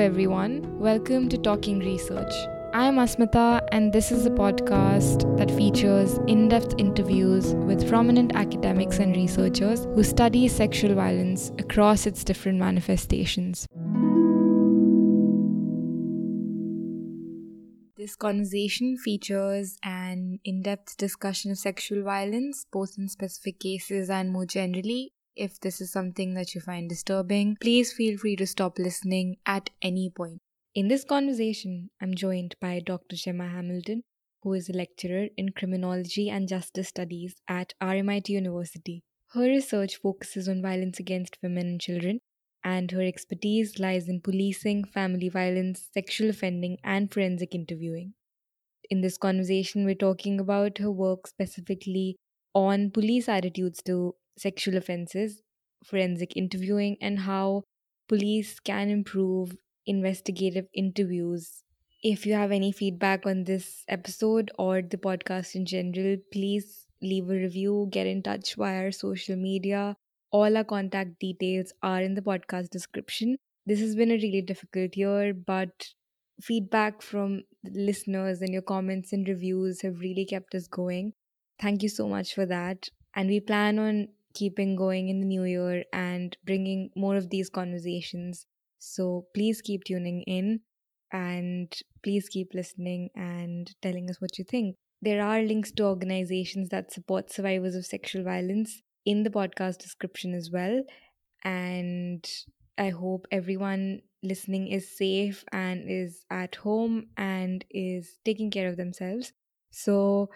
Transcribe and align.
everyone. 0.00 0.78
Welcome 0.78 1.28
to 1.28 1.36
Talking 1.36 1.80
Research. 1.80 2.32
I'm 2.72 2.96
Asmita, 2.96 3.60
and 3.70 3.92
this 3.92 4.10
is 4.10 4.24
a 4.24 4.30
podcast 4.30 5.36
that 5.36 5.50
features 5.50 6.18
in 6.26 6.48
depth 6.48 6.74
interviews 6.78 7.54
with 7.54 7.86
prominent 7.86 8.34
academics 8.34 8.98
and 8.98 9.14
researchers 9.14 9.84
who 9.94 10.02
study 10.02 10.48
sexual 10.48 10.94
violence 10.94 11.52
across 11.58 12.06
its 12.06 12.24
different 12.24 12.58
manifestations. 12.58 13.66
This 17.98 18.16
conversation 18.16 18.96
features 18.96 19.76
an 19.84 20.38
in 20.44 20.62
depth 20.62 20.96
discussion 20.96 21.50
of 21.50 21.58
sexual 21.58 22.02
violence, 22.02 22.64
both 22.72 22.94
in 22.96 23.06
specific 23.08 23.60
cases 23.60 24.08
and 24.08 24.32
more 24.32 24.46
generally. 24.46 25.12
If 25.40 25.58
this 25.58 25.80
is 25.80 25.90
something 25.90 26.34
that 26.34 26.54
you 26.54 26.60
find 26.60 26.86
disturbing, 26.86 27.56
please 27.62 27.94
feel 27.94 28.18
free 28.18 28.36
to 28.36 28.46
stop 28.46 28.78
listening 28.78 29.38
at 29.46 29.70
any 29.80 30.10
point. 30.10 30.42
In 30.74 30.88
this 30.88 31.02
conversation, 31.02 31.88
I'm 31.98 32.14
joined 32.14 32.56
by 32.60 32.80
Dr. 32.80 33.16
Gemma 33.16 33.48
Hamilton, 33.48 34.02
who 34.42 34.52
is 34.52 34.68
a 34.68 34.74
lecturer 34.74 35.28
in 35.38 35.52
criminology 35.52 36.28
and 36.28 36.46
justice 36.46 36.88
studies 36.88 37.36
at 37.48 37.72
RMIT 37.80 38.28
University. 38.28 39.02
Her 39.28 39.46
research 39.46 39.96
focuses 39.96 40.46
on 40.46 40.60
violence 40.60 41.00
against 41.00 41.38
women 41.42 41.68
and 41.68 41.80
children, 41.80 42.20
and 42.62 42.90
her 42.90 43.00
expertise 43.00 43.78
lies 43.78 44.10
in 44.10 44.20
policing, 44.20 44.84
family 44.84 45.30
violence, 45.30 45.88
sexual 45.94 46.28
offending, 46.28 46.76
and 46.84 47.10
forensic 47.10 47.54
interviewing. 47.54 48.12
In 48.90 49.00
this 49.00 49.16
conversation, 49.16 49.86
we're 49.86 49.94
talking 49.94 50.38
about 50.38 50.76
her 50.76 50.90
work 50.90 51.26
specifically 51.26 52.16
on 52.54 52.90
police 52.90 53.26
attitudes 53.26 53.80
to 53.84 54.16
sexual 54.40 54.76
offenses, 54.76 55.42
forensic 55.84 56.36
interviewing, 56.36 56.96
and 57.00 57.20
how 57.20 57.62
police 58.08 58.58
can 58.60 58.88
improve 58.90 59.56
investigative 59.86 60.66
interviews. 60.74 61.62
If 62.02 62.24
you 62.26 62.34
have 62.34 62.50
any 62.50 62.72
feedback 62.72 63.26
on 63.26 63.44
this 63.44 63.84
episode 63.88 64.50
or 64.58 64.82
the 64.82 64.96
podcast 64.96 65.54
in 65.54 65.66
general, 65.66 66.16
please 66.32 66.86
leave 67.02 67.28
a 67.30 67.34
review, 67.34 67.88
get 67.90 68.06
in 68.06 68.22
touch 68.22 68.54
via 68.54 68.84
our 68.84 68.92
social 68.92 69.36
media, 69.36 69.96
all 70.30 70.56
our 70.56 70.64
contact 70.64 71.18
details 71.18 71.72
are 71.82 72.00
in 72.02 72.14
the 72.14 72.22
podcast 72.22 72.70
description. 72.70 73.36
This 73.66 73.80
has 73.80 73.94
been 73.96 74.10
a 74.10 74.14
really 74.14 74.42
difficult 74.42 74.96
year, 74.96 75.34
but 75.34 75.88
feedback 76.40 77.02
from 77.02 77.42
listeners 77.64 78.40
and 78.40 78.52
your 78.52 78.62
comments 78.62 79.12
and 79.12 79.28
reviews 79.28 79.82
have 79.82 80.00
really 80.00 80.24
kept 80.24 80.54
us 80.54 80.66
going. 80.66 81.12
Thank 81.60 81.82
you 81.82 81.88
so 81.88 82.08
much 82.08 82.34
for 82.34 82.46
that. 82.46 82.88
And 83.14 83.28
we 83.28 83.40
plan 83.40 83.78
on 83.78 84.08
keeping 84.34 84.76
going 84.76 85.08
in 85.08 85.20
the 85.20 85.26
new 85.26 85.44
year 85.44 85.84
and 85.92 86.36
bringing 86.44 86.90
more 86.96 87.16
of 87.16 87.30
these 87.30 87.50
conversations. 87.50 88.46
So 88.78 89.26
please 89.34 89.60
keep 89.60 89.84
tuning 89.84 90.22
in 90.22 90.60
and 91.12 91.72
please 92.02 92.28
keep 92.28 92.54
listening 92.54 93.10
and 93.14 93.70
telling 93.82 94.08
us 94.10 94.20
what 94.20 94.38
you 94.38 94.44
think. 94.44 94.76
There 95.02 95.22
are 95.22 95.42
links 95.42 95.72
to 95.72 95.84
organizations 95.84 96.68
that 96.70 96.92
support 96.92 97.30
survivors 97.32 97.74
of 97.74 97.86
sexual 97.86 98.22
violence 98.22 98.82
in 99.04 99.22
the 99.22 99.30
podcast 99.30 99.78
description 99.78 100.34
as 100.34 100.50
well. 100.52 100.82
And 101.44 102.28
I 102.78 102.90
hope 102.90 103.26
everyone 103.30 104.00
listening 104.22 104.68
is 104.68 104.96
safe 104.96 105.44
and 105.52 105.90
is 105.90 106.24
at 106.30 106.56
home 106.56 107.08
and 107.16 107.64
is 107.70 108.18
taking 108.24 108.50
care 108.50 108.68
of 108.68 108.76
themselves. 108.76 109.32
So, 109.70 110.30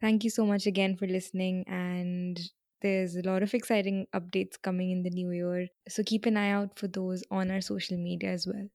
thank 0.00 0.24
you 0.24 0.30
so 0.30 0.44
much 0.46 0.66
again 0.66 0.96
for 0.96 1.06
listening. 1.06 1.64
And 1.66 2.38
there's 2.82 3.16
a 3.16 3.22
lot 3.22 3.42
of 3.42 3.54
exciting 3.54 4.06
updates 4.14 4.60
coming 4.60 4.90
in 4.90 5.02
the 5.02 5.10
new 5.10 5.30
year. 5.30 5.68
So, 5.88 6.02
keep 6.02 6.26
an 6.26 6.36
eye 6.36 6.50
out 6.50 6.78
for 6.78 6.88
those 6.88 7.22
on 7.30 7.50
our 7.50 7.60
social 7.60 7.96
media 7.96 8.30
as 8.30 8.46
well. 8.46 8.68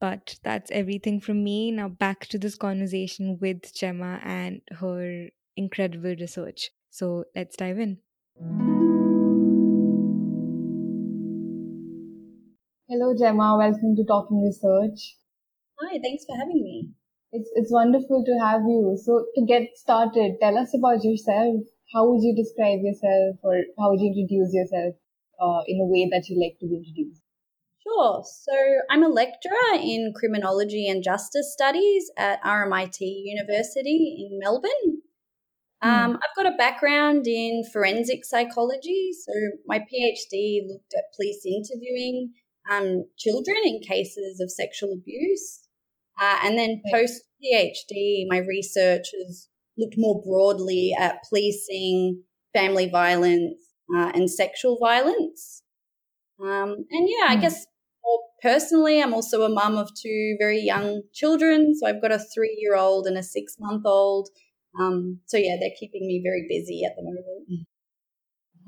But 0.00 0.36
that's 0.42 0.70
everything 0.70 1.20
from 1.20 1.44
me. 1.44 1.70
Now, 1.70 1.88
back 1.88 2.26
to 2.28 2.38
this 2.38 2.56
conversation 2.56 3.38
with 3.40 3.74
Gemma 3.74 4.20
and 4.22 4.62
her 4.78 5.28
incredible 5.56 6.14
research. 6.18 6.70
So, 6.90 7.24
let's 7.34 7.56
dive 7.56 7.78
in. 7.78 7.98
Hello, 12.88 13.14
Gemma. 13.18 13.56
Welcome 13.58 13.96
to 13.96 14.04
Talking 14.04 14.42
Research. 14.42 15.16
Hi, 15.80 15.98
thanks 16.02 16.24
for 16.24 16.36
having 16.36 16.62
me. 16.62 16.90
It's 17.32 17.50
it's 17.54 17.72
wonderful 17.72 18.24
to 18.24 18.38
have 18.44 18.62
you. 18.62 18.98
So, 19.02 19.26
to 19.34 19.46
get 19.46 19.76
started, 19.76 20.38
tell 20.40 20.56
us 20.56 20.74
about 20.74 21.04
yourself. 21.04 21.64
How 21.92 22.06
would 22.08 22.22
you 22.22 22.34
describe 22.34 22.80
yourself, 22.82 23.36
or 23.42 23.62
how 23.78 23.90
would 23.90 24.00
you 24.00 24.12
introduce 24.12 24.52
yourself 24.52 24.94
uh, 25.40 25.62
in 25.66 25.80
a 25.80 25.86
way 25.86 26.08
that 26.10 26.28
you 26.28 26.38
like 26.40 26.58
to 26.60 26.66
be 26.66 26.76
introduced? 26.76 27.22
Sure. 27.82 28.22
So, 28.24 28.54
I'm 28.90 29.02
a 29.02 29.08
lecturer 29.08 29.72
in 29.74 30.12
criminology 30.14 30.86
and 30.88 31.02
justice 31.02 31.52
studies 31.52 32.10
at 32.18 32.42
RMIT 32.42 32.98
University 33.00 34.28
in 34.28 34.38
Melbourne. 34.38 35.02
Hmm. 35.82 35.88
Um, 35.88 36.16
I've 36.16 36.36
got 36.36 36.52
a 36.52 36.56
background 36.56 37.26
in 37.26 37.64
forensic 37.72 38.24
psychology. 38.24 39.10
So, 39.24 39.32
my 39.66 39.78
PhD 39.78 40.68
looked 40.68 40.92
at 40.94 41.14
police 41.16 41.46
interviewing 41.46 42.32
um, 42.70 43.04
children 43.16 43.58
in 43.64 43.80
cases 43.80 44.40
of 44.40 44.50
sexual 44.50 44.92
abuse. 44.92 45.60
Uh, 46.20 46.38
and 46.42 46.58
then 46.58 46.82
post 46.92 47.22
PhD, 47.42 48.24
my 48.28 48.38
research 48.38 49.06
has 49.24 49.48
looked 49.78 49.94
more 49.96 50.22
broadly 50.22 50.94
at 50.98 51.22
policing, 51.28 52.22
family 52.52 52.88
violence, 52.90 53.58
uh, 53.94 54.10
and 54.14 54.30
sexual 54.30 54.78
violence. 54.78 55.62
Um, 56.40 56.84
and 56.90 57.08
yeah, 57.08 57.26
I 57.28 57.34
hmm. 57.36 57.42
guess 57.42 57.66
more 58.04 58.20
personally, 58.42 59.02
I'm 59.02 59.14
also 59.14 59.42
a 59.42 59.48
mum 59.48 59.76
of 59.76 59.90
two 59.94 60.36
very 60.38 60.60
young 60.60 61.02
children. 61.12 61.74
So 61.78 61.86
I've 61.86 62.02
got 62.02 62.12
a 62.12 62.18
three 62.18 62.56
year 62.60 62.76
old 62.76 63.06
and 63.06 63.16
a 63.16 63.22
six 63.22 63.56
month 63.58 63.82
old. 63.86 64.28
Um, 64.78 65.20
so 65.26 65.36
yeah, 65.36 65.56
they're 65.58 65.78
keeping 65.78 66.06
me 66.06 66.20
very 66.22 66.46
busy 66.48 66.84
at 66.84 66.92
the 66.96 67.02
moment. 67.02 67.66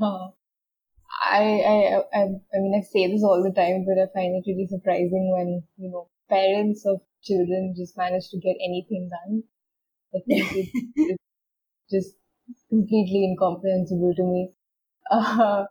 Oh, 0.02 0.32
I, 1.22 1.42
I, 1.60 2.18
I, 2.18 2.22
I 2.22 2.56
mean, 2.56 2.72
I 2.74 2.80
say 2.80 3.06
this 3.06 3.22
all 3.22 3.42
the 3.42 3.52
time, 3.52 3.84
but 3.84 4.00
I 4.00 4.08
find 4.14 4.34
it 4.34 4.48
really 4.48 4.66
surprising 4.66 5.30
when, 5.36 5.62
you 5.76 5.90
know, 5.90 6.08
parents 6.30 6.86
of 6.86 7.02
children 7.22 7.74
just 7.76 7.98
manage 7.98 8.30
to 8.30 8.38
get 8.38 8.56
anything 8.64 9.10
done. 9.10 9.42
It's, 10.12 11.22
just 11.90 12.14
completely 12.68 13.24
incomprehensible 13.24 14.14
to 14.16 14.22
me. 14.22 14.52
Uh, 15.12 15.64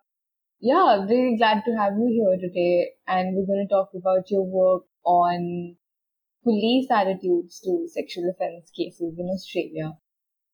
yeah, 0.60 1.06
really 1.08 1.38
glad 1.38 1.64
to 1.64 1.72
have 1.78 1.94
you 1.94 2.10
here 2.12 2.50
today. 2.50 2.90
And 3.08 3.36
we're 3.36 3.46
going 3.46 3.66
to 3.66 3.74
talk 3.74 3.92
about 3.96 4.30
your 4.30 4.46
work 4.46 4.84
on 5.06 5.78
police 6.44 6.88
attitudes 6.92 7.62
to 7.62 7.88
sexual 7.88 8.30
offense 8.30 8.70
cases 8.76 9.16
in 9.18 9.30
Australia. 9.34 9.94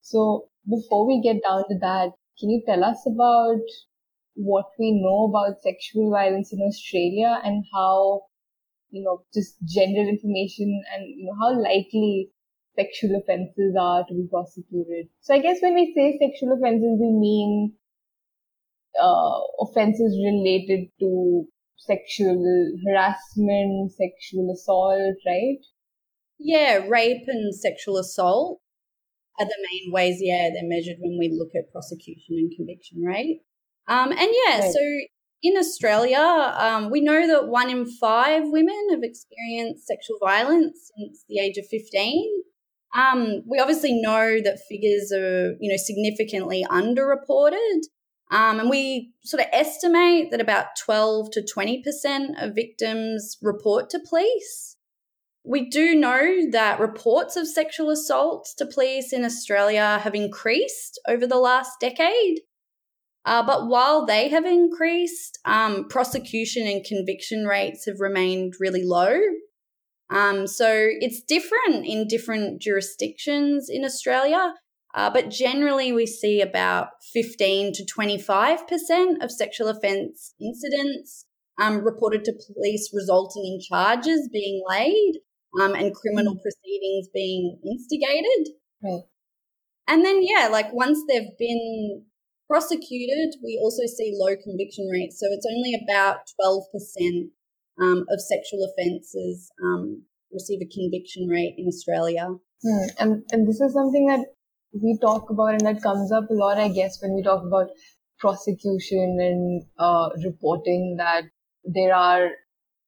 So 0.01 0.49
before 0.69 1.07
we 1.07 1.21
get 1.23 1.41
down 1.41 1.63
to 1.69 1.79
that, 1.81 2.11
can 2.39 2.49
you 2.51 2.61
tell 2.67 2.83
us 2.83 3.01
about 3.07 3.65
what 4.35 4.65
we 4.77 4.91
know 5.01 5.29
about 5.29 5.63
sexual 5.63 6.11
violence 6.11 6.53
in 6.53 6.59
Australia 6.61 7.39
and 7.43 7.63
how, 7.73 8.21
you 8.91 9.03
know, 9.03 9.23
just 9.33 9.55
general 9.65 10.07
information 10.07 10.83
and, 10.93 11.07
you 11.07 11.25
know, 11.25 11.35
how 11.39 11.59
likely 11.59 12.29
sexual 12.75 13.19
offenses 13.21 13.75
are 13.79 14.05
to 14.07 14.13
be 14.13 14.27
prosecuted. 14.29 15.07
So 15.21 15.33
I 15.33 15.39
guess 15.39 15.59
when 15.61 15.75
we 15.75 15.93
say 15.95 16.17
sexual 16.19 16.57
offenses, 16.57 16.99
we 16.99 17.11
mean 17.11 17.73
uh, 19.01 19.39
offenses 19.59 20.17
related 20.23 20.89
to 20.99 21.45
sexual 21.77 22.43
harassment, 22.87 23.91
sexual 23.91 24.51
assault, 24.53 25.15
right? 25.25 25.59
Yeah, 26.39 26.85
rape 26.87 27.23
and 27.27 27.55
sexual 27.55 27.97
assault 27.97 28.59
are 29.39 29.45
the 29.45 29.67
main 29.71 29.91
ways, 29.91 30.17
yeah, 30.19 30.49
they're 30.53 30.67
measured 30.67 30.97
when 30.99 31.17
we 31.19 31.29
look 31.37 31.49
at 31.55 31.71
prosecution 31.71 32.35
and 32.37 32.51
conviction 32.55 33.01
rate. 33.01 33.41
Um, 33.87 34.11
and 34.11 34.29
yeah, 34.45 34.59
right. 34.59 34.71
so 34.71 34.79
in 35.43 35.57
Australia, 35.57 36.17
um, 36.57 36.89
we 36.89 37.01
know 37.01 37.27
that 37.27 37.47
one 37.47 37.69
in 37.69 37.85
five 37.85 38.43
women 38.45 38.87
have 38.91 39.03
experienced 39.03 39.85
sexual 39.85 40.17
violence 40.19 40.91
since 40.97 41.23
the 41.27 41.39
age 41.39 41.57
of 41.57 41.65
15. 41.67 42.43
Um, 42.95 43.41
we 43.45 43.59
obviously 43.59 44.01
know 44.01 44.39
that 44.41 44.61
figures 44.69 45.11
are, 45.11 45.55
you 45.59 45.69
know, 45.69 45.77
significantly 45.77 46.65
underreported. 46.69 47.81
Um, 48.31 48.59
and 48.59 48.69
we 48.69 49.13
sort 49.23 49.43
of 49.43 49.49
estimate 49.51 50.31
that 50.31 50.41
about 50.41 50.77
12 50.83 51.29
to 51.33 51.41
20% 51.41 52.41
of 52.41 52.55
victims 52.55 53.37
report 53.41 53.89
to 53.91 53.99
police. 53.99 54.77
We 55.43 55.69
do 55.69 55.93
know 55.93 56.49
that 56.51 56.79
reports 56.79 57.35
of 57.35 57.47
sexual 57.47 57.91
assaults 57.91 58.55
to 58.55 58.65
police 58.65 59.13
in 59.13 59.23
Australia 59.23 59.99
have 60.01 60.15
increased 60.15 60.99
over 61.07 61.27
the 61.27 61.37
last 61.37 61.79
decade. 61.79 62.39
Uh, 63.25 63.45
but 63.45 63.67
while 63.67 64.05
they 64.05 64.29
have 64.29 64.45
increased, 64.45 65.39
um, 65.45 65.87
prosecution 65.87 66.65
and 66.65 66.83
conviction 66.83 67.45
rates 67.45 67.85
have 67.85 67.99
remained 67.99 68.53
really 68.59 68.83
low. 68.83 69.19
Um, 70.09 70.47
so 70.47 70.67
it's 70.69 71.21
different 71.21 71.85
in 71.85 72.07
different 72.07 72.61
jurisdictions 72.61 73.67
in 73.69 73.83
Australia, 73.83 74.53
uh, 74.93 75.09
but 75.09 75.29
generally 75.29 75.91
we 75.91 76.05
see 76.05 76.41
about 76.41 76.89
15 77.13 77.73
to 77.73 77.85
25% 77.85 79.23
of 79.23 79.31
sexual 79.31 79.67
offence 79.67 80.33
incidents 80.39 81.25
um, 81.59 81.83
reported 81.83 82.23
to 82.25 82.33
police, 82.53 82.91
resulting 82.93 83.45
in 83.45 83.59
charges 83.61 84.29
being 84.31 84.61
laid 84.67 85.19
um, 85.59 85.73
and 85.73 85.95
criminal 85.95 86.35
proceedings 86.35 87.07
being 87.13 87.59
instigated. 87.65 88.53
Right. 88.83 89.03
And 89.87 90.05
then, 90.05 90.21
yeah, 90.21 90.47
like 90.47 90.73
once 90.73 90.99
they've 91.07 91.37
been 91.37 92.03
prosecuted, 92.47 93.35
we 93.43 93.59
also 93.61 93.83
see 93.85 94.13
low 94.15 94.35
conviction 94.35 94.87
rates. 94.91 95.19
So 95.19 95.27
it's 95.29 95.45
only 95.45 95.73
about 95.83 96.19
12% 96.41 97.29
um, 97.81 98.05
of 98.09 98.19
sexual 98.21 98.67
offences 98.69 99.51
um, 99.63 100.03
receive 100.31 100.59
a 100.61 100.73
conviction 100.73 101.27
rate 101.27 101.55
in 101.57 101.67
Australia. 101.67 102.27
Hmm. 102.63 102.87
And, 102.99 103.23
and 103.31 103.47
this 103.47 103.59
is 103.59 103.73
something 103.73 104.07
that 104.07 104.25
we 104.73 104.97
talk 105.01 105.29
about 105.29 105.53
and 105.53 105.61
that 105.61 105.81
comes 105.81 106.11
up 106.11 106.29
a 106.29 106.33
lot, 106.33 106.57
I 106.57 106.69
guess, 106.69 107.01
when 107.01 107.15
we 107.15 107.23
talk 107.23 107.43
about 107.45 107.67
prosecution 108.19 109.17
and 109.19 109.63
uh, 109.77 110.09
reporting 110.23 110.95
that 110.97 111.23
there 111.63 111.93
are 111.93 112.29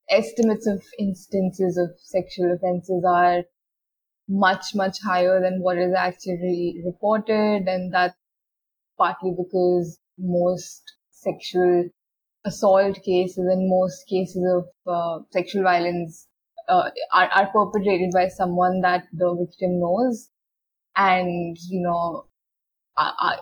estimates 0.09 0.67
of 0.67 0.81
instances 0.99 1.77
of 1.77 1.89
sexual 1.97 2.53
offences 2.53 3.03
are 3.07 3.43
much, 4.29 4.75
much 4.75 4.97
higher 5.05 5.41
than 5.41 5.61
what 5.61 5.77
is 5.77 5.93
actually 5.97 6.81
reported. 6.85 7.67
And 7.67 7.93
that's 7.93 8.15
partly 8.97 9.33
because 9.37 9.99
most 10.17 10.81
sexual 11.11 11.89
assault 12.47 13.03
cases 13.03 13.45
and 13.51 13.69
most 13.69 14.07
cases 14.07 14.43
of 14.55 14.65
uh, 14.87 15.23
sexual 15.31 15.63
violence 15.63 16.27
uh, 16.69 16.89
are, 17.13 17.29
are 17.29 17.47
perpetrated 17.47 18.11
by 18.13 18.27
someone 18.27 18.81
that 18.81 19.03
the 19.13 19.35
victim 19.39 19.79
knows 19.79 20.29
and, 20.95 21.57
you 21.69 21.81
know, 21.81 22.25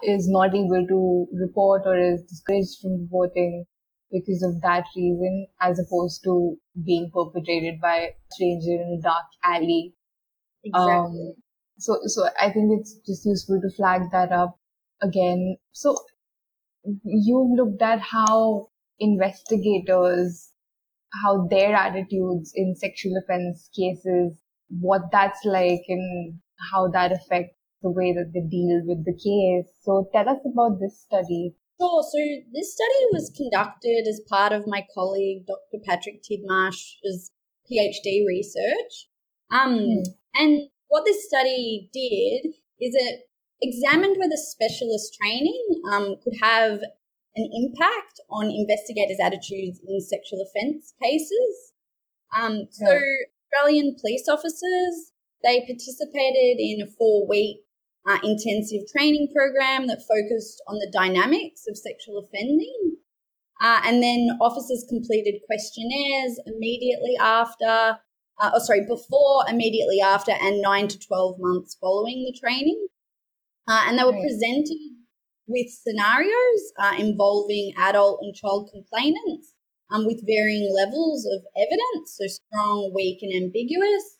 is 0.03 0.27
not 0.27 0.53
able 0.53 0.85
to 0.87 1.27
report 1.33 1.83
or 1.85 1.97
is 1.97 2.21
discouraged 2.23 2.79
from 2.81 3.01
reporting 3.03 3.65
because 4.11 4.43
of 4.43 4.61
that 4.61 4.83
reason, 4.95 5.47
as 5.61 5.79
opposed 5.79 6.23
to 6.23 6.57
being 6.85 7.09
perpetrated 7.13 7.79
by 7.81 7.95
a 7.95 8.09
stranger 8.31 8.81
in 8.81 8.99
a 8.99 9.01
dark 9.01 9.25
alley. 9.43 9.93
Exactly. 10.63 10.83
Um, 10.85 11.33
so, 11.77 11.99
so 12.05 12.27
I 12.39 12.51
think 12.51 12.79
it's 12.79 12.95
just 13.05 13.25
useful 13.25 13.61
to 13.61 13.75
flag 13.75 14.03
that 14.11 14.31
up 14.31 14.59
again. 15.01 15.57
So, 15.71 15.95
you've 17.03 17.57
looked 17.57 17.81
at 17.81 17.99
how 17.99 18.69
investigators, 18.99 20.51
how 21.23 21.47
their 21.49 21.75
attitudes 21.75 22.51
in 22.55 22.75
sexual 22.75 23.13
offense 23.23 23.69
cases, 23.75 24.37
what 24.69 25.01
that's 25.11 25.43
like, 25.45 25.83
and 25.87 26.39
how 26.71 26.87
that 26.89 27.11
affects 27.11 27.55
the 27.81 27.91
way 27.91 28.13
that 28.13 28.31
they 28.33 28.41
deal 28.41 28.81
with 28.85 29.05
the 29.05 29.13
case. 29.13 29.71
So, 29.83 30.07
tell 30.13 30.27
us 30.29 30.39
about 30.45 30.79
this 30.79 31.01
study. 31.01 31.55
Sure. 31.79 32.03
So 32.03 32.17
this 32.53 32.73
study 32.73 33.05
was 33.11 33.33
conducted 33.35 34.05
as 34.07 34.21
part 34.29 34.53
of 34.53 34.63
my 34.65 34.85
colleague, 34.93 35.45
Dr. 35.45 35.83
Patrick 35.85 36.23
Tidmarsh's 36.23 37.31
PhD 37.69 38.25
research. 38.25 39.09
Um, 39.51 39.79
mm. 39.79 40.03
And 40.35 40.69
what 40.87 41.03
this 41.05 41.27
study 41.27 41.89
did 41.91 42.51
is 42.79 42.93
it 42.95 43.21
examined 43.61 44.17
whether 44.17 44.35
specialist 44.37 45.17
training 45.21 45.81
um, 45.91 46.15
could 46.23 46.35
have 46.41 46.79
an 47.35 47.49
impact 47.51 48.19
on 48.29 48.49
investigators' 48.49 49.19
attitudes 49.21 49.79
in 49.87 49.99
sexual 50.01 50.39
offence 50.41 50.93
cases. 51.01 51.73
Um, 52.35 52.67
so 52.71 52.91
yeah. 52.91 52.99
Australian 53.55 53.95
police 53.99 54.27
officers, 54.27 55.11
they 55.43 55.59
participated 55.61 56.59
in 56.59 56.81
a 56.81 56.91
four-week 56.97 57.59
uh, 58.07 58.19
intensive 58.23 58.81
training 58.91 59.29
program 59.35 59.87
that 59.87 60.03
focused 60.07 60.61
on 60.67 60.75
the 60.75 60.89
dynamics 60.91 61.63
of 61.67 61.77
sexual 61.77 62.19
offending. 62.19 62.97
Uh, 63.61 63.81
and 63.85 64.03
then 64.03 64.37
officers 64.41 64.85
completed 64.89 65.39
questionnaires 65.45 66.39
immediately 66.45 67.15
after, 67.19 67.97
uh, 68.39 68.51
oh, 68.53 68.59
sorry, 68.59 68.85
before, 68.87 69.45
immediately 69.49 69.99
after, 70.01 70.31
and 70.31 70.61
nine 70.61 70.87
to 70.87 70.99
12 70.99 71.37
months 71.39 71.77
following 71.79 72.25
the 72.25 72.37
training. 72.37 72.87
Uh, 73.67 73.85
and 73.87 73.97
they 73.97 74.03
were 74.03 74.11
right. 74.11 74.21
presented 74.21 74.77
with 75.47 75.69
scenarios 75.69 76.73
uh, 76.79 76.95
involving 76.97 77.73
adult 77.77 78.19
and 78.21 78.35
child 78.35 78.69
complainants 78.71 79.53
um, 79.91 80.05
with 80.05 80.25
varying 80.25 80.73
levels 80.73 81.25
of 81.25 81.45
evidence, 81.55 82.17
so 82.17 82.25
strong, 82.27 82.91
weak, 82.93 83.19
and 83.21 83.33
ambiguous. 83.33 84.17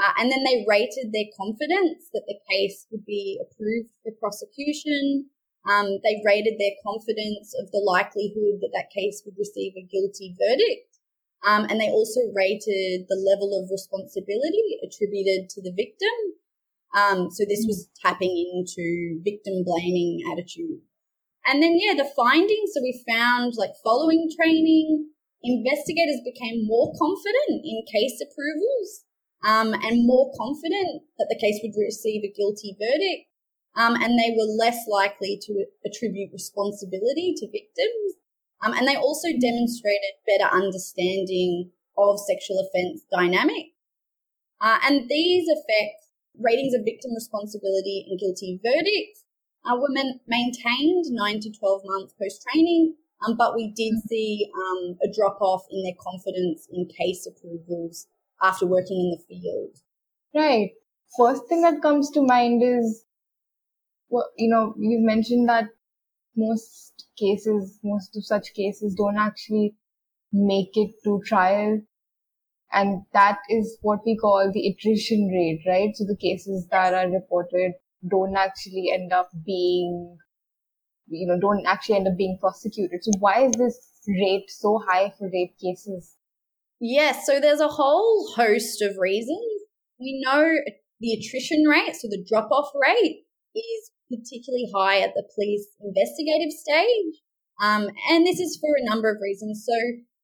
Uh, 0.00 0.12
and 0.18 0.32
then 0.32 0.42
they 0.44 0.64
rated 0.66 1.12
their 1.12 1.28
confidence 1.36 2.08
that 2.12 2.24
the 2.26 2.38
case 2.50 2.86
would 2.90 3.04
be 3.04 3.38
approved 3.40 3.90
for 4.02 4.12
prosecution. 4.18 5.26
Um, 5.68 6.00
they 6.02 6.22
rated 6.24 6.58
their 6.58 6.74
confidence 6.82 7.54
of 7.60 7.70
the 7.70 7.84
likelihood 7.84 8.64
that 8.64 8.72
that 8.72 8.90
case 8.90 9.22
would 9.24 9.36
receive 9.38 9.74
a 9.76 9.86
guilty 9.86 10.34
verdict. 10.40 10.92
Um, 11.44 11.66
and 11.68 11.80
they 11.80 11.90
also 11.90 12.20
rated 12.34 13.06
the 13.08 13.18
level 13.18 13.52
of 13.58 13.70
responsibility 13.70 14.78
attributed 14.82 15.50
to 15.50 15.62
the 15.62 15.74
victim. 15.74 16.40
Um, 16.94 17.30
so 17.30 17.44
this 17.48 17.64
was 17.66 17.88
tapping 18.04 18.30
into 18.30 19.20
victim 19.24 19.64
blaming 19.64 20.20
attitude. 20.30 20.80
And 21.46 21.62
then, 21.62 21.78
yeah, 21.78 21.94
the 21.94 22.08
findings. 22.14 22.70
So 22.74 22.82
we 22.82 23.02
found 23.08 23.54
like 23.56 23.72
following 23.82 24.28
training, 24.36 25.08
investigators 25.42 26.20
became 26.24 26.66
more 26.66 26.92
confident 26.98 27.64
in 27.64 27.82
case 27.90 28.20
approvals 28.22 29.04
um, 29.44 29.74
and 29.74 30.06
more 30.06 30.30
confident 30.38 31.02
that 31.18 31.26
the 31.28 31.40
case 31.40 31.60
would 31.62 31.74
receive 31.78 32.22
a 32.22 32.32
guilty 32.36 32.76
verdict. 32.78 33.28
Um, 33.74 33.94
and 33.94 34.18
they 34.18 34.36
were 34.36 34.52
less 34.60 34.84
likely 34.86 35.40
to 35.46 35.64
attribute 35.86 36.32
responsibility 36.32 37.34
to 37.38 37.46
victims. 37.46 38.20
Um, 38.62 38.74
and 38.74 38.86
they 38.86 38.96
also 38.96 39.28
demonstrated 39.40 40.22
better 40.28 40.52
understanding 40.52 41.70
of 41.96 42.20
sexual 42.20 42.60
offence 42.60 43.02
dynamic. 43.10 43.72
Uh, 44.60 44.78
and 44.84 45.08
these 45.08 45.48
effects, 45.48 46.11
ratings 46.38 46.74
of 46.74 46.84
victim 46.84 47.12
responsibility 47.14 48.06
and 48.08 48.18
guilty 48.18 48.60
verdicts, 48.62 49.24
were 49.64 49.88
man- 49.90 50.20
maintained 50.26 51.06
9 51.08 51.40
to 51.40 51.50
12 51.50 51.82
months 51.84 52.14
post 52.20 52.42
training, 52.42 52.96
um, 53.26 53.36
but 53.36 53.54
we 53.54 53.72
did 53.72 53.94
see 54.08 54.50
um, 54.54 54.98
a 55.02 55.12
drop 55.12 55.40
off 55.40 55.62
in 55.70 55.82
their 55.82 55.94
confidence 56.00 56.66
in 56.72 56.88
case 56.88 57.26
approvals 57.26 58.08
after 58.42 58.66
working 58.66 58.98
in 58.98 59.10
the 59.10 59.24
field? 59.28 59.76
Right. 60.34 60.72
First 61.16 61.46
thing 61.48 61.62
that 61.62 61.82
comes 61.82 62.10
to 62.10 62.22
mind 62.22 62.62
is, 62.62 63.04
well, 64.08 64.30
you 64.36 64.48
know, 64.48 64.74
you've 64.78 65.04
mentioned 65.04 65.48
that 65.48 65.68
most 66.36 67.06
cases, 67.18 67.78
most 67.84 68.16
of 68.16 68.24
such 68.24 68.54
cases 68.54 68.94
don't 68.94 69.18
actually 69.18 69.74
make 70.32 70.70
it 70.74 70.94
to 71.04 71.20
trial. 71.24 71.80
And 72.72 73.02
that 73.12 73.38
is 73.50 73.78
what 73.82 74.00
we 74.06 74.16
call 74.16 74.50
the 74.52 74.68
attrition 74.68 75.28
rate, 75.28 75.62
right? 75.66 75.90
So 75.94 76.04
the 76.04 76.16
cases 76.16 76.66
that 76.70 76.94
are 76.94 77.10
reported 77.10 77.72
don't 78.08 78.34
actually 78.36 78.90
end 78.92 79.12
up 79.12 79.28
being, 79.44 80.16
you 81.06 81.26
know, 81.26 81.38
don't 81.38 81.66
actually 81.66 81.96
end 81.96 82.08
up 82.08 82.16
being 82.16 82.38
prosecuted. 82.40 83.00
So 83.02 83.12
why 83.18 83.44
is 83.44 83.52
this 83.52 83.78
rate 84.08 84.48
so 84.48 84.80
high 84.88 85.12
for 85.18 85.30
rape 85.32 85.54
cases? 85.62 86.16
Yes, 86.80 87.26
so 87.26 87.38
there's 87.38 87.60
a 87.60 87.68
whole 87.68 88.32
host 88.34 88.82
of 88.82 88.96
reasons. 88.98 89.38
We 90.00 90.20
know 90.24 90.54
the 90.98 91.12
attrition 91.12 91.64
rate, 91.64 91.94
so 91.94 92.08
the 92.08 92.24
drop 92.28 92.50
off 92.50 92.72
rate, 92.74 93.24
is 93.54 93.90
particularly 94.10 94.70
high 94.74 95.00
at 95.00 95.14
the 95.14 95.28
police 95.34 95.68
investigative 95.80 96.52
stage. 96.52 97.22
Um, 97.62 97.88
and 98.10 98.26
this 98.26 98.40
is 98.40 98.58
for 98.60 98.74
a 98.76 98.84
number 98.84 99.10
of 99.10 99.18
reasons. 99.22 99.64
So 99.64 99.74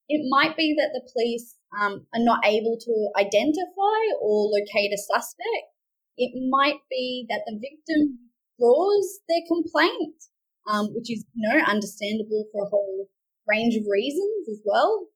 it 0.09 0.27
might 0.31 0.57
be 0.57 0.75
that 0.77 0.91
the 0.93 1.09
police 1.13 1.55
um, 1.75 2.07
are 2.15 2.25
not 2.25 2.45
able 2.45 2.77
to 2.81 2.95
identify 3.17 4.01
or 4.21 4.49
locate 4.49 4.93
a 4.93 4.99
suspect. 4.99 5.75
It 6.17 6.33
might 6.51 6.81
be 6.91 7.27
that 7.29 7.45
the 7.47 7.61
victim 7.61 8.31
draws 8.59 9.21
their 9.29 9.45
complaint, 9.47 10.19
um, 10.67 10.91
which 10.95 11.11
is 11.11 11.25
you 11.35 11.43
know 11.47 11.63
understandable 11.65 12.47
for 12.53 12.65
a 12.65 12.71
whole 12.71 13.09
range 13.47 13.77
of 13.77 13.85
reasons 13.89 14.49
as 14.51 14.61
well. 14.65 15.09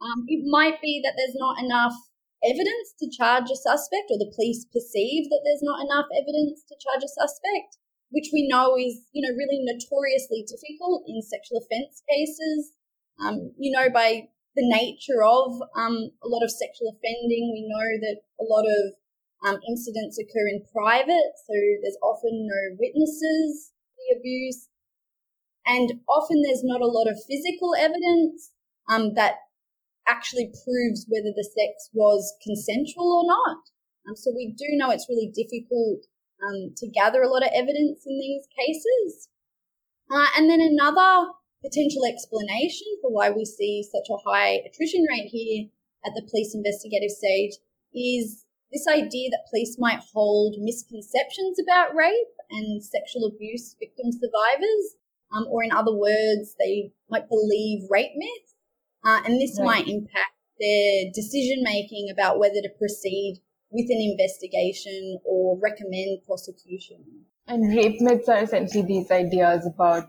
Um, 0.00 0.24
it 0.28 0.44
might 0.44 0.80
be 0.82 1.00
that 1.04 1.14
there's 1.16 1.38
not 1.38 1.62
enough 1.62 1.94
evidence 2.44 2.92
to 3.00 3.08
charge 3.08 3.48
a 3.48 3.56
suspect, 3.56 4.12
or 4.12 4.18
the 4.18 4.32
police 4.34 4.66
perceive 4.68 5.30
that 5.32 5.40
there's 5.44 5.64
not 5.64 5.80
enough 5.80 6.06
evidence 6.12 6.64
to 6.68 6.76
charge 6.76 7.04
a 7.04 7.08
suspect, 7.08 7.80
which 8.10 8.28
we 8.32 8.44
know 8.48 8.76
is, 8.76 9.08
you 9.12 9.24
know, 9.24 9.32
really 9.32 9.64
notoriously 9.64 10.44
difficult 10.44 11.08
in 11.08 11.22
sexual 11.22 11.64
offence 11.64 12.02
cases. 12.04 12.76
Um, 13.16 13.56
you 13.56 13.72
know, 13.72 13.88
by 13.88 14.28
the 14.56 14.66
nature 14.66 15.22
of 15.22 15.60
um, 15.76 16.10
a 16.24 16.28
lot 16.28 16.42
of 16.42 16.50
sexual 16.50 16.96
offending, 16.96 17.52
we 17.52 17.68
know 17.68 17.88
that 18.00 18.24
a 18.40 18.46
lot 18.48 18.64
of 18.64 18.96
um, 19.44 19.60
incidents 19.68 20.18
occur 20.18 20.48
in 20.48 20.64
private, 20.72 21.36
so 21.44 21.52
there's 21.84 22.00
often 22.02 22.48
no 22.48 22.76
witnesses 22.80 23.72
to 23.76 24.00
the 24.00 24.16
abuse, 24.18 24.68
and 25.66 26.00
often 26.08 26.40
there's 26.42 26.64
not 26.64 26.80
a 26.80 26.88
lot 26.88 27.06
of 27.06 27.20
physical 27.28 27.76
evidence 27.76 28.52
um, 28.88 29.12
that 29.14 29.44
actually 30.08 30.46
proves 30.64 31.04
whether 31.08 31.34
the 31.36 31.44
sex 31.44 31.90
was 31.92 32.32
consensual 32.42 33.12
or 33.12 33.26
not. 33.28 33.60
Um, 34.08 34.16
so 34.16 34.32
we 34.34 34.54
do 34.56 34.66
know 34.78 34.90
it's 34.90 35.10
really 35.10 35.30
difficult 35.34 36.06
um, 36.40 36.72
to 36.78 36.88
gather 36.88 37.22
a 37.22 37.28
lot 37.28 37.42
of 37.42 37.50
evidence 37.52 38.06
in 38.06 38.18
these 38.18 38.46
cases. 38.56 39.28
Uh, 40.10 40.26
and 40.36 40.48
then 40.48 40.60
another 40.60 41.32
potential 41.66 42.06
explanation 42.06 42.86
for 43.02 43.10
why 43.10 43.30
we 43.30 43.44
see 43.44 43.82
such 43.82 44.06
a 44.10 44.22
high 44.28 44.62
attrition 44.66 45.04
rate 45.10 45.26
here 45.26 45.66
at 46.06 46.12
the 46.14 46.22
police 46.30 46.54
investigative 46.54 47.10
stage 47.10 47.58
is 47.92 48.46
this 48.72 48.86
idea 48.88 49.30
that 49.30 49.46
police 49.50 49.76
might 49.78 50.00
hold 50.14 50.54
misconceptions 50.58 51.58
about 51.58 51.94
rape 51.94 52.36
and 52.50 52.82
sexual 52.82 53.26
abuse 53.26 53.74
victim 53.78 54.12
survivors, 54.12 54.96
um, 55.34 55.46
or 55.50 55.64
in 55.64 55.72
other 55.72 55.94
words, 55.94 56.54
they 56.58 56.92
might 57.10 57.28
believe 57.28 57.88
rape 57.90 58.12
myths, 58.14 58.54
uh, 59.04 59.22
and 59.24 59.40
this 59.40 59.58
right. 59.58 59.66
might 59.66 59.88
impact 59.88 60.34
their 60.60 61.10
decision 61.14 61.62
making 61.62 62.08
about 62.12 62.38
whether 62.38 62.60
to 62.62 62.70
proceed 62.78 63.40
with 63.70 63.86
an 63.90 64.00
investigation 64.00 65.18
or 65.24 65.58
recommend 65.58 66.20
prosecution. 66.26 67.26
And 67.46 67.76
rape 67.76 68.00
myths 68.00 68.28
are 68.28 68.38
essentially 68.38 68.84
these 68.84 69.10
ideas 69.10 69.66
about 69.66 70.08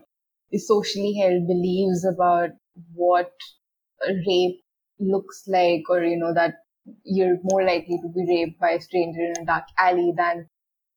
socially 0.56 1.14
held 1.20 1.46
beliefs 1.46 2.06
about 2.10 2.50
what 2.94 3.32
rape 4.06 4.60
looks 5.00 5.44
like, 5.46 5.82
or 5.90 6.02
you 6.02 6.16
know 6.16 6.32
that 6.34 6.54
you're 7.04 7.36
more 7.42 7.62
likely 7.64 7.98
to 8.00 8.08
be 8.14 8.24
raped 8.26 8.60
by 8.60 8.70
a 8.70 8.80
stranger 8.80 9.20
in 9.20 9.42
a 9.42 9.44
dark 9.44 9.64
alley 9.78 10.12
than 10.16 10.48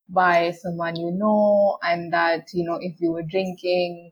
by 0.08 0.52
someone 0.52 0.96
you 0.96 1.12
know, 1.12 1.78
and 1.84 2.12
that, 2.14 2.46
you 2.54 2.66
know, 2.66 2.78
if 2.82 2.96
you 3.00 3.12
were 3.12 3.24
drinking, 3.24 4.12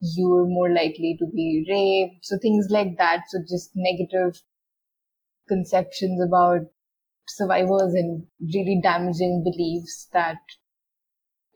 you 0.00 0.28
were 0.28 0.46
more 0.46 0.70
likely 0.70 1.16
to 1.18 1.26
be 1.26 1.64
raped. 1.68 2.24
So 2.24 2.38
things 2.40 2.68
like 2.70 2.96
that. 2.98 3.22
So 3.28 3.38
just 3.40 3.70
negative 3.74 4.40
conceptions 5.48 6.22
about 6.26 6.60
survivors 7.28 7.94
and 7.94 8.24
really 8.40 8.80
damaging 8.82 9.42
beliefs 9.44 10.08
that 10.12 10.38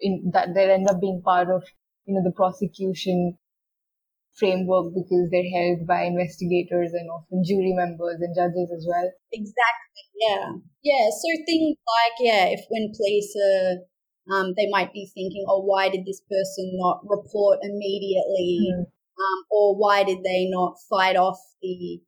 in 0.00 0.30
that 0.32 0.54
they 0.54 0.70
end 0.70 0.88
up 0.88 1.00
being 1.00 1.22
part 1.24 1.48
of, 1.48 1.62
you 2.10 2.18
know, 2.18 2.26
the 2.26 2.34
prosecution 2.34 3.38
framework 4.34 4.90
because 4.90 5.30
they're 5.30 5.54
held 5.54 5.86
by 5.86 6.02
investigators 6.10 6.90
and 6.90 7.06
often 7.10 7.44
jury 7.46 7.70
members 7.70 8.18
and 8.18 8.34
judges 8.34 8.66
as 8.74 8.82
well. 8.82 9.06
Exactly. 9.30 10.02
Yeah. 10.18 10.58
Yeah. 10.82 11.06
So 11.14 11.28
things 11.46 11.76
like, 11.78 12.16
yeah, 12.18 12.44
if 12.50 12.66
when 12.68 12.90
police 12.90 13.30
are, 13.38 13.86
um, 14.34 14.54
they 14.56 14.66
might 14.70 14.92
be 14.92 15.06
thinking, 15.14 15.44
oh, 15.46 15.62
why 15.62 15.88
did 15.88 16.02
this 16.02 16.20
person 16.26 16.72
not 16.74 17.00
report 17.06 17.58
immediately? 17.62 18.66
Mm. 18.74 18.90
Um, 19.20 19.38
or 19.50 19.76
why 19.76 20.02
did 20.02 20.24
they 20.24 20.48
not 20.50 20.80
fight 20.88 21.16
off 21.16 21.38
the 21.62 22.00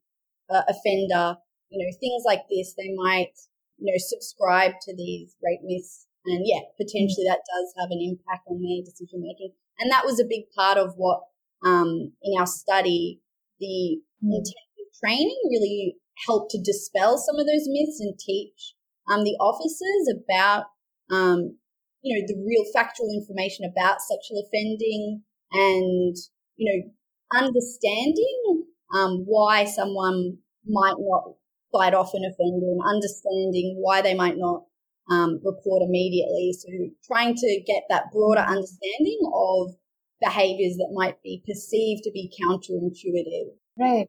uh, 0.49 0.63
offender? 0.67 1.37
You 1.69 1.79
know, 1.79 1.91
things 1.99 2.23
like 2.25 2.43
this, 2.49 2.73
they 2.77 2.91
might, 2.95 3.33
you 3.77 3.87
know, 3.87 3.97
subscribe 3.97 4.73
to 4.83 4.95
these 4.95 5.35
rape 5.43 5.61
myths. 5.63 6.07
And 6.25 6.43
yeah, 6.45 6.61
potentially 6.77 7.25
mm. 7.27 7.31
that 7.31 7.43
does 7.45 7.73
have 7.77 7.91
an 7.91 8.01
impact 8.01 8.47
on 8.47 8.61
their 8.61 8.83
decision 8.83 9.21
making. 9.21 9.53
And 9.83 9.91
that 9.91 10.05
was 10.05 10.17
a 10.17 10.23
big 10.23 10.45
part 10.55 10.77
of 10.77 10.93
what 10.95 11.19
um, 11.65 12.13
in 12.23 12.39
our 12.39 12.47
study, 12.47 13.19
the 13.59 13.99
mm. 14.23 14.31
intensive 14.31 14.89
training 15.03 15.37
really 15.51 15.97
helped 16.25 16.51
to 16.51 16.63
dispel 16.63 17.17
some 17.17 17.35
of 17.35 17.45
those 17.45 17.67
myths 17.67 17.99
and 17.99 18.17
teach 18.17 18.75
um, 19.11 19.25
the 19.25 19.35
officers 19.41 20.23
about, 20.23 20.67
um, 21.11 21.57
you 22.01 22.15
know, 22.15 22.25
the 22.25 22.39
real 22.47 22.63
factual 22.73 23.09
information 23.13 23.65
about 23.65 23.99
sexual 23.99 24.41
offending 24.47 25.23
and, 25.51 26.15
you 26.55 26.63
know, 26.71 27.37
understanding 27.37 28.63
um, 28.95 29.25
why 29.25 29.65
someone 29.65 30.37
might 30.65 30.95
not 30.97 31.35
fight 31.73 31.93
off 31.93 32.13
an 32.13 32.23
offender 32.23 32.71
and 32.71 32.79
understanding 32.87 33.75
why 33.81 34.01
they 34.01 34.13
might 34.13 34.37
not 34.37 34.63
um, 35.09 35.39
report 35.43 35.83
immediately. 35.83 36.53
So 36.57 36.67
trying 37.05 37.35
to 37.35 37.61
get 37.65 37.83
that 37.89 38.11
broader 38.11 38.41
understanding 38.41 39.19
of 39.33 39.75
behaviors 40.21 40.77
that 40.77 40.91
might 40.93 41.21
be 41.21 41.43
perceived 41.45 42.03
to 42.03 42.11
be 42.11 42.31
counterintuitive. 42.41 43.55
Right. 43.77 44.07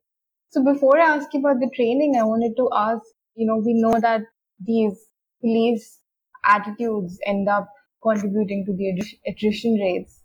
So 0.51 0.63
before 0.63 1.01
I 1.01 1.17
ask 1.17 1.33
you 1.33 1.41
about 1.41 1.61
the 1.61 1.71
training, 1.75 2.15
I 2.19 2.25
wanted 2.25 2.55
to 2.57 2.69
ask, 2.73 3.03
you 3.35 3.47
know, 3.47 3.57
we 3.57 3.75
know 3.75 3.99
that 4.01 4.23
these 4.65 4.97
police 5.41 5.99
attitudes 6.45 7.19
end 7.27 7.49
up 7.49 7.69
contributing 8.03 8.65
to 8.67 8.73
the 8.73 9.03
attrition 9.27 9.75
rates 9.75 10.23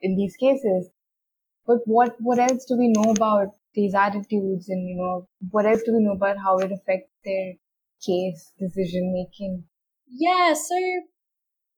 in 0.00 0.16
these 0.16 0.34
cases. 0.36 0.90
But 1.66 1.78
what, 1.84 2.16
what 2.18 2.40
else 2.40 2.64
do 2.64 2.76
we 2.76 2.88
know 2.88 3.12
about 3.12 3.54
these 3.74 3.94
attitudes 3.94 4.68
and, 4.68 4.88
you 4.88 4.96
know, 4.96 5.28
what 5.50 5.64
else 5.64 5.82
do 5.84 5.92
we 5.92 6.02
know 6.02 6.12
about 6.12 6.38
how 6.38 6.58
it 6.58 6.72
affects 6.72 7.12
their 7.24 7.52
case 8.04 8.52
decision 8.58 9.12
making? 9.14 9.64
Yeah, 10.12 10.52
so 10.52 10.76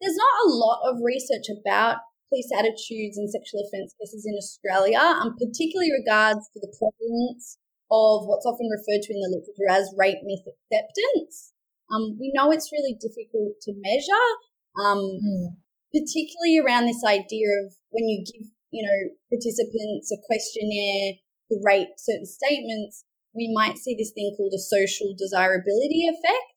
there's 0.00 0.18
not 0.18 0.44
a 0.44 0.50
lot 0.50 0.80
of 0.90 0.98
research 1.02 1.46
about 1.48 2.02
police 2.28 2.50
attitudes 2.50 3.16
and 3.16 3.30
sexual 3.30 3.62
offence 3.62 3.94
cases 4.00 4.26
in 4.26 4.34
Australia, 4.34 4.98
um, 4.98 5.38
particularly 5.38 5.94
regards 5.94 6.50
to 6.52 6.58
the 6.58 6.72
prevalence 6.74 7.58
of 7.92 8.26
what's 8.26 8.46
often 8.46 8.66
referred 8.66 9.06
to 9.06 9.14
in 9.14 9.22
the 9.22 9.30
literature 9.30 9.70
as 9.70 9.94
rape 9.94 10.18
myth 10.26 10.42
acceptance. 10.42 11.54
Um, 11.92 12.18
we 12.18 12.32
know 12.34 12.50
it's 12.50 12.72
really 12.72 12.96
difficult 12.98 13.60
to 13.62 13.72
measure, 13.76 14.26
um, 14.82 14.98
mm. 14.98 15.46
particularly 15.94 16.58
around 16.58 16.86
this 16.86 17.04
idea 17.06 17.46
of 17.62 17.76
when 17.90 18.08
you 18.08 18.24
give, 18.24 18.50
you 18.72 18.82
know, 18.82 19.14
participants 19.30 20.10
a 20.10 20.18
questionnaire 20.26 21.22
to 21.52 21.60
rate 21.62 21.94
certain 21.98 22.26
statements, 22.26 23.04
we 23.34 23.52
might 23.54 23.78
see 23.78 23.94
this 23.94 24.12
thing 24.14 24.34
called 24.36 24.54
a 24.56 24.62
social 24.62 25.14
desirability 25.16 26.08
effect. 26.08 26.53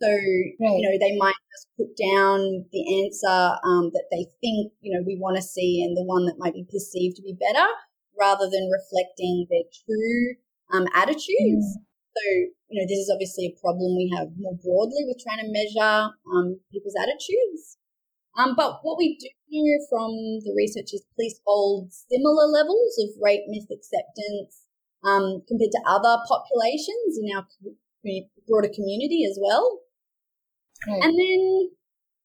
So, 0.00 0.06
right. 0.06 0.78
you 0.78 0.84
know, 0.86 0.96
they 0.98 1.16
might 1.18 1.34
just 1.50 1.66
put 1.74 1.90
down 1.98 2.66
the 2.70 2.84
answer 3.02 3.58
um, 3.66 3.90
that 3.90 4.06
they 4.10 4.30
think, 4.40 4.72
you 4.80 4.94
know, 4.94 5.02
we 5.02 5.18
want 5.18 5.36
to 5.36 5.42
see 5.42 5.82
and 5.82 5.96
the 5.96 6.06
one 6.06 6.26
that 6.26 6.38
might 6.38 6.54
be 6.54 6.66
perceived 6.70 7.16
to 7.16 7.22
be 7.22 7.34
better 7.34 7.66
rather 8.14 8.46
than 8.46 8.70
reflecting 8.70 9.46
their 9.50 9.66
true 9.74 10.38
um, 10.70 10.86
attitudes. 10.94 11.66
Mm. 11.66 11.82
So, 12.14 12.24
you 12.70 12.78
know, 12.78 12.86
this 12.86 12.98
is 12.98 13.10
obviously 13.10 13.50
a 13.50 13.58
problem 13.58 13.94
we 13.98 14.10
have 14.18 14.30
more 14.38 14.54
broadly 14.62 15.02
with 15.06 15.18
trying 15.22 15.42
to 15.42 15.50
measure 15.50 16.14
um, 16.30 16.60
people's 16.70 16.98
attitudes. 16.98 17.78
Um, 18.38 18.54
but 18.54 18.78
what 18.82 18.98
we 18.98 19.18
do 19.18 19.26
know 19.50 19.78
from 19.90 20.10
the 20.46 20.54
research 20.54 20.94
is 20.94 21.02
police 21.14 21.40
hold 21.46 21.90
similar 21.90 22.46
levels 22.46 22.94
of 23.02 23.18
rape 23.18 23.42
myth 23.50 23.66
acceptance 23.66 24.62
um, 25.02 25.42
compared 25.46 25.74
to 25.74 25.82
other 25.86 26.22
populations 26.22 27.18
in 27.18 27.34
our 27.34 27.46
broader 28.46 28.70
community 28.70 29.26
as 29.26 29.38
well. 29.42 29.82
And 30.86 31.14
then 31.18 31.70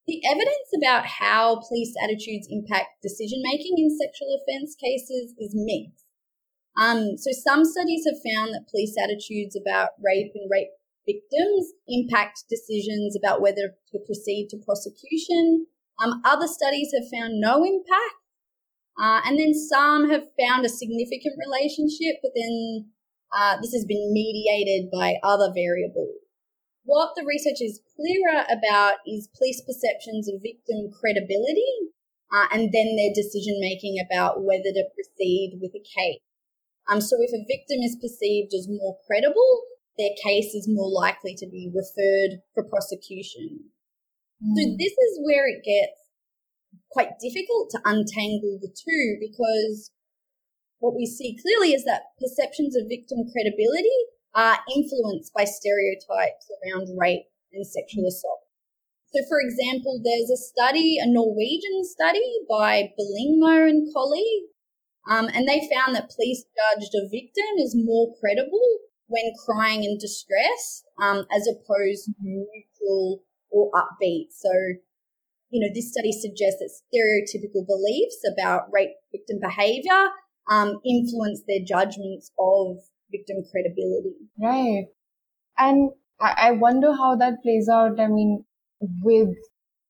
the 0.06 0.22
evidence 0.30 0.70
about 0.78 1.06
how 1.06 1.62
police 1.68 1.96
attitudes 2.04 2.48
impact 2.50 3.02
decision 3.02 3.42
making 3.44 3.76
in 3.78 3.98
sexual 3.98 4.36
offence 4.36 4.76
cases 4.76 5.34
is 5.40 5.54
mixed. 5.56 6.06
Um, 6.78 7.18
so 7.18 7.32
some 7.32 7.66
studies 7.66 8.04
have 8.06 8.20
found 8.20 8.54
that 8.54 8.70
police 8.70 8.96
attitudes 9.02 9.56
about 9.56 9.92
rape 10.04 10.32
and 10.36 10.50
rape 10.50 10.74
victims 11.06 11.72
impact 11.88 12.44
decisions 12.50 13.16
about 13.16 13.42
whether 13.42 13.76
to 13.92 14.00
proceed 14.06 14.48
to 14.50 14.58
prosecution. 14.66 15.68
Um, 16.02 16.22
other 16.26 16.48
studies 16.48 16.92
have 16.94 17.08
found 17.12 17.40
no 17.40 17.64
impact. 17.64 18.20
Uh, 19.00 19.22
and 19.26 19.40
then 19.40 19.54
some 19.54 20.10
have 20.10 20.28
found 20.38 20.66
a 20.66 20.70
significant 20.70 21.34
relationship, 21.38 22.22
but 22.22 22.32
then 22.36 22.90
uh, 23.36 23.58
this 23.62 23.74
has 23.74 23.86
been 23.86 24.14
mediated 24.14 24.90
by 24.92 25.16
other 25.24 25.52
variables. 25.54 26.23
What 26.84 27.16
the 27.16 27.25
research 27.25 27.63
is 27.63 27.80
clearer 27.96 28.44
about 28.52 29.00
is 29.08 29.32
police 29.32 29.63
perceptions 29.63 30.28
of 30.28 30.44
victim 30.44 30.92
credibility 30.92 31.94
uh, 32.28 32.52
and 32.52 32.74
then 32.74 32.96
their 32.96 33.16
decision 33.16 33.60
making 33.60 34.04
about 34.04 34.44
whether 34.44 34.72
to 34.74 34.92
proceed 34.92 35.60
with 35.62 35.72
a 35.72 35.84
case. 35.84 36.20
Um, 36.90 37.00
so 37.00 37.16
if 37.20 37.32
a 37.32 37.48
victim 37.48 37.80
is 37.80 37.96
perceived 37.96 38.54
as 38.54 38.68
more 38.68 38.98
credible, 39.08 39.63
their 39.98 40.12
case 40.25 40.54
is 40.54 40.68
more 40.68 40.90
likely 40.90 41.36
to 41.36 41.48
be 41.48 41.72
referred 41.72 42.42
for 42.54 42.68
prosecution. 42.68 43.72
Mm. 44.44 44.56
So 44.58 44.62
this 44.75 44.92
is 44.92 45.24
where 45.24 45.48
it 45.48 45.63
gets 45.63 46.04
quite 46.92 47.20
difficult 47.22 47.70
to 47.72 47.82
untangle 47.86 48.60
the 48.60 48.74
two 48.74 49.18
because 49.22 49.92
what 50.80 50.96
we 50.96 51.06
see 51.06 51.38
clearly 51.40 51.72
is 51.74 51.86
that 51.86 52.12
perceptions 52.20 52.75
of 52.75 52.90
victim 52.90 53.24
credibility 53.32 54.00
are 54.36 54.60
influenced 54.75 55.34
by 55.34 55.46
stereotypes 55.46 56.50
around 56.63 56.98
rape 56.98 57.25
and 57.52 57.66
sexual 57.66 58.08
assault. 58.08 58.42
So, 59.13 59.22
for 59.30 59.40
example, 59.40 60.02
there's 60.04 60.32
a 60.32 60.42
study, 60.42 60.98
a 61.00 61.06
Norwegian 61.06 61.84
study 61.84 62.42
by 62.50 62.94
Bollingmo 62.98 63.70
and 63.70 63.94
colleagues, 63.94 64.50
um, 65.08 65.30
and 65.34 65.48
they 65.48 65.70
found 65.70 65.96
that 65.96 66.10
police 66.10 66.46
judged 66.56 66.96
a 66.96 67.10
victim 67.10 67.62
as 67.63 67.75
more 67.75 68.16
credible 68.20 68.80
when 69.08 69.34
crying 69.46 69.84
in 69.84 69.98
distress, 70.00 70.84
um, 71.00 71.25
as 71.32 71.48
opposed 71.48 72.06
to 72.06 72.13
neutral 72.22 73.24
or 73.52 73.70
upbeat. 73.72 74.32
So, 74.32 74.50
you 75.52 75.62
know, 75.62 75.72
this 75.75 75.92
study 75.92 76.12
suggests 76.12 76.60
that 76.60 76.74
stereotypical 76.74 77.68
beliefs 77.68 78.18
about 78.34 78.72
rape 78.72 78.96
victim 79.12 79.38
behavior 79.40 80.10
um, 80.50 80.80
influence 80.84 81.44
their 81.48 81.62
judgments 81.63 82.32
of 82.40 82.78
victim 83.13 83.38
credibility. 83.51 84.15
Right. 84.41 84.88
And 85.58 85.91
I 86.20 86.51
wonder 86.51 86.93
how 86.93 87.15
that 87.17 87.41
plays 87.43 87.67
out. 87.70 88.00
I 88.00 88.08
mean, 88.08 88.46
with, 88.79 89.36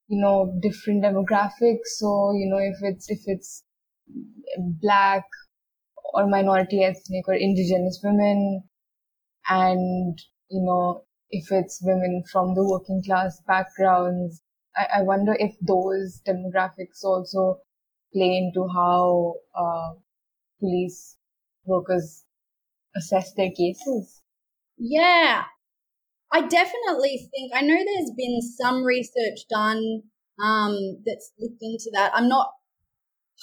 you 0.07 0.21
know, 0.21 0.57
different 0.61 1.03
demographics. 1.03 1.93
So, 1.97 2.31
you 2.33 2.49
know, 2.49 2.57
if 2.57 2.77
it's, 2.81 3.09
if 3.09 3.19
it's 3.27 3.63
black 4.81 5.23
or 6.13 6.27
minority 6.27 6.83
ethnic 6.83 7.27
or 7.27 7.33
indigenous 7.33 7.99
women 8.03 8.63
and 9.49 10.17
you 10.49 10.61
know 10.61 11.03
if 11.31 11.51
it's 11.51 11.79
women 11.83 12.23
from 12.31 12.53
the 12.55 12.63
working 12.63 13.01
class 13.05 13.41
backgrounds 13.47 14.41
i, 14.77 14.99
I 14.99 15.01
wonder 15.01 15.35
if 15.39 15.55
those 15.61 16.21
demographics 16.27 17.03
also 17.03 17.59
play 18.13 18.37
into 18.37 18.67
how 18.67 19.33
uh, 19.55 19.93
police 20.59 21.17
workers 21.65 22.23
assess 22.95 23.33
their 23.33 23.51
cases 23.51 24.21
yeah 24.77 25.43
i 26.31 26.41
definitely 26.41 27.29
think 27.31 27.51
i 27.55 27.61
know 27.61 27.75
there's 27.75 28.11
been 28.17 28.41
some 28.41 28.83
research 28.83 29.47
done 29.49 30.03
um, 30.43 30.97
that's 31.05 31.31
looked 31.39 31.61
into 31.61 31.91
that 31.93 32.11
i'm 32.15 32.27
not 32.27 32.49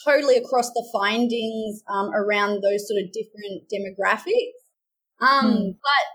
totally 0.04 0.36
across 0.36 0.70
the 0.70 0.88
findings 0.92 1.82
um, 1.88 2.10
around 2.14 2.62
those 2.62 2.88
sort 2.88 3.02
of 3.02 3.12
different 3.12 3.68
demographics. 3.72 4.56
Um, 5.20 5.52
hmm. 5.52 5.70
But 5.72 6.06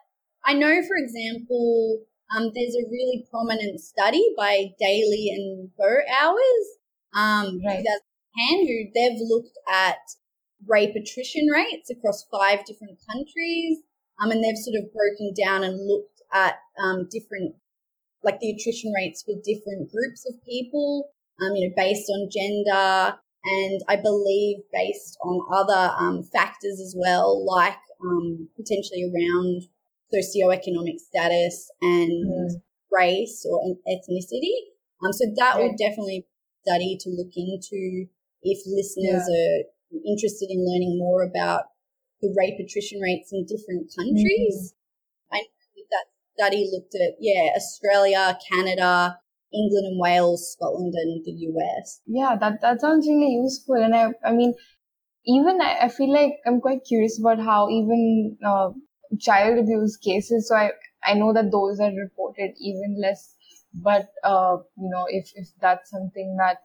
I 0.45 0.53
know, 0.53 0.81
for 0.87 0.97
example, 0.97 2.01
um, 2.35 2.51
there's 2.53 2.75
a 2.75 2.89
really 2.89 3.25
prominent 3.29 3.79
study 3.79 4.33
by 4.37 4.69
Daly 4.79 5.29
and 5.35 5.69
Bouhours, 5.79 6.65
um, 7.13 7.61
right. 7.65 7.83
who 8.35 8.85
they've 8.93 9.19
looked 9.19 9.57
at 9.71 9.97
rape 10.67 10.95
attrition 10.95 11.47
rates 11.47 11.89
across 11.89 12.25
five 12.31 12.65
different 12.65 12.97
countries, 13.09 13.79
um, 14.21 14.31
and 14.31 14.43
they've 14.43 14.57
sort 14.57 14.77
of 14.81 14.93
broken 14.93 15.33
down 15.33 15.63
and 15.63 15.87
looked 15.87 16.21
at 16.33 16.55
um, 16.81 17.07
different, 17.11 17.55
like 18.23 18.39
the 18.39 18.51
attrition 18.51 18.91
rates 18.91 19.23
for 19.23 19.33
different 19.43 19.91
groups 19.91 20.25
of 20.27 20.35
people, 20.43 21.09
um, 21.41 21.55
you 21.55 21.67
know, 21.67 21.73
based 21.75 22.09
on 22.09 22.29
gender, 22.31 23.17
and 23.45 23.81
I 23.87 23.95
believe 23.95 24.57
based 24.73 25.17
on 25.21 25.45
other 25.53 25.93
um, 25.99 26.23
factors 26.23 26.79
as 26.79 26.95
well, 26.97 27.45
like 27.45 27.77
um, 28.03 28.49
potentially 28.55 29.03
around 29.03 29.63
socioeconomic 30.13 30.99
status 30.99 31.69
and 31.81 32.27
mm. 32.27 32.61
race 32.91 33.45
or 33.49 33.75
ethnicity. 33.87 34.55
Um, 35.03 35.13
so 35.13 35.25
that 35.37 35.59
would 35.59 35.77
definitely 35.77 36.25
study 36.65 36.97
to 37.01 37.09
look 37.09 37.33
into 37.35 38.07
if 38.41 38.59
listeners 38.65 39.27
yeah. 39.29 39.35
are 39.35 39.63
interested 39.91 40.47
in 40.49 40.65
learning 40.65 40.97
more 40.97 41.23
about 41.23 41.63
the 42.21 42.33
rape 42.37 42.59
attrition 42.59 42.99
rates 42.99 43.29
in 43.31 43.45
different 43.45 43.91
countries. 43.95 44.73
Mm-hmm. 44.73 45.35
I 45.35 45.39
know 45.39 45.83
that 45.91 46.05
study 46.33 46.69
looked 46.71 46.95
at, 46.95 47.15
yeah, 47.19 47.51
Australia, 47.55 48.37
Canada, 48.51 49.19
England 49.53 49.85
and 49.87 49.99
Wales, 49.99 50.51
Scotland 50.53 50.93
and 50.95 51.23
the 51.23 51.31
US. 51.31 52.01
Yeah, 52.05 52.35
that, 52.39 52.61
that 52.61 52.81
sounds 52.81 53.07
really 53.07 53.31
useful. 53.43 53.75
And 53.75 53.95
I, 53.95 54.11
I 54.23 54.31
mean, 54.31 54.53
even 55.25 55.61
I, 55.61 55.77
I 55.83 55.89
feel 55.89 56.11
like 56.11 56.33
I'm 56.45 56.61
quite 56.61 56.85
curious 56.87 57.19
about 57.19 57.39
how 57.39 57.69
even 57.69 58.37
uh, 58.45 58.69
child 59.19 59.59
abuse 59.59 59.97
cases, 59.97 60.49
so 60.49 60.55
I, 60.55 60.71
I 61.03 61.13
know 61.13 61.33
that 61.33 61.51
those 61.51 61.79
are 61.79 61.91
reported 61.91 62.51
even 62.59 62.99
less, 63.01 63.35
but, 63.73 64.07
uh, 64.23 64.57
you 64.77 64.89
know, 64.89 65.05
if, 65.09 65.31
if 65.35 65.47
that's 65.61 65.89
something 65.91 66.37
that 66.39 66.57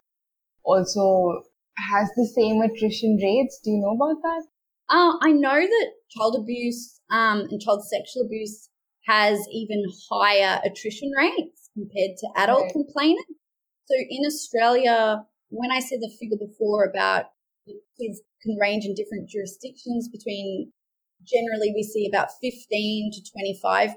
also 0.62 1.42
has 1.90 2.10
the 2.16 2.26
same 2.26 2.60
attrition 2.62 3.16
rates, 3.22 3.60
do 3.64 3.70
you 3.70 3.78
know 3.78 3.94
about 3.94 4.20
that? 4.22 4.42
Uh, 4.88 5.16
I 5.22 5.32
know 5.32 5.60
that 5.60 5.90
child 6.10 6.36
abuse 6.38 7.00
um, 7.10 7.46
and 7.50 7.60
child 7.60 7.84
sexual 7.86 8.24
abuse 8.26 8.68
has 9.06 9.38
even 9.52 9.84
higher 10.10 10.60
attrition 10.64 11.10
rates 11.16 11.70
compared 11.74 12.16
to 12.18 12.28
adult 12.36 12.62
right. 12.62 12.72
complainants. 12.72 13.32
So 13.86 13.94
in 14.08 14.26
Australia, 14.26 15.24
when 15.48 15.70
I 15.70 15.80
said 15.80 16.00
the 16.00 16.12
figure 16.20 16.36
before 16.36 16.84
about 16.84 17.26
kids 17.66 18.20
can 18.42 18.56
range 18.56 18.84
in 18.84 18.94
different 18.94 19.28
jurisdictions 19.28 20.08
between 20.08 20.72
generally 21.26 21.72
we 21.74 21.82
see 21.82 22.08
about 22.08 22.30
15 22.40 23.12
to 23.12 23.20
25% 23.20 23.94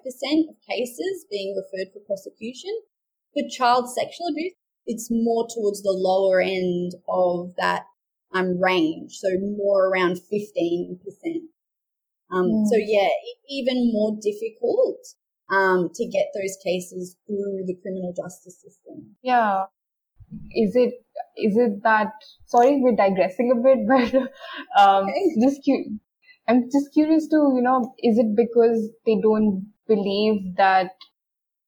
of 0.50 0.56
cases 0.70 1.26
being 1.32 1.56
referred 1.56 1.92
for 1.94 2.00
prosecution. 2.06 2.72
For 3.34 3.50
child 3.50 3.90
sexual 3.90 4.28
abuse, 4.30 4.54
it's 4.86 5.10
more 5.12 5.48
towards 5.54 5.82
the 5.82 5.92
lower 5.92 6.42
end 6.42 6.94
of 7.08 7.54
that 7.58 7.84
um, 8.34 8.60
range, 8.60 9.14
so 9.14 9.30
more 9.58 9.90
around 9.90 10.20
15%. 10.32 10.98
Um, 12.32 12.46
mm. 12.46 12.66
So 12.68 12.78
yeah, 12.78 13.10
even 13.50 13.92
more 13.94 14.18
difficult 14.22 14.98
um, 15.52 15.90
to 15.94 16.06
get 16.08 16.28
those 16.34 16.58
cases 16.64 17.16
through 17.28 17.64
the 17.66 17.76
criminal 17.82 18.14
justice 18.16 18.62
system. 18.62 19.16
Yeah. 19.22 19.66
Is 20.52 20.76
it 20.76 20.94
is 21.38 21.58
it 21.58 21.84
that? 21.84 22.12
Sorry, 22.46 22.80
we're 22.82 22.96
digressing 22.96 23.52
a 23.52 23.62
bit, 23.62 23.88
but 23.88 24.16
um, 24.82 25.04
okay. 25.04 25.36
just 25.42 25.62
cu- 25.64 26.00
I'm 26.48 26.64
just 26.72 26.92
curious 26.94 27.28
to 27.28 27.54
you 27.56 27.62
know, 27.62 27.94
is 28.00 28.18
it 28.18 28.36
because 28.36 28.90
they 29.06 29.18
don't 29.22 29.72
believe 29.88 30.56
that 30.58 30.92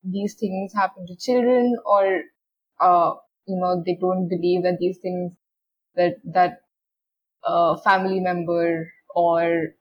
these 0.04 0.36
things 0.40 0.74
happen 0.74 1.06
to 1.08 1.16
children, 1.16 1.76
or 1.86 2.22
uh, 2.80 3.14
you 3.48 3.58
know, 3.58 3.84
they 3.86 3.98
don't 4.00 4.28
believe 4.28 4.64
that 4.64 4.78
these 4.80 4.98
things 4.98 5.34
that 5.96 6.16
that 6.26 6.62
a 7.44 7.78
family 7.78 8.20
member 8.20 8.92
or 9.16 9.76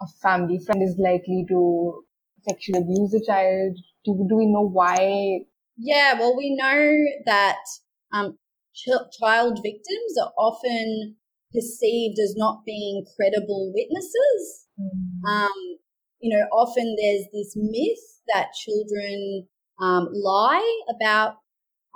a 0.00 0.06
family 0.22 0.58
friend 0.58 0.82
is 0.82 0.96
likely 0.98 1.44
to 1.48 2.04
sexually 2.48 2.80
abuse 2.80 3.14
a 3.14 3.24
child? 3.24 3.76
Do, 4.04 4.26
do 4.28 4.36
we 4.36 4.46
know 4.46 4.66
why? 4.66 5.40
Yeah, 5.76 6.14
well, 6.18 6.36
we 6.36 6.54
know 6.54 6.94
that 7.26 7.58
um, 8.12 8.38
ch- 8.74 9.18
child 9.18 9.60
victims 9.62 10.18
are 10.22 10.32
often 10.38 11.16
perceived 11.52 12.18
as 12.18 12.34
not 12.36 12.64
being 12.64 13.04
credible 13.16 13.72
witnesses. 13.74 14.66
Mm. 14.80 15.28
Um, 15.28 15.78
you 16.20 16.36
know, 16.36 16.46
often 16.52 16.96
there's 17.00 17.26
this 17.32 17.54
myth 17.56 18.20
that 18.32 18.52
children 18.52 19.46
um, 19.80 20.08
lie 20.12 20.82
about 20.94 21.36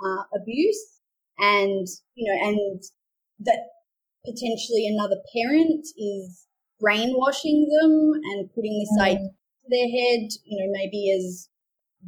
uh, 0.03 0.23
abuse, 0.35 0.99
and 1.37 1.87
you 2.15 2.31
know, 2.31 2.49
and 2.49 2.83
that 3.39 3.59
potentially 4.25 4.87
another 4.87 5.17
parent 5.33 5.85
is 5.97 6.47
brainwashing 6.79 7.67
them 7.79 8.11
and 8.31 8.49
putting 8.53 8.79
this 8.79 8.97
mm 8.99 9.29
their 9.69 9.87
head, 9.87 10.27
you 10.45 10.57
know, 10.57 10.71
maybe 10.71 11.15
as 11.15 11.47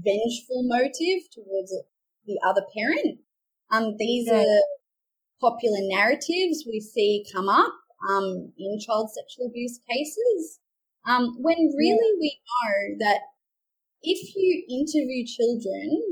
vengeful 0.04 0.64
motive 0.64 1.30
towards 1.32 1.72
the 2.26 2.40
other 2.44 2.64
parent. 2.76 3.20
Um, 3.72 3.96
these 4.00 4.28
yeah. 4.28 4.42
are 4.42 4.62
popular 5.40 5.80
narratives 5.82 6.66
we 6.68 6.80
see 6.80 7.24
come 7.32 7.50
up 7.50 7.74
um, 8.10 8.52
in 8.58 8.80
child 8.80 9.12
sexual 9.14 9.48
abuse 9.48 9.80
cases. 9.90 10.60
Um, 11.08 11.36
when 11.40 11.58
really 11.78 12.12
yeah. 12.14 12.20
we 12.20 12.40
know 12.50 13.06
that 13.06 13.20
if 14.02 14.36
you 14.36 14.64
interview 14.70 15.26
children 15.26 16.11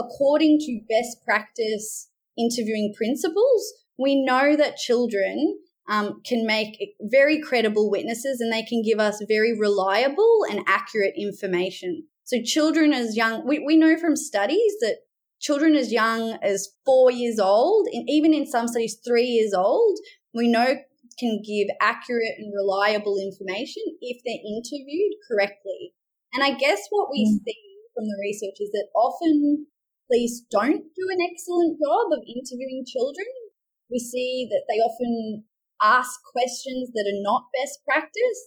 according 0.00 0.58
to 0.60 0.80
best 0.88 1.24
practice 1.24 2.08
interviewing 2.38 2.94
principles, 2.96 3.72
we 3.98 4.24
know 4.24 4.56
that 4.56 4.76
children 4.76 5.58
um, 5.88 6.20
can 6.24 6.46
make 6.46 6.94
very 7.00 7.40
credible 7.40 7.90
witnesses 7.90 8.40
and 8.40 8.52
they 8.52 8.62
can 8.62 8.82
give 8.82 8.98
us 8.98 9.22
very 9.28 9.58
reliable 9.58 10.46
and 10.50 10.62
accurate 10.66 11.14
information. 11.16 12.04
So 12.24 12.38
children 12.42 12.92
as 12.92 13.16
young, 13.16 13.46
we, 13.46 13.58
we 13.58 13.76
know 13.76 13.98
from 13.98 14.16
studies 14.16 14.72
that 14.80 14.98
children 15.40 15.74
as 15.74 15.92
young 15.92 16.38
as 16.42 16.68
four 16.84 17.10
years 17.10 17.38
old, 17.40 17.88
and 17.92 18.08
even 18.08 18.32
in 18.32 18.46
some 18.46 18.68
studies 18.68 18.98
three 19.04 19.24
years 19.24 19.52
old, 19.52 19.98
we 20.32 20.48
know 20.48 20.76
can 21.18 21.42
give 21.44 21.68
accurate 21.80 22.38
and 22.38 22.52
reliable 22.54 23.18
information 23.18 23.82
if 24.00 24.22
they're 24.24 24.40
interviewed 24.40 25.12
correctly. 25.28 25.92
And 26.32 26.42
I 26.42 26.56
guess 26.56 26.80
what 26.90 27.08
we 27.10 27.24
mm. 27.26 27.44
see 27.44 27.56
from 27.94 28.04
the 28.04 28.18
research 28.22 28.56
is 28.60 28.70
that 28.70 28.88
often 28.94 29.66
police 30.10 30.42
don't 30.50 30.90
do 30.98 31.04
an 31.06 31.22
excellent 31.22 31.78
job 31.78 32.10
of 32.10 32.26
interviewing 32.26 32.82
children. 32.82 33.30
We 33.90 33.98
see 33.98 34.50
that 34.50 34.66
they 34.66 34.82
often 34.82 35.44
ask 35.80 36.18
questions 36.34 36.90
that 36.92 37.06
are 37.06 37.22
not 37.22 37.54
best 37.54 37.78
practice. 37.86 38.40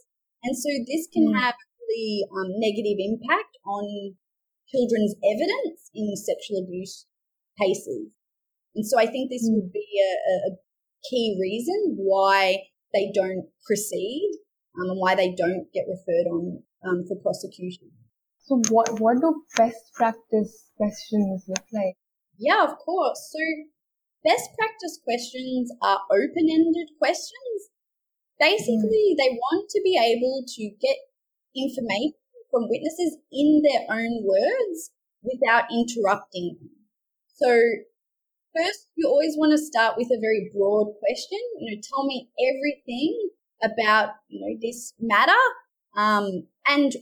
And 0.43 0.55
so 0.55 0.69
this 0.85 1.07
can 1.11 1.31
mm. 1.31 1.39
have 1.39 1.55
a 1.55 1.67
really 1.87 2.27
um, 2.27 2.59
negative 2.59 2.99
impact 2.99 3.55
on 3.65 4.15
children's 4.67 5.15
evidence 5.23 5.89
in 5.95 6.11
sexual 6.19 6.59
abuse 6.59 7.07
cases. 7.59 8.11
And 8.75 8.85
so 8.85 8.99
I 8.99 9.05
think 9.05 9.31
this 9.31 9.47
mm. 9.47 9.55
would 9.55 9.71
be 9.71 9.87
a, 10.03 10.51
a, 10.51 10.57
key 11.09 11.37
reason 11.37 11.97
why 11.97 12.63
they 12.93 13.11
don't 13.13 13.47
proceed 13.67 14.31
um, 14.79 14.91
and 14.91 14.99
why 15.01 15.13
they 15.15 15.35
don't 15.35 15.67
get 15.73 15.83
referred 15.85 16.31
on 16.31 16.63
um, 16.87 17.03
for 17.05 17.17
prosecution. 17.21 17.91
So 18.45 18.61
what 18.69 18.99
what 18.99 19.21
do 19.21 19.43
best 19.57 19.93
practice 19.93 20.69
questions 20.77 21.43
look 21.47 21.65
like? 21.71 21.95
Yeah, 22.37 22.63
of 22.63 22.77
course. 22.77 23.29
So 23.31 23.39
Best 24.23 24.51
practice 24.57 24.99
questions 25.03 25.69
are 25.81 25.99
open 26.09 26.47
ended 26.49 26.91
questions. 26.97 27.75
Basically, 28.39 29.11
mm. 29.11 29.17
they 29.17 29.35
want 29.35 29.69
to 29.69 29.81
be 29.83 29.99
able 29.99 30.45
to 30.47 30.69
get 30.81 30.95
information 31.55 32.13
from 32.49 32.69
witnesses 32.69 33.17
in 33.31 33.61
their 33.63 33.83
own 33.89 34.23
words 34.23 34.91
without 35.23 35.65
interrupting 35.69 36.55
them. 36.57 36.69
So, 37.35 37.49
first, 38.55 38.87
you 38.95 39.09
always 39.09 39.35
want 39.35 39.51
to 39.51 39.57
start 39.57 39.95
with 39.97 40.07
a 40.07 40.21
very 40.21 40.49
broad 40.55 40.93
question. 41.03 41.39
You 41.59 41.75
know, 41.75 41.81
tell 41.83 42.05
me 42.05 42.29
everything 42.39 43.29
about, 43.61 44.15
you 44.29 44.39
know, 44.39 44.57
this 44.61 44.93
matter. 45.01 45.43
Um, 45.97 46.47
and 46.65 46.93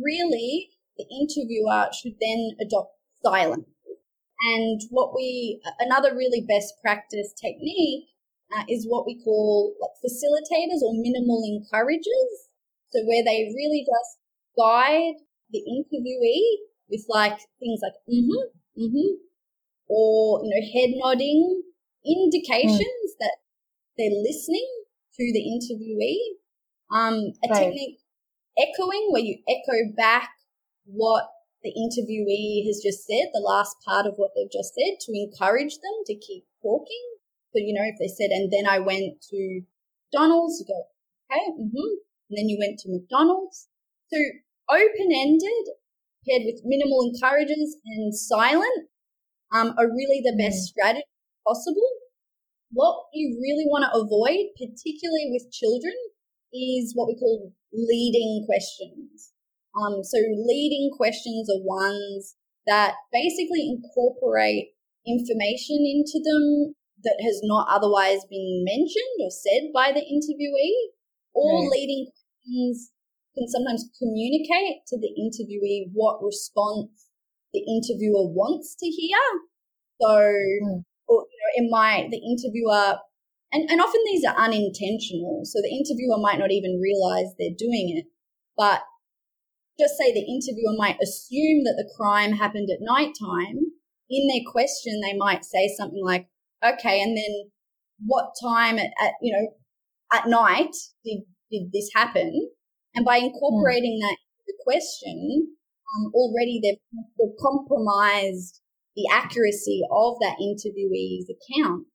really 0.00 0.70
the 0.98 1.06
interviewer 1.08 1.88
should 1.92 2.14
then 2.20 2.56
adopt 2.60 2.92
silence. 3.24 3.66
And 4.54 4.80
what 4.90 5.14
we, 5.14 5.60
another 5.80 6.14
really 6.14 6.44
best 6.46 6.74
practice 6.82 7.32
technique 7.34 8.06
uh, 8.54 8.64
is 8.68 8.86
what 8.88 9.06
we 9.06 9.20
call 9.22 9.74
like 9.80 9.90
facilitators 9.98 10.82
or 10.82 10.94
minimal 10.94 11.42
encouragers. 11.44 12.50
So 12.90 13.02
where 13.04 13.24
they 13.24 13.52
really 13.54 13.84
just 13.84 14.18
guide 14.56 15.14
the 15.50 15.60
interviewee 15.60 16.68
with 16.88 17.04
like 17.08 17.38
things 17.60 17.80
like 17.82 17.92
mm-hmm, 18.08 18.80
mm-hmm, 18.80 19.14
or 19.88 20.40
you 20.42 20.50
know 20.50 20.66
head 20.72 20.90
nodding 20.96 21.62
indications 22.06 22.80
mm. 22.80 23.18
that 23.20 23.36
they're 23.96 24.22
listening 24.22 24.66
to 25.14 25.32
the 25.32 25.40
interviewee. 25.40 26.38
Um, 26.90 27.32
a 27.44 27.48
right. 27.50 27.64
technique 27.64 27.98
echoing 28.56 29.08
where 29.10 29.22
you 29.22 29.38
echo 29.46 29.92
back 29.94 30.30
what 30.88 31.28
the 31.62 31.70
interviewee 31.70 32.66
has 32.66 32.80
just 32.82 33.06
said, 33.06 33.30
the 33.32 33.44
last 33.44 33.76
part 33.84 34.06
of 34.06 34.14
what 34.16 34.30
they've 34.34 34.50
just 34.50 34.74
said, 34.74 34.96
to 35.00 35.12
encourage 35.12 35.76
them 35.76 35.96
to 36.06 36.14
keep 36.14 36.44
talking. 36.62 37.04
So, 37.52 37.60
you 37.60 37.72
know, 37.76 37.84
if 37.84 37.96
they 38.00 38.08
said, 38.08 38.30
and 38.30 38.52
then 38.52 38.66
I 38.66 38.78
went 38.78 39.20
to 39.30 39.60
McDonald's, 40.12 40.60
you 40.60 40.66
go, 40.66 40.80
okay, 41.30 41.50
mm-hmm. 41.52 41.94
And 42.30 42.36
then 42.36 42.48
you 42.48 42.58
went 42.60 42.78
to 42.80 42.92
McDonald's. 42.92 43.68
So 44.12 44.18
open-ended 44.70 45.64
paired 46.28 46.44
with 46.44 46.60
minimal 46.64 47.08
encourages 47.08 47.76
and 47.86 48.14
silent 48.14 48.88
um, 49.54 49.74
are 49.78 49.88
really 49.88 50.20
the 50.20 50.36
best 50.36 50.60
mm. 50.60 50.68
strategy 50.72 51.08
possible. 51.46 51.88
What 52.70 53.08
you 53.14 53.38
really 53.40 53.64
want 53.64 53.88
to 53.88 53.96
avoid, 53.96 54.52
particularly 54.60 55.32
with 55.32 55.52
children, 55.52 55.94
is 56.52 56.92
what 56.94 57.08
we 57.08 57.16
call 57.16 57.52
leading 57.72 58.44
questions. 58.44 59.32
Um, 59.78 60.02
so 60.02 60.18
leading 60.18 60.90
questions 60.96 61.48
are 61.48 61.62
ones 61.62 62.34
that 62.66 62.94
basically 63.12 63.70
incorporate 63.70 64.74
information 65.06 65.78
into 65.86 66.18
them 66.18 66.74
that 67.04 67.22
has 67.22 67.40
not 67.44 67.68
otherwise 67.70 68.26
been 68.28 68.64
mentioned 68.66 69.22
or 69.22 69.30
said 69.30 69.70
by 69.72 69.92
the 69.92 70.02
interviewee, 70.02 70.92
or 71.32 71.62
right. 71.62 71.70
leading 71.70 72.10
questions 72.10 72.90
can 73.36 73.48
sometimes 73.48 73.88
communicate 73.98 74.82
to 74.88 74.98
the 74.98 75.14
interviewee 75.14 75.90
what 75.92 76.18
response 76.22 77.06
the 77.54 77.60
interviewer 77.60 78.26
wants 78.34 78.74
to 78.74 78.86
hear. 78.86 79.18
So, 80.00 80.08
mm. 80.10 80.82
or, 81.06 81.26
you 81.30 81.38
know, 81.38 81.52
it 81.54 81.70
might, 81.70 82.10
the 82.10 82.18
interviewer, 82.18 82.98
and, 83.52 83.70
and 83.70 83.80
often 83.80 84.00
these 84.06 84.24
are 84.24 84.36
unintentional. 84.36 85.42
So 85.44 85.60
the 85.62 85.70
interviewer 85.70 86.18
might 86.18 86.38
not 86.38 86.50
even 86.50 86.80
realize 86.82 87.32
they're 87.38 87.56
doing 87.56 87.96
it, 87.96 88.06
but 88.56 88.82
just 89.78 89.96
say 89.96 90.12
the 90.12 90.26
interviewer 90.26 90.74
might 90.76 90.98
assume 91.02 91.64
that 91.64 91.76
the 91.76 91.90
crime 91.96 92.32
happened 92.32 92.68
at 92.70 92.78
night 92.80 93.14
time. 93.18 93.72
In 94.10 94.26
their 94.26 94.44
question, 94.50 95.00
they 95.00 95.16
might 95.16 95.44
say 95.44 95.68
something 95.76 96.02
like, 96.04 96.28
okay, 96.64 97.00
and 97.00 97.16
then 97.16 97.50
what 98.04 98.32
time 98.42 98.78
at, 98.78 98.90
at 99.02 99.12
you 99.20 99.32
know, 99.32 99.48
at 100.12 100.26
night 100.26 100.74
did, 101.04 101.22
did 101.50 101.70
this 101.72 101.90
happen? 101.94 102.50
And 102.94 103.04
by 103.04 103.18
incorporating 103.18 104.00
mm. 104.00 104.06
that 104.06 104.16
into 104.16 104.44
the 104.46 104.58
question, 104.64 105.54
um, 105.94 106.10
already 106.14 106.60
they've, 106.62 106.80
they've 107.18 107.38
compromised 107.40 108.60
the 108.96 109.06
accuracy 109.12 109.82
of 109.92 110.16
that 110.20 110.36
interviewee's 110.42 111.30
account 111.30 111.86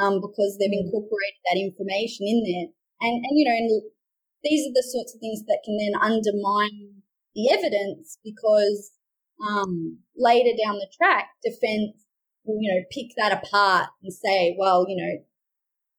um, 0.00 0.22
because 0.22 0.56
they've 0.56 0.72
hmm. 0.72 0.86
incorporated 0.88 1.42
that 1.44 1.60
information 1.60 2.24
in 2.24 2.40
there. 2.40 2.66
And, 3.04 3.20
and, 3.20 3.34
you 3.36 3.44
know, 3.44 3.52
and 3.52 3.68
these 4.42 4.64
are 4.64 4.72
the 4.72 4.86
sorts 4.86 5.12
of 5.14 5.20
things 5.20 5.44
that 5.44 5.60
can 5.66 5.76
then 5.76 5.98
undermine 6.00 6.97
the 7.38 7.54
evidence 7.54 8.18
because 8.24 8.90
um, 9.38 9.98
later 10.16 10.50
down 10.58 10.74
the 10.82 10.90
track, 10.90 11.30
defense 11.44 11.94
will, 12.42 12.58
you 12.60 12.66
know, 12.66 12.82
pick 12.90 13.14
that 13.16 13.30
apart 13.30 13.90
and 14.02 14.12
say, 14.12 14.56
well, 14.58 14.86
you 14.88 14.98
know, 14.98 15.22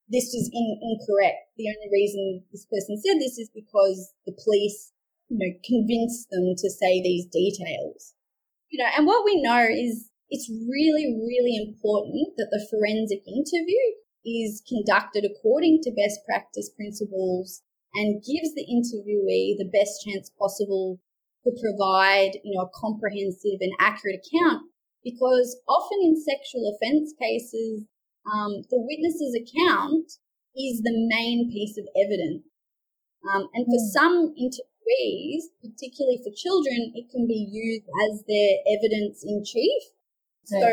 this 0.09 0.35
is 0.35 0.51
in, 0.51 0.67
incorrect. 0.83 1.47
The 1.55 1.71
only 1.71 1.87
reason 1.93 2.43
this 2.51 2.67
person 2.67 2.99
said 2.99 3.23
this 3.23 3.39
is 3.39 3.49
because 3.55 4.11
the 4.27 4.35
police, 4.43 4.91
you 5.29 5.39
know, 5.39 5.55
convinced 5.63 6.27
them 6.29 6.55
to 6.57 6.69
say 6.69 6.99
these 6.99 7.25
details. 7.31 8.15
You 8.67 8.83
know, 8.83 8.91
and 8.97 9.07
what 9.07 9.23
we 9.23 9.41
know 9.41 9.63
is 9.63 10.11
it's 10.29 10.51
really, 10.51 11.07
really 11.07 11.55
important 11.55 12.35
that 12.35 12.51
the 12.51 12.67
forensic 12.67 13.23
interview 13.25 13.95
is 14.25 14.61
conducted 14.67 15.23
according 15.23 15.79
to 15.83 15.95
best 15.95 16.19
practice 16.27 16.69
principles 16.75 17.63
and 17.95 18.21
gives 18.21 18.53
the 18.53 18.67
interviewee 18.67 19.55
the 19.57 19.71
best 19.71 20.03
chance 20.05 20.29
possible 20.37 20.99
to 21.43 21.51
provide, 21.55 22.39
you 22.43 22.55
know, 22.55 22.67
a 22.67 22.75
comprehensive 22.75 23.59
and 23.61 23.71
accurate 23.79 24.19
account 24.19 24.63
because 25.03 25.57
often 25.67 25.99
in 26.03 26.15
sexual 26.19 26.67
offense 26.75 27.13
cases, 27.19 27.85
um, 28.27 28.63
the 28.69 28.79
witness's 28.79 29.33
account 29.35 30.19
is 30.55 30.81
the 30.83 30.95
main 31.07 31.49
piece 31.51 31.77
of 31.77 31.87
evidence. 31.95 32.43
Um, 33.23 33.47
and 33.53 33.65
for 33.65 33.79
mm. 33.79 33.91
some 33.95 34.35
interviewees, 34.35 35.51
particularly 35.63 36.19
for 36.23 36.31
children, 36.35 36.91
it 36.95 37.09
can 37.11 37.27
be 37.27 37.47
used 37.47 37.87
as 38.07 38.23
their 38.27 38.59
evidence 38.67 39.23
in 39.23 39.43
chief. 39.45 39.83
So 40.45 40.65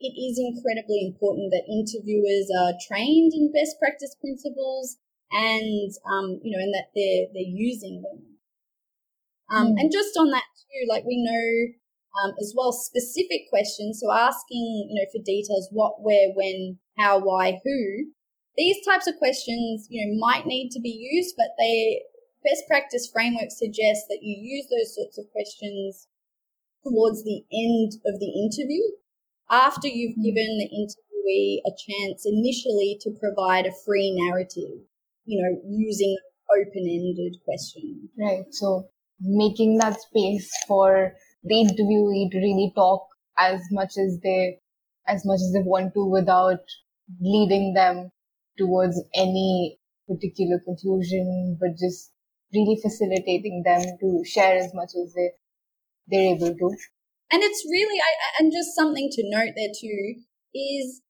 it 0.00 0.14
is 0.14 0.38
incredibly 0.38 1.04
important 1.04 1.50
that 1.50 1.68
interviewers 1.68 2.48
are 2.48 2.78
trained 2.86 3.32
in 3.34 3.52
best 3.52 3.76
practice 3.78 4.14
principles 4.20 4.96
and, 5.32 5.90
um, 6.06 6.40
you 6.42 6.56
know, 6.56 6.62
and 6.62 6.72
that 6.72 6.94
they're, 6.94 7.26
they're 7.34 7.42
using 7.42 8.02
them. 8.02 8.29
Um, 9.50 9.74
mm. 9.74 9.80
and 9.80 9.92
just 9.92 10.16
on 10.16 10.30
that 10.30 10.44
too, 10.56 10.86
like 10.88 11.04
we 11.04 11.18
know 11.22 11.74
um, 12.22 12.32
as 12.40 12.54
well 12.56 12.72
specific 12.72 13.48
questions. 13.50 14.00
So 14.00 14.12
asking, 14.12 14.88
you 14.90 15.00
know, 15.00 15.06
for 15.12 15.22
details, 15.24 15.68
what, 15.70 16.02
where, 16.02 16.30
when, 16.34 16.78
how, 16.98 17.20
why, 17.20 17.60
who. 17.64 18.10
These 18.56 18.84
types 18.84 19.06
of 19.06 19.16
questions, 19.16 19.86
you 19.88 20.04
know, 20.04 20.18
might 20.18 20.46
need 20.46 20.70
to 20.72 20.80
be 20.80 20.90
used, 20.90 21.34
but 21.36 21.54
they 21.58 22.02
best 22.44 22.64
practice 22.68 23.08
framework 23.12 23.50
suggests 23.50 24.06
that 24.08 24.20
you 24.22 24.36
use 24.40 24.66
those 24.70 24.94
sorts 24.94 25.18
of 25.18 25.30
questions 25.32 26.08
towards 26.82 27.22
the 27.22 27.44
end 27.52 27.92
of 28.06 28.18
the 28.18 28.32
interview 28.32 28.82
after 29.50 29.88
you've 29.88 30.12
mm-hmm. 30.12 30.34
given 30.34 30.58
the 30.58 30.70
interviewee 30.72 31.60
a 31.66 31.72
chance 31.76 32.24
initially 32.24 32.98
to 33.02 33.10
provide 33.20 33.66
a 33.66 33.76
free 33.84 34.10
narrative, 34.16 34.80
you 35.24 35.42
know, 35.42 35.60
using 35.68 36.16
open-ended 36.50 37.36
questions. 37.44 38.10
Right. 38.18 38.44
So 38.50 38.88
making 39.20 39.78
that 39.78 40.00
space 40.00 40.50
for 40.66 41.12
the 41.44 41.54
interviewee 41.54 42.30
to 42.30 42.38
really 42.38 42.72
talk 42.74 43.06
as 43.38 43.60
much 43.70 43.92
as 43.98 44.18
they 44.22 44.58
as 45.08 45.24
much 45.24 45.40
as 45.40 45.52
they 45.52 45.62
want 45.64 45.92
to 45.94 46.04
without 46.04 46.60
leading 47.20 47.74
them 47.74 48.10
towards 48.58 49.00
any 49.14 49.78
particular 50.06 50.60
conclusion, 50.64 51.56
but 51.60 51.70
just 51.78 52.12
really 52.52 52.78
facilitating 52.82 53.62
them 53.64 53.82
to 54.00 54.22
share 54.24 54.56
as 54.56 54.72
much 54.74 54.90
as 55.02 55.14
they 55.14 55.30
they're 56.08 56.34
able 56.34 56.54
to. 56.54 56.76
And 57.32 57.42
it's 57.42 57.64
really, 57.70 57.98
I, 58.00 58.42
and 58.42 58.52
just 58.52 58.74
something 58.74 59.08
to 59.12 59.22
note 59.30 59.54
there 59.56 59.70
too 59.70 60.14
is 60.54 61.00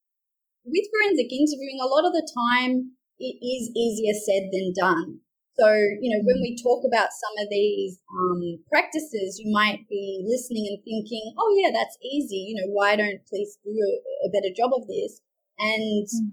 with 0.64 0.84
forensic 0.92 1.32
interviewing, 1.32 1.80
a 1.80 1.88
lot 1.88 2.04
of 2.04 2.12
the 2.12 2.28
time 2.28 2.92
it 3.18 3.40
is 3.40 3.72
easier 3.74 4.12
said 4.14 4.50
than 4.52 4.72
done. 4.76 5.20
So, 5.60 5.68
you 6.00 6.08
know, 6.08 6.24
when 6.24 6.40
we 6.40 6.56
talk 6.56 6.88
about 6.88 7.12
some 7.12 7.36
of 7.44 7.52
these 7.52 8.00
um, 8.08 8.64
practices, 8.72 9.36
you 9.36 9.52
might 9.52 9.84
be 9.92 10.24
listening 10.24 10.64
and 10.72 10.80
thinking, 10.80 11.36
oh, 11.36 11.52
yeah, 11.60 11.68
that's 11.68 12.00
easy. 12.00 12.48
You 12.48 12.56
know, 12.56 12.72
why 12.72 12.96
don't 12.96 13.20
police 13.28 13.60
do 13.60 13.68
a, 13.68 13.92
a 14.24 14.32
better 14.32 14.48
job 14.56 14.72
of 14.72 14.88
this? 14.88 15.20
And 15.60 16.08
mm. 16.08 16.32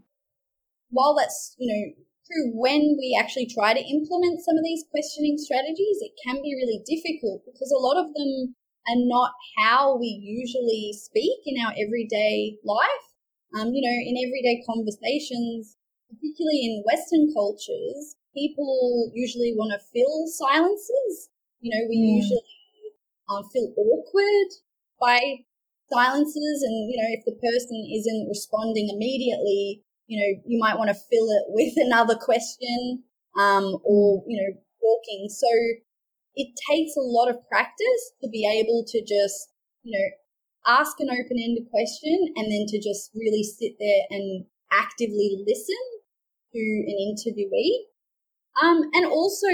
while 0.96 1.12
that's, 1.20 1.60
you 1.60 1.68
know, 1.68 2.08
true, 2.24 2.56
when 2.56 2.96
we 2.96 3.20
actually 3.20 3.52
try 3.52 3.76
to 3.76 3.84
implement 3.84 4.48
some 4.48 4.56
of 4.56 4.64
these 4.64 4.88
questioning 4.92 5.36
strategies, 5.36 6.00
it 6.00 6.16
can 6.24 6.40
be 6.40 6.56
really 6.56 6.80
difficult 6.88 7.44
because 7.44 7.72
a 7.76 7.84
lot 7.84 8.00
of 8.00 8.16
them 8.16 8.56
are 8.88 9.02
not 9.12 9.36
how 9.60 10.00
we 10.00 10.08
usually 10.08 10.96
speak 10.96 11.44
in 11.44 11.60
our 11.60 11.76
everyday 11.76 12.56
life. 12.64 13.06
Um, 13.60 13.76
you 13.76 13.84
know, 13.84 13.98
in 14.08 14.16
everyday 14.20 14.64
conversations, 14.64 15.76
particularly 16.08 16.64
in 16.64 16.84
Western 16.88 17.32
cultures, 17.36 18.16
people 18.38 19.12
usually 19.14 19.54
want 19.58 19.74
to 19.74 19.88
fill 19.90 20.28
silences. 20.30 21.30
You 21.60 21.74
know, 21.74 21.84
we 21.90 21.98
mm. 21.98 22.22
usually 22.22 22.46
um, 23.30 23.44
feel 23.50 23.74
awkward 23.74 24.50
by 25.02 25.20
silences, 25.90 26.62
and 26.62 26.92
you 26.92 26.98
know, 27.02 27.10
if 27.18 27.26
the 27.26 27.38
person 27.42 27.78
isn't 27.90 28.30
responding 28.30 28.90
immediately, 28.94 29.82
you 30.06 30.18
know, 30.22 30.42
you 30.46 30.60
might 30.60 30.78
want 30.78 30.90
to 30.90 31.06
fill 31.10 31.28
it 31.34 31.46
with 31.50 31.74
another 31.88 32.16
question, 32.16 33.04
um, 33.40 33.78
or 33.84 34.24
you 34.28 34.38
know, 34.38 34.52
talking. 34.78 35.28
So 35.30 35.50
it 36.36 36.54
takes 36.70 36.94
a 36.96 37.02
lot 37.02 37.30
of 37.30 37.42
practice 37.50 38.14
to 38.22 38.30
be 38.30 38.46
able 38.46 38.86
to 38.86 39.02
just, 39.02 39.50
you 39.82 39.98
know, 39.98 40.08
ask 40.68 41.00
an 41.00 41.10
open-ended 41.10 41.66
question 41.72 42.34
and 42.36 42.52
then 42.52 42.66
to 42.68 42.78
just 42.78 43.10
really 43.16 43.42
sit 43.42 43.74
there 43.80 44.04
and 44.12 44.46
actively 44.72 45.42
listen 45.48 45.82
to 46.54 46.60
an 46.60 46.98
interviewee 47.02 47.88
Um, 48.62 48.90
and 48.94 49.06
also 49.06 49.48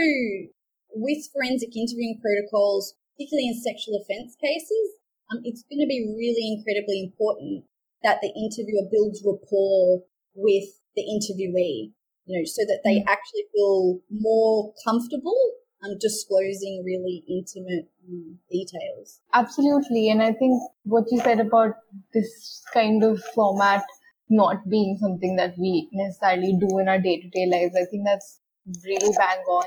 with 0.95 1.27
forensic 1.33 1.75
interviewing 1.75 2.19
protocols, 2.21 2.95
particularly 3.15 3.49
in 3.49 3.59
sexual 3.59 3.99
offence 3.99 4.35
cases, 4.39 5.01
um, 5.31 5.41
it's 5.43 5.63
going 5.69 5.81
to 5.81 5.89
be 5.89 6.13
really 6.15 6.55
incredibly 6.55 7.03
important 7.03 7.65
that 8.03 8.19
the 8.21 8.31
interviewer 8.35 8.87
builds 8.91 9.23
rapport 9.25 10.03
with 10.35 10.67
the 10.95 11.03
interviewee, 11.03 11.93
you 12.25 12.37
know, 12.37 12.45
so 12.45 12.63
that 12.67 12.81
they 12.83 12.99
mm. 12.99 13.05
actually 13.07 13.43
feel 13.53 13.99
more 14.09 14.73
comfortable 14.85 15.37
um, 15.83 15.97
disclosing 15.99 16.83
really 16.85 17.23
intimate 17.27 17.89
um, 18.07 18.37
details. 18.51 19.21
Absolutely. 19.33 20.09
And 20.09 20.21
I 20.21 20.33
think 20.33 20.61
what 20.83 21.05
you 21.11 21.19
said 21.19 21.39
about 21.39 21.75
this 22.13 22.63
kind 22.73 23.03
of 23.03 23.23
format 23.35 23.83
not 24.29 24.67
being 24.69 24.97
something 24.99 25.35
that 25.35 25.53
we 25.57 25.89
necessarily 25.91 26.57
do 26.59 26.79
in 26.79 26.87
our 26.87 26.99
day 26.99 27.21
to 27.21 27.29
day 27.29 27.45
lives, 27.45 27.75
I 27.75 27.85
think 27.85 28.03
that's 28.05 28.39
really 28.83 29.13
bang 29.17 29.39
on. 29.39 29.65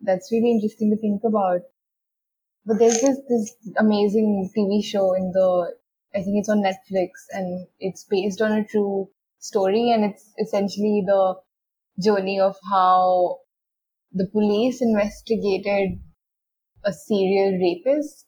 That's 0.00 0.30
really 0.32 0.52
interesting 0.52 0.90
to 0.90 1.00
think 1.00 1.22
about. 1.24 1.62
But 2.66 2.78
there's 2.78 3.00
this, 3.00 3.18
this 3.28 3.56
amazing 3.78 4.50
TV 4.54 4.82
show 4.82 5.14
in 5.14 5.32
the, 5.32 5.74
I 6.14 6.18
think 6.22 6.38
it's 6.38 6.48
on 6.48 6.62
Netflix 6.62 7.08
and 7.30 7.66
it's 7.78 8.04
based 8.04 8.40
on 8.42 8.52
a 8.52 8.64
true 8.64 9.08
story 9.38 9.90
and 9.90 10.04
it's 10.04 10.32
essentially 10.38 11.02
the 11.06 11.36
journey 12.02 12.40
of 12.40 12.56
how 12.70 13.38
the 14.12 14.26
police 14.32 14.82
investigated 14.82 16.00
a 16.84 16.92
serial 16.92 17.58
rapist. 17.60 18.26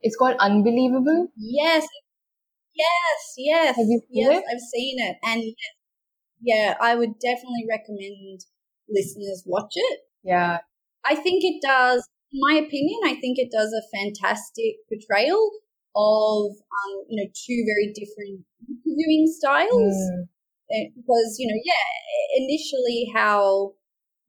It's 0.00 0.16
called 0.16 0.36
Unbelievable. 0.40 1.28
Yes, 1.36 1.86
yes, 2.74 3.34
yes. 3.36 3.76
Have 3.76 3.86
you 3.86 4.00
seen 4.10 4.30
yes, 4.30 4.38
it? 4.38 4.44
I've 4.50 4.60
seen 4.60 5.00
it, 5.00 5.16
and 5.24 5.42
yeah, 6.40 6.76
I 6.80 6.94
would 6.94 7.18
definitely 7.18 7.66
recommend 7.68 8.40
listeners 8.88 9.42
watch 9.46 9.72
it. 9.74 10.00
Yeah, 10.22 10.58
I 11.04 11.14
think 11.14 11.44
it 11.44 11.60
does. 11.62 12.06
In 12.32 12.40
my 12.48 12.58
opinion, 12.58 13.00
I 13.04 13.14
think 13.14 13.38
it 13.38 13.50
does 13.50 13.72
a 13.72 13.96
fantastic 13.96 14.76
portrayal 14.88 15.50
of 15.96 16.52
um, 16.52 17.04
you 17.08 17.16
know 17.16 17.30
two 17.32 17.64
very 17.66 17.92
different 17.92 18.44
viewing 18.84 19.26
styles. 19.26 19.94
Mm. 19.94 20.28
Because 20.68 21.36
you 21.38 21.48
know, 21.48 21.58
yeah, 21.64 22.44
initially 22.44 23.10
how 23.14 23.72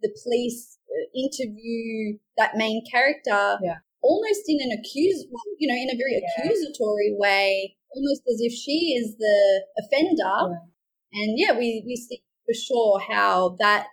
the 0.01 0.09
police 0.23 0.77
uh, 0.87 1.05
interview 1.13 2.17
that 2.37 2.55
main 2.55 2.81
character 2.89 3.59
yeah. 3.61 3.79
almost 4.01 4.43
in 4.47 4.59
an 4.61 4.71
accuse, 4.79 5.25
you 5.59 5.67
know, 5.67 5.75
in 5.75 5.89
a 5.93 5.97
very 5.97 6.21
yeah. 6.21 6.43
accusatory 6.43 7.13
way, 7.17 7.75
almost 7.91 8.21
as 8.31 8.39
if 8.39 8.53
she 8.53 8.95
is 8.97 9.17
the 9.17 9.63
offender. 9.83 10.55
Yeah. 10.55 11.21
And 11.21 11.37
yeah, 11.37 11.51
we, 11.51 11.83
we 11.85 11.95
see 11.95 12.23
for 12.45 12.53
sure 12.53 12.99
how 12.99 13.57
that 13.59 13.87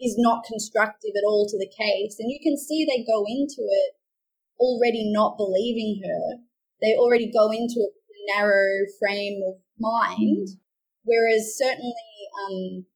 is 0.00 0.14
not 0.18 0.46
constructive 0.46 1.12
at 1.16 1.26
all 1.26 1.46
to 1.50 1.58
the 1.58 1.70
case. 1.70 2.16
And 2.18 2.30
you 2.30 2.38
can 2.42 2.56
see 2.56 2.86
they 2.86 3.02
go 3.02 3.26
into 3.26 3.66
it 3.66 3.98
already 4.58 5.10
not 5.10 5.36
believing 5.36 6.02
her. 6.06 6.42
They 6.80 6.94
already 6.94 7.30
go 7.30 7.50
into 7.50 7.82
a 7.82 7.90
narrow 8.34 8.86
frame 8.98 9.42
of 9.46 9.58
mind. 9.78 10.48
Mm. 10.48 10.58
Whereas 11.02 11.56
certainly, 11.56 12.14
um, 12.46 12.86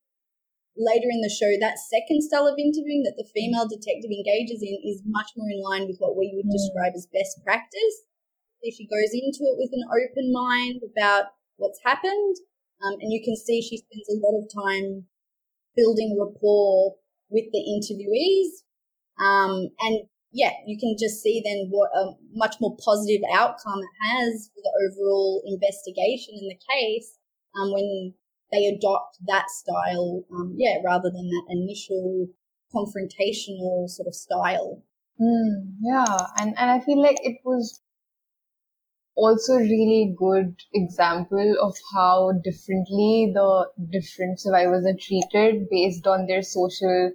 later 0.77 1.11
in 1.11 1.23
the 1.23 1.33
show, 1.33 1.59
that 1.59 1.83
second 1.83 2.23
style 2.23 2.47
of 2.47 2.59
interviewing 2.59 3.03
that 3.03 3.19
the 3.19 3.29
female 3.35 3.67
detective 3.67 4.11
engages 4.11 4.63
in 4.63 4.79
is 4.85 5.03
much 5.07 5.35
more 5.35 5.51
in 5.51 5.63
line 5.63 5.87
with 5.89 5.99
what 5.99 6.15
we 6.15 6.31
would 6.35 6.47
mm. 6.47 6.55
describe 6.55 6.95
as 6.95 7.11
best 7.11 7.43
practice. 7.43 8.07
If 8.63 8.79
she 8.79 8.87
goes 8.87 9.11
into 9.11 9.43
it 9.43 9.59
with 9.59 9.75
an 9.75 9.83
open 9.91 10.31
mind 10.31 10.87
about 10.87 11.35
what's 11.59 11.83
happened, 11.83 12.37
um, 12.79 12.95
and 13.03 13.11
you 13.11 13.23
can 13.25 13.35
see 13.35 13.59
she 13.59 13.83
spends 13.83 14.07
a 14.07 14.23
lot 14.23 14.39
of 14.39 14.47
time 14.47 15.11
building 15.77 16.19
rapport 16.19 16.97
with 17.31 17.45
the 17.53 17.63
interviewees. 17.65 18.63
Um, 19.23 19.69
and 19.81 20.03
yeah, 20.33 20.53
you 20.67 20.79
can 20.79 20.97
just 20.99 21.23
see 21.23 21.43
then 21.45 21.69
what 21.71 21.91
a 21.95 22.13
much 22.35 22.57
more 22.61 22.77
positive 22.85 23.23
outcome 23.35 23.81
it 23.81 23.97
has 24.09 24.51
for 24.55 24.63
the 24.63 24.73
overall 24.89 25.43
investigation 25.47 26.35
in 26.41 26.49
the 26.49 26.59
case 26.73 27.19
um, 27.57 27.73
when 27.73 28.15
they 28.51 28.67
adopt 28.67 29.19
that 29.27 29.51
style, 29.51 30.25
um, 30.33 30.55
yeah, 30.59 30.77
rather 30.85 31.11
than 31.11 31.29
that 31.29 31.47
initial 31.51 32.29
confrontational 32.75 33.89
sort 33.89 34.09
of 34.09 34.15
style. 34.15 34.83
Mm, 35.21 35.75
yeah, 35.83 36.17
and 36.39 36.55
and 36.59 36.71
I 36.71 36.81
feel 36.81 37.01
like 37.01 37.19
it 37.23 37.39
was 37.45 37.81
also 39.15 39.55
really 39.55 40.15
good 40.17 40.57
example 40.73 41.57
of 41.61 41.77
how 41.95 42.33
differently 42.43 43.31
the 43.35 43.69
different 43.91 44.41
survivors 44.41 44.87
are 44.87 44.97
treated 44.99 45.69
based 45.71 46.07
on 46.07 46.27
their 46.27 46.43
social 46.43 47.13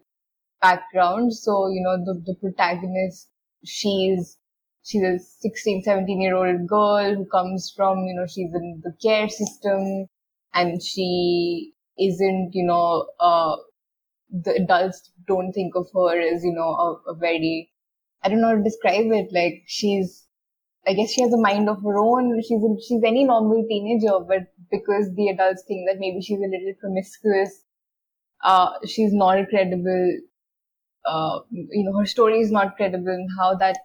background. 0.62 1.34
So, 1.34 1.68
you 1.68 1.82
know, 1.82 1.98
the, 2.04 2.22
the 2.26 2.36
protagonist, 2.40 3.30
she's, 3.66 4.38
she's 4.84 5.04
a 5.04 5.20
16, 5.20 5.84
17 5.84 6.22
year 6.22 6.36
old 6.36 6.68
girl 6.68 7.16
who 7.16 7.26
comes 7.26 7.74
from, 7.76 8.00
you 8.06 8.16
know, 8.16 8.28
she's 8.28 8.54
in 8.54 8.82
the 8.84 8.94
care 9.02 9.30
system 9.30 10.08
and 10.54 10.82
she 10.82 11.74
isn't, 12.00 12.52
you 12.54 12.66
know, 12.66 13.08
uh, 13.20 13.56
the 14.30 14.56
adults 14.56 15.12
don't 15.28 15.52
think 15.54 15.76
of 15.76 15.88
her 15.94 16.20
as, 16.20 16.44
you 16.44 16.54
know, 16.54 16.70
a, 17.08 17.12
a 17.12 17.16
very, 17.16 17.72
I 18.22 18.30
don't 18.30 18.42
know 18.42 18.50
how 18.50 18.56
to 18.56 18.64
describe 18.64 19.06
it. 19.12 19.30
Like 19.32 19.64
she's, 19.66 20.27
I 20.88 20.94
guess 20.94 21.12
she 21.12 21.22
has 21.22 21.34
a 21.34 21.38
mind 21.38 21.70
of 21.70 21.82
her 21.84 21.98
own. 21.98 22.42
She's 22.42 22.64
a, 22.64 22.76
she's 22.88 23.04
any 23.06 23.26
normal 23.26 23.66
teenager, 23.68 24.20
but 24.20 24.48
because 24.72 25.14
the 25.16 25.30
adults 25.30 25.64
think 25.68 25.88
that 25.90 26.00
maybe 26.00 26.22
she's 26.22 26.40
a 26.40 26.50
little 26.50 26.74
promiscuous, 26.80 27.64
uh, 28.44 28.72
she's 28.86 29.14
not 29.14 29.50
credible, 29.50 30.18
uh, 31.06 31.40
you 31.52 31.84
know, 31.84 31.98
her 32.00 32.06
story 32.06 32.40
is 32.40 32.52
not 32.52 32.78
credible 32.78 33.10
and 33.10 33.30
how 33.40 33.56
that 33.56 33.78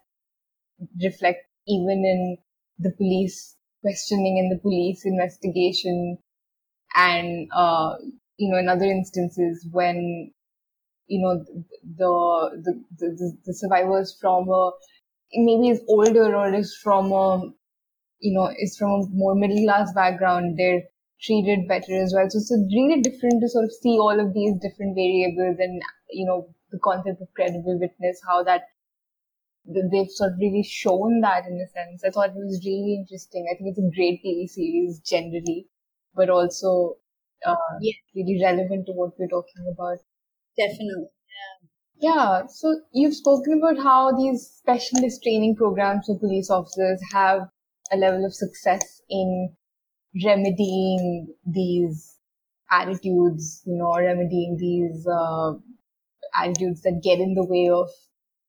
reflects 1.03 1.47
even 1.67 2.05
in 2.05 2.39
the 2.79 2.91
police 2.97 3.57
questioning 3.81 4.39
and 4.39 4.51
the 4.51 4.61
police 4.61 5.03
investigation 5.05 6.19
and 6.97 7.49
uh, 7.55 7.95
you 8.37 8.51
know 8.51 8.59
in 8.59 8.69
other 8.69 8.85
instances 8.85 9.67
when 9.73 10.33
you 11.07 11.21
know 11.23 11.45
the 11.99 12.63
the 12.65 12.83
the, 12.99 13.39
the 13.47 13.55
survivors 13.55 14.17
from 14.21 14.49
a 14.49 14.71
maybe 15.35 15.71
is 15.71 15.83
older 15.89 16.35
or 16.35 16.53
is 16.55 16.77
from 16.83 17.13
a 17.13 17.43
you 18.21 18.33
know 18.35 18.49
is 18.59 18.77
from 18.77 18.91
a 18.91 19.07
more 19.11 19.35
middle 19.35 19.65
class 19.65 19.93
background 19.93 20.59
they're 20.59 20.83
treated 21.21 21.69
better 21.69 22.03
as 22.03 22.13
well 22.15 22.29
so 22.29 22.39
it's 22.39 22.75
really 22.75 23.01
different 23.01 23.41
to 23.41 23.49
sort 23.49 23.65
of 23.65 23.73
see 23.73 23.97
all 23.99 24.19
of 24.19 24.35
these 24.35 24.55
different 24.61 24.95
variables 24.95 25.57
and 25.59 25.81
you 26.11 26.27
know 26.27 26.49
the 26.71 26.79
concept 26.79 27.21
of 27.21 27.29
credible 27.35 27.79
witness 27.79 28.21
how 28.27 28.43
that 28.43 28.63
they've 29.65 30.11
sort 30.11 30.33
of 30.33 30.39
really 30.39 30.65
shown 30.65 31.21
that 31.21 31.45
in 31.47 31.61
a 31.61 31.69
sense 31.69 32.03
i 32.05 32.11
thought 32.11 32.31
it 32.31 32.47
was 32.51 32.65
really 32.67 32.97
interesting 33.01 33.47
i 33.51 33.55
think 33.55 33.71
it's 33.71 33.79
a 33.79 33.95
great 33.95 34.21
tv 34.25 34.49
series 34.49 34.99
generally 35.01 35.69
but 36.15 36.29
also 36.29 36.97
uh, 37.47 37.57
yeah. 37.81 37.93
really 38.15 38.41
relevant 38.43 38.87
to 38.87 38.93
what 38.93 39.13
we're 39.19 39.29
talking 39.29 39.67
about. 39.73 39.99
Definitely. 40.57 41.09
Yeah. 42.03 42.47
So 42.49 42.81
you've 42.93 43.15
spoken 43.15 43.59
about 43.63 43.83
how 43.83 44.13
these 44.15 44.47
specialist 44.47 45.23
training 45.23 45.57
programs 45.57 46.07
for 46.07 46.19
police 46.19 46.51
officers 46.51 47.01
have 47.13 47.49
a 47.91 47.97
level 47.97 48.27
of 48.27 48.35
success 48.35 49.01
in 49.09 49.55
remedying 50.23 51.35
these 51.47 52.19
attitudes, 52.71 53.63
you 53.65 53.77
know, 53.79 53.95
remedying 53.97 54.57
these 54.59 55.07
uh, 55.07 55.53
attitudes 56.37 56.83
that 56.83 57.01
get 57.03 57.21
in 57.21 57.35
the 57.35 57.47
way 57.47 57.71
of 57.71 57.89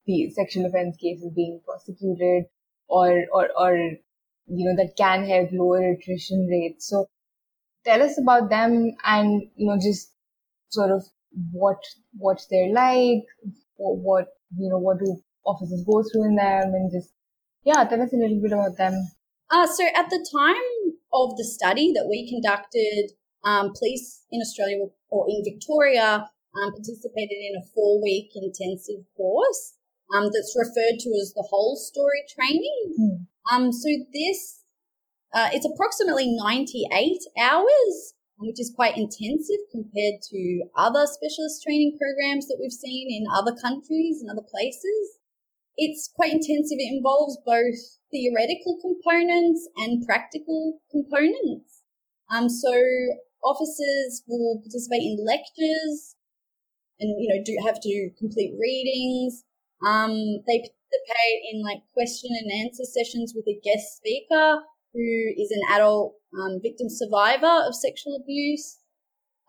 the 0.06 0.30
sexual 0.32 0.66
offense 0.66 0.98
cases 0.98 1.32
being 1.36 1.62
prosecuted 1.66 2.46
or, 2.90 3.24
or, 3.32 3.50
or, 3.58 3.78
you 3.78 4.66
know, 4.66 4.76
that 4.76 4.98
can 4.98 5.26
help 5.26 5.50
lower 5.54 5.92
attrition 5.92 6.48
rates. 6.48 6.90
So 6.90 7.08
tell 7.86 8.02
us 8.02 8.18
about 8.20 8.50
them 8.50 8.92
and 9.06 9.44
you 9.56 9.68
know 9.68 9.78
just 9.78 10.12
sort 10.70 10.92
of 10.92 11.04
what 11.52 11.82
what 12.18 12.40
they're 12.50 12.74
like 12.74 13.26
what, 13.76 13.98
what 13.98 14.28
you 14.58 14.70
know 14.70 14.78
what 14.78 15.00
do 15.00 15.18
officers 15.46 15.84
go 15.86 16.04
through 16.04 16.26
in 16.26 16.36
them 16.36 16.74
and 16.74 16.92
just 16.92 17.14
yeah 17.64 17.84
tell 17.86 18.02
us 18.02 18.14
a 18.14 18.16
little 18.16 18.42
bit 18.42 18.52
about 18.52 18.78
them 18.78 18.94
uh, 19.52 19.68
so 19.68 19.86
at 19.96 20.10
the 20.10 20.26
time 20.32 20.94
of 21.14 21.36
the 21.38 21.44
study 21.44 21.92
that 21.94 22.08
we 22.10 22.30
conducted 22.30 23.12
um, 23.44 23.74
police 23.78 24.24
in 24.32 24.42
australia 24.42 24.86
or 25.10 25.26
in 25.28 25.44
victoria 25.44 26.30
um, 26.56 26.72
participated 26.72 27.38
in 27.38 27.56
a 27.58 27.66
four 27.74 28.02
week 28.02 28.32
intensive 28.36 29.04
course 29.18 29.74
um, 30.16 30.26
that's 30.26 30.56
referred 30.56 31.00
to 31.00 31.10
as 31.22 31.34
the 31.36 31.48
whole 31.50 31.76
story 31.76 32.24
training 32.30 32.94
mm. 33.00 33.26
um, 33.52 33.72
so 33.72 33.90
this 34.14 34.64
uh, 35.34 35.50
it's 35.52 35.66
approximately 35.66 36.30
98 36.30 37.18
hours, 37.42 38.14
which 38.46 38.60
is 38.60 38.74
quite 38.76 38.98
intensive 38.98 39.64
compared 39.72 40.22
to 40.32 40.64
other 40.76 41.06
specialist 41.06 41.64
training 41.64 41.98
programs 42.00 42.48
that 42.48 42.58
we've 42.60 42.72
seen 42.72 43.08
in 43.10 43.26
other 43.32 43.56
countries 43.56 44.22
and 44.22 44.30
other 44.30 44.46
places. 44.46 45.20
It's 45.76 46.12
quite 46.14 46.34
intensive. 46.34 46.78
It 46.78 46.94
involves 46.94 47.38
both 47.46 48.00
theoretical 48.12 48.78
components 48.80 49.68
and 49.78 50.06
practical 50.06 50.80
components. 50.92 51.82
Um, 52.30 52.50
so 52.50 52.72
officers 53.44 54.24
will 54.28 54.62
participate 54.64 55.02
in 55.02 55.26
lectures, 55.26 56.16
and 57.00 57.16
you 57.20 57.28
know 57.30 57.42
do 57.44 57.58
have 57.66 57.80
to 57.82 58.10
complete 58.18 58.54
readings. 58.60 59.44
Um, 59.86 60.14
they 60.48 60.62
participate 60.62 61.42
in 61.52 61.64
like 61.64 61.82
question 61.94 62.30
and 62.32 62.66
answer 62.66 62.84
sessions 62.86 63.34
with 63.36 63.46
a 63.48 63.60
guest 63.64 63.98
speaker 63.98 64.62
who 64.94 65.34
is 65.38 65.52
an 65.52 65.62
adult 65.76 66.16
um, 66.40 66.60
victim 66.62 66.88
survivor 66.90 67.64
of 67.68 67.76
sexual 67.76 68.16
abuse. 68.22 68.80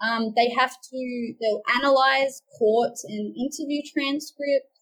Um, 0.03 0.33
they 0.37 0.51
have 0.59 0.73
to 0.73 1.35
they'll 1.41 1.63
analyze 1.77 2.43
court 2.59 2.95
and 3.05 3.35
interview 3.37 3.81
transcripts, 3.93 4.81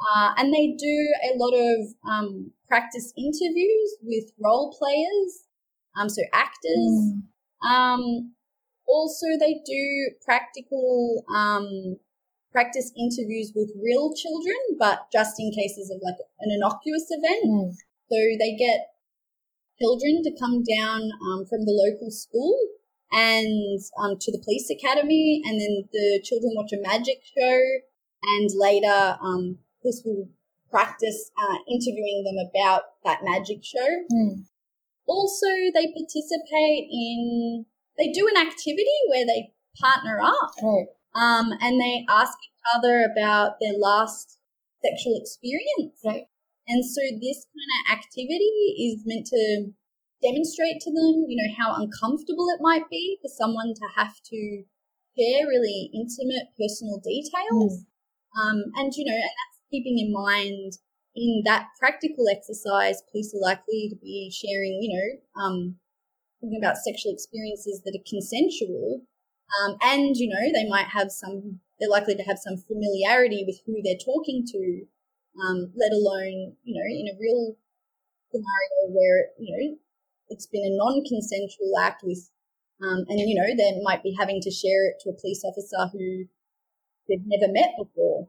uh, 0.00 0.34
and 0.36 0.52
they 0.52 0.74
do 0.78 1.14
a 1.30 1.36
lot 1.36 1.54
of 1.54 1.94
um, 2.08 2.52
practice 2.66 3.12
interviews 3.16 3.96
with 4.02 4.24
role 4.42 4.74
players, 4.78 5.44
um, 5.96 6.08
so 6.08 6.22
actors. 6.32 7.12
Mm. 7.12 7.68
Um, 7.68 8.34
also, 8.86 9.26
they 9.38 9.60
do 9.64 10.10
practical 10.24 11.24
um, 11.34 11.96
practice 12.52 12.92
interviews 12.96 13.52
with 13.54 13.70
real 13.82 14.14
children, 14.14 14.56
but 14.78 15.06
just 15.12 15.34
in 15.38 15.50
cases 15.52 15.90
of 15.90 16.00
like 16.02 16.20
an 16.40 16.50
innocuous 16.54 17.06
event. 17.10 17.44
Mm. 17.44 17.72
So 18.10 18.16
they 18.38 18.54
get 18.56 18.93
children 19.80 20.22
to 20.22 20.32
come 20.38 20.62
down 20.62 21.02
um, 21.02 21.46
from 21.46 21.64
the 21.64 21.74
local 21.74 22.10
school 22.10 22.56
and 23.12 23.80
um, 24.02 24.16
to 24.20 24.32
the 24.32 24.42
police 24.42 24.70
academy, 24.70 25.42
and 25.44 25.60
then 25.60 25.88
the 25.92 26.20
children 26.24 26.52
watch 26.56 26.72
a 26.72 26.82
magic 26.82 27.22
show, 27.22 27.60
and 28.22 28.50
later 28.56 29.16
um, 29.22 29.58
this 29.82 30.02
will 30.04 30.28
practice 30.70 31.30
uh, 31.38 31.58
interviewing 31.70 32.24
them 32.24 32.38
about 32.50 32.82
that 33.04 33.20
magic 33.22 33.62
show. 33.62 33.86
Mm. 34.12 34.44
Also, 35.06 35.46
they 35.74 35.86
participate 35.92 36.88
in 36.90 37.66
they 37.96 38.10
do 38.10 38.26
an 38.26 38.40
activity 38.40 38.98
where 39.08 39.24
they 39.24 39.52
partner 39.80 40.20
up 40.20 40.50
um, 41.14 41.52
and 41.60 41.80
they 41.80 42.04
ask 42.08 42.32
each 42.42 42.60
other 42.74 43.06
about 43.10 43.56
their 43.60 43.78
last 43.78 44.38
sexual 44.84 45.16
experience. 45.20 46.00
Right. 46.04 46.24
And 46.66 46.84
so 46.84 47.00
this 47.20 47.46
kind 47.52 47.70
of 47.76 47.98
activity 47.98 48.76
is 48.80 49.04
meant 49.04 49.26
to 49.26 49.72
demonstrate 50.22 50.80
to 50.80 50.90
them, 50.90 51.28
you 51.28 51.36
know, 51.36 51.52
how 51.58 51.76
uncomfortable 51.76 52.48
it 52.48 52.62
might 52.62 52.88
be 52.88 53.18
for 53.20 53.28
someone 53.28 53.74
to 53.74 53.86
have 53.96 54.16
to 54.32 54.64
share 55.16 55.46
really 55.46 55.90
intimate 55.92 56.48
personal 56.58 56.98
details. 57.04 57.84
Mm. 57.84 58.40
Um, 58.40 58.58
and, 58.76 58.92
you 58.96 59.04
know, 59.04 59.14
and 59.14 59.22
that's 59.22 59.60
keeping 59.70 59.98
in 59.98 60.12
mind 60.12 60.72
in 61.14 61.42
that 61.44 61.68
practical 61.78 62.26
exercise, 62.28 63.02
police 63.12 63.32
are 63.34 63.44
likely 63.44 63.88
to 63.90 63.96
be 64.02 64.32
sharing, 64.34 64.80
you 64.82 64.90
know, 64.90 65.42
um, 65.42 65.76
talking 66.40 66.58
about 66.60 66.76
sexual 66.76 67.12
experiences 67.12 67.82
that 67.84 67.94
are 67.94 68.08
consensual. 68.08 69.02
Um, 69.62 69.76
and, 69.82 70.16
you 70.16 70.28
know, 70.28 70.50
they 70.52 70.68
might 70.68 70.88
have 70.88 71.12
some, 71.12 71.60
they're 71.78 71.90
likely 71.90 72.16
to 72.16 72.24
have 72.24 72.38
some 72.42 72.56
familiarity 72.56 73.44
with 73.46 73.60
who 73.66 73.80
they're 73.84 74.00
talking 74.04 74.44
to, 74.46 74.86
um, 75.40 75.72
let 75.74 75.92
alone, 75.92 76.54
you 76.62 76.74
know, 76.74 76.86
in 76.86 77.08
a 77.10 77.18
real 77.18 77.56
scenario 78.30 78.94
where, 78.94 79.30
you 79.38 79.50
know, 79.50 79.76
it's 80.28 80.46
been 80.46 80.64
a 80.64 80.76
non 80.76 81.02
consensual 81.04 81.78
act 81.80 82.02
with, 82.04 82.30
um, 82.82 83.04
and, 83.08 83.20
you 83.20 83.34
know, 83.34 83.46
they 83.56 83.80
might 83.82 84.02
be 84.02 84.14
having 84.18 84.40
to 84.42 84.50
share 84.50 84.88
it 84.88 84.96
to 85.00 85.10
a 85.10 85.20
police 85.20 85.42
officer 85.44 85.90
who 85.92 86.26
they've 87.08 87.26
never 87.26 87.52
met 87.52 87.74
before. 87.78 88.28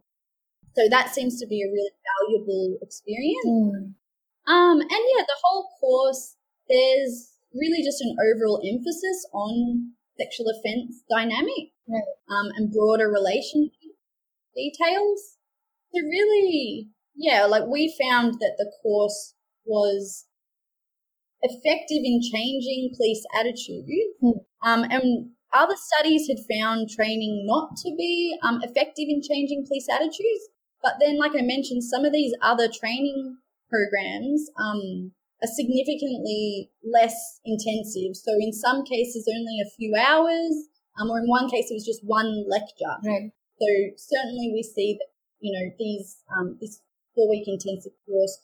So 0.75 0.89
that 0.89 1.13
seems 1.13 1.39
to 1.39 1.47
be 1.47 1.61
a 1.63 1.71
really 1.71 1.91
valuable 2.03 2.77
experience. 2.81 3.47
Mm. 3.47 3.95
Um, 4.47 4.81
and 4.81 4.91
yeah, 4.91 5.23
the 5.23 5.39
whole 5.43 5.69
course, 5.79 6.35
there's 6.67 7.31
really 7.53 7.83
just 7.83 8.01
an 8.01 8.15
overall 8.19 8.61
emphasis 8.65 9.25
on 9.33 9.93
sexual 10.19 10.47
offence 10.49 11.03
dynamic 11.09 11.71
right. 11.87 12.03
um, 12.29 12.51
and 12.55 12.71
broader 12.71 13.09
relationship 13.09 13.95
details. 14.53 15.37
So 15.93 16.01
really, 16.01 16.89
yeah, 17.15 17.45
like 17.45 17.63
we 17.67 17.95
found 17.99 18.35
that 18.35 18.55
the 18.57 18.71
course 18.83 19.33
was 19.65 20.25
effective 21.41 22.01
in 22.03 22.21
changing 22.21 22.93
police 22.95 23.23
attitude. 23.37 23.85
Mm. 24.21 24.45
Um, 24.63 24.83
and 24.83 25.29
other 25.53 25.75
studies 25.77 26.27
had 26.27 26.43
found 26.51 26.89
training 26.89 27.45
not 27.47 27.77
to 27.77 27.95
be 27.97 28.37
um, 28.43 28.61
effective 28.63 29.05
in 29.07 29.21
changing 29.21 29.65
police 29.67 29.87
attitudes. 29.89 30.49
But 30.81 30.95
then, 30.99 31.17
like 31.17 31.31
I 31.31 31.41
mentioned, 31.41 31.83
some 31.83 32.05
of 32.05 32.13
these 32.13 32.33
other 32.41 32.67
training 32.67 33.37
programs 33.69 34.49
um, 34.59 35.11
are 35.41 35.49
significantly 35.55 36.69
less 36.83 37.39
intensive. 37.45 38.15
So 38.15 38.31
in 38.39 38.53
some 38.53 38.83
cases, 38.83 39.27
only 39.27 39.57
a 39.61 39.71
few 39.77 39.95
hours, 39.95 40.69
um, 40.99 41.09
or 41.09 41.19
in 41.19 41.27
one 41.27 41.49
case, 41.49 41.71
it 41.71 41.73
was 41.73 41.85
just 41.85 42.01
one 42.03 42.45
lecture. 42.47 42.95
Right. 43.03 43.31
So 43.59 43.67
certainly 43.97 44.51
we 44.53 44.61
see 44.61 44.97
that, 44.99 45.07
you 45.39 45.53
know, 45.53 45.73
these, 45.79 46.17
um, 46.37 46.57
this 46.59 46.81
four 47.15 47.29
week 47.29 47.47
intensive 47.47 47.93
course, 48.05 48.37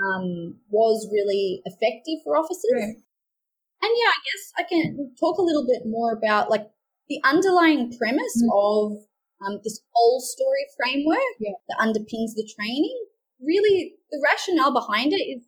um, 0.00 0.56
was 0.70 1.08
really 1.12 1.62
effective 1.64 2.24
for 2.24 2.36
officers. 2.36 2.74
Right. 2.74 2.96
And 3.84 3.92
yeah, 3.92 4.10
I 4.10 4.20
guess 4.24 4.44
I 4.56 4.62
can 4.64 5.14
talk 5.20 5.38
a 5.38 5.42
little 5.44 5.66
bit 5.66 5.82
more 5.84 6.12
about 6.12 6.50
like 6.50 6.66
the 7.08 7.20
underlying 7.22 7.92
premise 7.96 8.40
mm-hmm. 8.40 8.48
of 8.50 9.04
um, 9.44 9.60
this 9.62 9.80
whole 9.92 10.20
story 10.20 10.64
framework 10.76 11.36
yeah. 11.38 11.52
that 11.68 11.84
underpins 11.84 12.32
the 12.34 12.48
training. 12.56 12.96
Really, 13.44 13.96
the 14.10 14.24
rationale 14.24 14.72
behind 14.72 15.12
it 15.12 15.20
is 15.20 15.44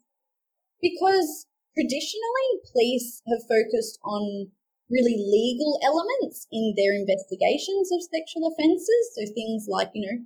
because 0.83 1.47
traditionally 1.73 2.49
police 2.73 3.23
have 3.29 3.41
focused 3.49 3.99
on 4.05 4.53
really 4.91 5.17
legal 5.17 5.81
elements 5.83 6.47
in 6.53 6.75
their 6.77 6.95
investigations 6.95 7.91
of 7.93 8.05
sexual 8.05 8.53
offences. 8.53 9.17
So 9.17 9.25
things 9.33 9.67
like, 9.69 9.91
you 9.95 10.07
know, 10.07 10.19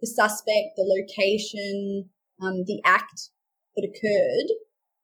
the 0.00 0.06
suspect, 0.06 0.76
the 0.76 0.86
location, 0.86 2.10
um, 2.40 2.64
the 2.66 2.80
act 2.84 3.30
that 3.76 3.86
occurred. 3.86 4.48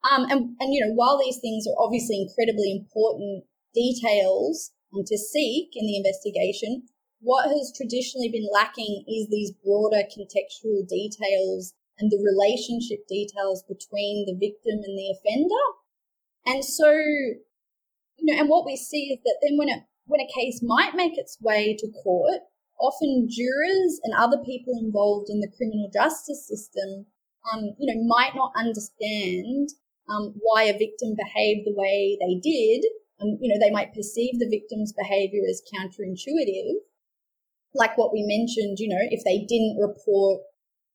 Um, 0.05 0.25
and, 0.31 0.57
and, 0.61 0.75
you 0.75 0.85
know, 0.85 0.93
while 0.93 1.19
these 1.19 1.39
things 1.41 1.67
are 1.67 1.83
obviously 1.83 2.21
incredibly 2.21 2.71
important 2.71 3.45
details 3.75 4.73
um, 4.95 5.03
to 5.07 5.17
seek 5.17 5.71
in 5.75 5.87
the 5.87 5.97
investigation, 5.97 6.85
what 7.21 7.49
has 7.49 7.73
traditionally 7.75 8.29
been 8.29 8.47
lacking 8.53 9.05
is 9.09 9.29
these 9.31 9.53
broader 9.65 10.05
contextual 10.13 10.87
details 10.87 11.73
and 11.99 12.11
the 12.11 12.21
relationship 12.21 13.09
details 13.09 13.65
between 13.65 14.27
the 14.27 14.37
victim 14.37 14.85
and 14.85 14.99
the 14.99 15.15
offender. 15.17 15.65
And 16.45 16.65
so, 16.65 16.91
you 16.93 18.29
know, 18.29 18.39
and 18.39 18.49
what 18.49 18.67
we 18.67 18.77
see 18.77 19.15
is 19.15 19.21
that 19.25 19.39
then 19.41 19.57
when 19.57 19.71
it, 19.71 19.85
when 20.07 20.21
a 20.21 20.29
case 20.39 20.61
might 20.63 20.95
make 20.95 21.17
its 21.17 21.39
way 21.41 21.75
to 21.79 21.89
court, 22.03 22.43
often 22.85 23.29
jurors 23.29 24.01
and 24.05 24.13
other 24.13 24.39
people 24.45 24.77
involved 24.77 25.31
in 25.31 25.41
the 25.41 25.51
criminal 25.57 25.89
justice 25.93 26.47
system, 26.47 27.07
um, 27.53 27.73
you 27.79 27.89
know, 27.89 28.05
might 28.05 28.37
not 28.37 28.53
understand 28.57 29.71
um, 30.09 30.35
why 30.41 30.65
a 30.65 30.77
victim 30.77 31.17
behaved 31.17 31.65
the 31.65 31.75
way 31.77 32.19
they 32.21 32.37
did. 32.41 32.85
Um, 33.21 33.39
you 33.41 33.49
know, 33.49 33.61
they 33.61 33.73
might 33.73 33.95
perceive 33.95 34.39
the 34.39 34.51
victim's 34.51 34.93
behavior 34.93 35.43
as 35.49 35.63
counterintuitive. 35.73 36.85
Like 37.75 37.97
what 37.97 38.13
we 38.13 38.23
mentioned, 38.23 38.79
you 38.79 38.89
know, 38.89 39.03
if 39.11 39.25
they 39.25 39.45
didn't 39.49 39.81
report 39.81 40.43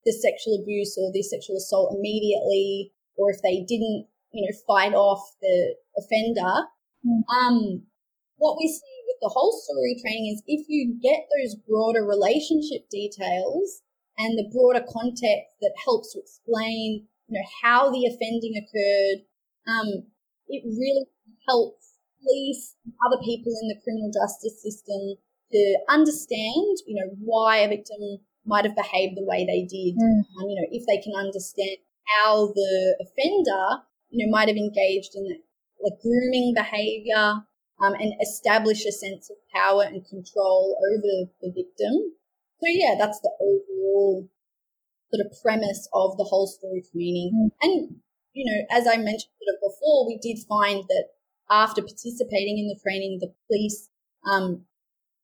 the 0.06 0.14
sexual 0.14 0.60
abuse 0.62 0.98
or 0.98 1.12
the 1.12 1.24
sexual 1.24 1.58
assault 1.58 1.96
immediately, 1.98 2.94
or 3.18 3.32
if 3.32 3.42
they 3.42 3.66
didn't, 3.68 4.08
you 4.32 4.46
know, 4.46 4.56
fight 4.68 4.94
off 4.94 5.22
the 5.42 5.76
offender. 5.98 6.68
Mm. 7.06 7.24
Um, 7.28 7.84
what 8.38 8.58
we 8.58 8.68
see 8.68 8.99
the 9.22 9.30
whole 9.30 9.52
story 9.52 9.98
training 10.02 10.34
is 10.34 10.44
if 10.48 10.68
you 10.68 11.00
get 11.02 11.28
those 11.38 11.56
broader 11.68 12.04
relationship 12.04 12.90
details 12.90 13.82
and 14.18 14.38
the 14.38 14.50
broader 14.52 14.84
context 14.86 15.56
that 15.62 15.74
helps 15.84 16.14
to 16.14 16.20
explain, 16.20 17.08
you 17.28 17.34
know, 17.40 17.48
how 17.64 17.92
the 17.92 18.06
offending 18.06 18.56
occurred, 18.60 19.24
um, 19.68 20.10
it 20.48 20.64
really 20.66 21.06
helps 21.48 21.96
police 22.22 22.76
other 23.06 23.22
people 23.24 23.54
in 23.62 23.70
the 23.70 23.80
criminal 23.84 24.12
justice 24.12 24.62
system 24.62 25.16
to 25.52 25.62
understand, 25.90 26.78
you 26.86 26.96
know, 27.00 27.16
why 27.20 27.58
a 27.58 27.70
victim 27.70 28.20
might 28.46 28.66
have 28.66 28.76
behaved 28.76 29.16
the 29.16 29.26
way 29.26 29.46
they 29.46 29.64
did. 29.64 29.96
Mm. 29.96 30.24
Um, 30.36 30.50
you 30.50 30.56
know, 30.60 30.68
if 30.72 30.84
they 30.88 31.02
can 31.02 31.16
understand 31.16 31.78
how 32.06 32.48
the 32.54 32.98
offender, 33.02 33.84
you 34.10 34.26
know, 34.26 34.32
might 34.32 34.48
have 34.48 34.58
engaged 34.58 35.16
in 35.16 35.40
like 35.82 36.00
grooming 36.02 36.54
behavior 36.56 37.46
um, 37.82 37.94
and 37.94 38.14
establish 38.22 38.86
a 38.86 38.92
sense 38.92 39.30
of 39.30 39.38
power 39.54 39.84
and 39.84 40.06
control 40.08 40.78
over 40.92 41.30
the 41.42 41.52
victim. 41.56 42.14
So 42.60 42.68
yeah, 42.68 42.96
that's 42.98 43.20
the 43.22 43.32
overall 43.40 44.28
sort 45.14 45.26
of 45.26 45.32
premise 45.42 45.88
of 45.94 46.18
the 46.18 46.24
whole 46.24 46.48
story 46.48 46.84
training. 46.92 47.32
Mm. 47.34 47.50
And, 47.62 47.96
you 48.34 48.46
know, 48.46 48.66
as 48.70 48.88
I 48.88 48.98
mentioned 48.98 49.34
sort 49.40 49.56
of 49.56 49.62
before, 49.62 50.08
we 50.08 50.20
did 50.22 50.40
find 50.48 50.84
that 50.88 51.06
after 51.50 51.82
participating 51.82 52.60
in 52.60 52.68
the 52.68 52.80
training, 52.84 53.18
the 53.20 53.34
police 53.48 53.90
um, 54.30 54.66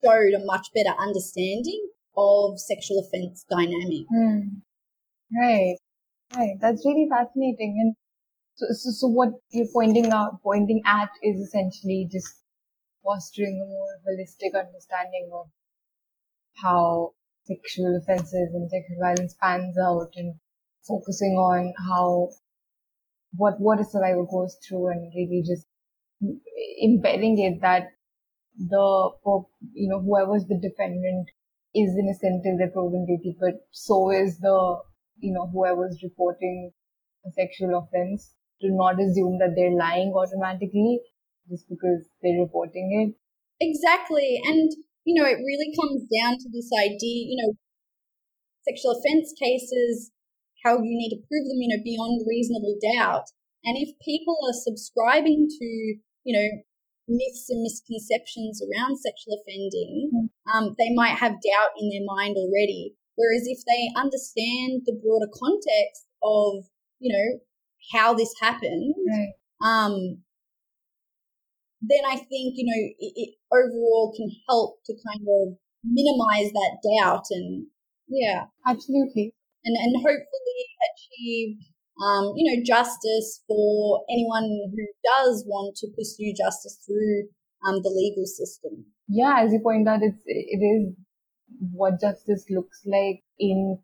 showed 0.04 0.34
a 0.34 0.44
much 0.44 0.68
better 0.74 0.96
understanding 0.98 1.88
of 2.16 2.58
sexual 2.58 2.98
offense 2.98 3.44
dynamic. 3.50 4.06
Mm. 4.14 4.62
Right, 5.38 5.76
right. 6.36 6.56
That's 6.60 6.84
really 6.84 7.06
fascinating. 7.10 7.76
And 7.80 7.94
so, 8.56 8.66
so, 8.72 8.90
so 8.90 9.06
what 9.08 9.28
you're 9.50 9.66
pointing 9.72 10.10
out, 10.10 10.42
pointing 10.42 10.82
at 10.86 11.10
is 11.22 11.38
essentially 11.38 12.08
just 12.10 12.32
fostering 13.06 13.60
a 13.62 13.66
more 13.66 13.94
holistic 14.06 14.58
understanding 14.58 15.30
of 15.32 15.46
how 16.62 17.12
sexual 17.44 17.96
offences 18.02 18.50
and 18.54 18.70
sexual 18.70 18.98
violence 19.00 19.36
pans 19.40 19.76
out 19.78 20.10
and 20.16 20.34
focusing 20.86 21.36
on 21.36 21.72
how 21.88 22.28
what 23.36 23.60
what 23.60 23.80
a 23.80 23.84
survivor 23.84 24.26
goes 24.30 24.56
through 24.66 24.88
and 24.88 25.12
really 25.14 25.42
just 25.46 25.66
embedding 26.82 27.38
it 27.38 27.60
that 27.60 27.92
the 28.58 29.10
you 29.74 29.88
know 29.88 30.00
whoever's 30.00 30.46
the 30.46 30.58
defendant 30.60 31.28
is 31.74 31.96
innocent 31.98 32.42
till 32.42 32.56
they're 32.56 32.70
proven 32.70 33.04
guilty, 33.04 33.36
but 33.38 33.66
so 33.70 34.10
is 34.10 34.38
the 34.40 34.80
you 35.18 35.32
know 35.32 35.46
whoever's 35.52 36.02
reporting 36.02 36.72
a 37.26 37.30
sexual 37.32 37.76
offense. 37.78 38.32
Do 38.60 38.68
not 38.70 38.94
assume 38.94 39.38
that 39.38 39.52
they're 39.54 39.76
lying 39.76 40.14
automatically 40.16 41.00
just 41.48 41.68
because 41.68 42.08
they're 42.22 42.40
reporting 42.40 42.90
it. 42.92 43.14
Exactly, 43.60 44.40
and 44.44 44.70
you 45.04 45.14
know 45.14 45.26
it 45.28 45.40
really 45.40 45.72
comes 45.74 46.04
down 46.10 46.36
to 46.38 46.48
this 46.52 46.70
idea. 46.76 47.30
You 47.30 47.38
know, 47.40 47.50
sexual 48.68 48.98
offense 48.98 49.32
cases, 49.38 50.10
how 50.64 50.76
you 50.76 50.94
need 50.96 51.16
to 51.16 51.24
prove 51.26 51.46
them. 51.48 51.60
You 51.60 51.76
know, 51.76 51.82
beyond 51.82 52.26
reasonable 52.26 52.76
doubt. 52.80 53.30
And 53.66 53.76
if 53.76 53.98
people 54.04 54.38
are 54.46 54.54
subscribing 54.54 55.48
to, 55.50 55.66
you 56.22 56.32
know, 56.32 56.62
myths 57.08 57.50
and 57.50 57.62
misconceptions 57.62 58.62
around 58.62 58.98
sexual 58.98 59.42
offending, 59.42 60.10
mm. 60.14 60.28
um, 60.54 60.74
they 60.78 60.94
might 60.94 61.18
have 61.18 61.32
doubt 61.32 61.74
in 61.78 61.90
their 61.90 62.06
mind 62.06 62.36
already. 62.36 62.94
Whereas 63.16 63.42
if 63.46 63.64
they 63.66 63.90
understand 63.98 64.82
the 64.84 64.98
broader 65.02 65.30
context 65.32 66.06
of, 66.22 66.66
you 67.00 67.12
know, 67.12 67.40
how 67.92 68.14
this 68.14 68.32
happened, 68.40 68.94
right. 69.08 69.32
um, 69.62 70.22
then 71.80 72.04
I 72.08 72.16
think, 72.16 72.54
you 72.56 72.64
know, 72.64 72.82
it, 72.98 73.12
it, 73.16 73.30
overall 73.52 74.12
can 74.16 74.30
help 74.48 74.78
to 74.86 74.92
kind 74.92 75.26
of 75.28 75.58
minimize 75.84 76.52
that 76.52 76.78
doubt 76.82 77.24
and, 77.30 77.66
yeah. 78.08 78.44
Absolutely. 78.66 79.34
And, 79.64 79.76
and 79.76 79.96
hopefully 79.96 80.62
achieve 80.86 81.58
um, 82.02 82.32
you 82.36 82.44
know, 82.44 82.62
justice 82.64 83.42
for 83.48 84.04
anyone 84.10 84.44
who 84.44 84.86
does 85.04 85.44
want 85.46 85.76
to 85.76 85.88
pursue 85.96 86.34
justice 86.36 86.78
through 86.86 87.28
um, 87.66 87.80
the 87.82 87.88
legal 87.88 88.26
system. 88.26 88.84
Yeah, 89.08 89.40
as 89.40 89.52
you 89.52 89.60
point 89.60 89.88
out, 89.88 90.00
it's 90.02 90.20
it 90.26 90.60
is 90.60 90.94
what 91.72 92.00
justice 92.00 92.44
looks 92.50 92.82
like 92.84 93.22
in 93.38 93.78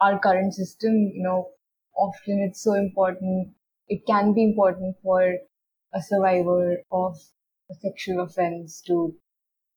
our 0.00 0.18
current 0.18 0.52
system. 0.52 0.92
You 1.14 1.22
know, 1.22 1.48
often 1.96 2.46
it's 2.48 2.62
so 2.62 2.74
important. 2.74 3.54
It 3.88 4.02
can 4.06 4.34
be 4.34 4.44
important 4.44 4.96
for 5.02 5.36
a 5.94 6.02
survivor 6.02 6.78
of 6.90 7.16
a 7.70 7.74
sexual 7.74 8.20
offense 8.20 8.82
to. 8.86 9.14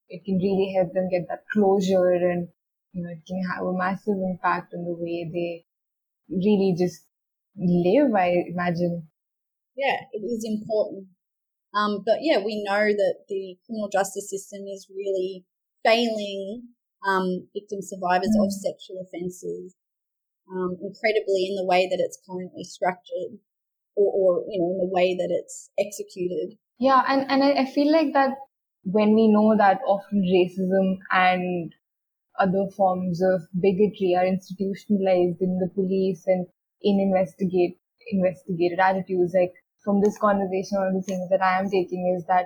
It 0.09 0.24
can 0.24 0.38
really 0.38 0.74
help 0.74 0.93
them 0.93 1.09
get 1.09 1.28
that 1.28 1.43
closure, 1.51 2.13
and 2.13 2.47
you 2.93 3.03
know, 3.03 3.09
it 3.11 3.26
can 3.28 3.41
have 3.53 3.65
a 3.65 3.78
massive 3.78 4.15
impact 4.15 4.74
on 4.74 4.86
the 4.86 4.95
way 4.95 5.30
they 5.32 5.65
really 6.30 6.76
just 6.78 7.05
live, 7.57 8.13
I 8.15 8.45
imagine. 8.47 9.07
Yeah, 9.76 9.97
it 10.13 10.20
is 10.20 10.45
important. 10.47 11.07
Um, 11.76 12.03
but 12.05 12.20
yeah, 12.22 12.39
we 12.39 12.63
know 12.63 12.88
that 12.88 13.15
the 13.28 13.57
criminal 13.65 13.89
justice 13.91 14.30
system 14.30 14.65
is 14.68 14.88
really 14.89 15.45
failing 15.84 16.63
um, 17.05 17.47
victim 17.53 17.80
survivors 17.82 18.34
mm. 18.36 18.45
of 18.45 18.51
sexual 18.51 19.03
offences 19.03 19.76
um, 20.51 20.78
incredibly 20.82 21.47
in 21.47 21.55
the 21.55 21.65
way 21.65 21.88
that 21.88 21.99
it's 21.99 22.20
currently 22.28 22.63
structured 22.63 23.39
or, 23.97 24.13
or, 24.13 24.45
you 24.49 24.61
know, 24.61 24.71
in 24.71 24.77
the 24.77 24.93
way 24.93 25.15
that 25.15 25.29
it's 25.29 25.69
executed. 25.79 26.57
Yeah, 26.79 27.03
and, 27.07 27.29
and 27.29 27.43
I, 27.43 27.63
I 27.63 27.65
feel 27.65 27.91
like 27.91 28.13
that 28.13 28.31
when 28.83 29.15
we 29.15 29.27
know 29.27 29.57
that 29.57 29.79
often 29.85 30.21
racism 30.21 30.97
and 31.11 31.73
other 32.39 32.69
forms 32.75 33.21
of 33.21 33.41
bigotry 33.59 34.15
are 34.15 34.25
institutionalized 34.25 35.41
in 35.41 35.57
the 35.59 35.69
police 35.73 36.23
and 36.27 36.45
in 36.81 36.99
investigate 37.01 37.79
investigated 38.11 38.79
attitudes. 38.79 39.33
Like 39.35 39.53
from 39.83 40.01
this 40.01 40.17
conversation, 40.17 40.77
one 40.77 40.87
of 40.87 40.93
the 40.93 41.01
things 41.01 41.29
that 41.29 41.41
I 41.41 41.59
am 41.59 41.69
taking 41.69 42.15
is 42.17 42.25
that 42.27 42.45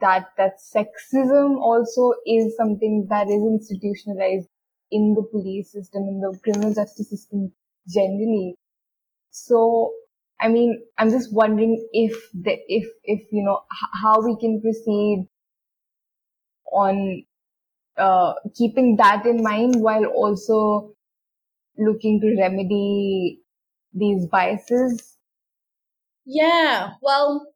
that 0.00 0.30
that 0.38 0.54
sexism 0.58 1.60
also 1.60 2.14
is 2.26 2.56
something 2.56 3.06
that 3.10 3.28
is 3.28 3.42
institutionalized 3.44 4.48
in 4.90 5.14
the 5.14 5.26
police 5.30 5.72
system, 5.72 6.02
in 6.08 6.20
the 6.20 6.38
criminal 6.42 6.74
justice 6.74 7.10
system 7.10 7.52
generally. 7.88 8.54
So, 9.30 9.92
I 10.40 10.48
mean, 10.48 10.82
I'm 10.98 11.10
just 11.10 11.32
wondering 11.32 11.86
if 11.92 12.12
the, 12.34 12.58
if, 12.68 12.86
if, 13.04 13.22
you 13.32 13.42
know, 13.42 13.60
h- 13.72 13.90
how 14.02 14.20
we 14.20 14.36
can 14.38 14.60
proceed 14.60 15.28
on, 16.72 17.24
uh, 17.96 18.34
keeping 18.54 18.96
that 18.96 19.24
in 19.24 19.42
mind 19.42 19.76
while 19.80 20.04
also 20.06 20.94
looking 21.78 22.20
to 22.20 22.36
remedy 22.38 23.40
these 23.92 24.26
biases? 24.26 25.16
Yeah, 26.24 26.94
well, 27.02 27.46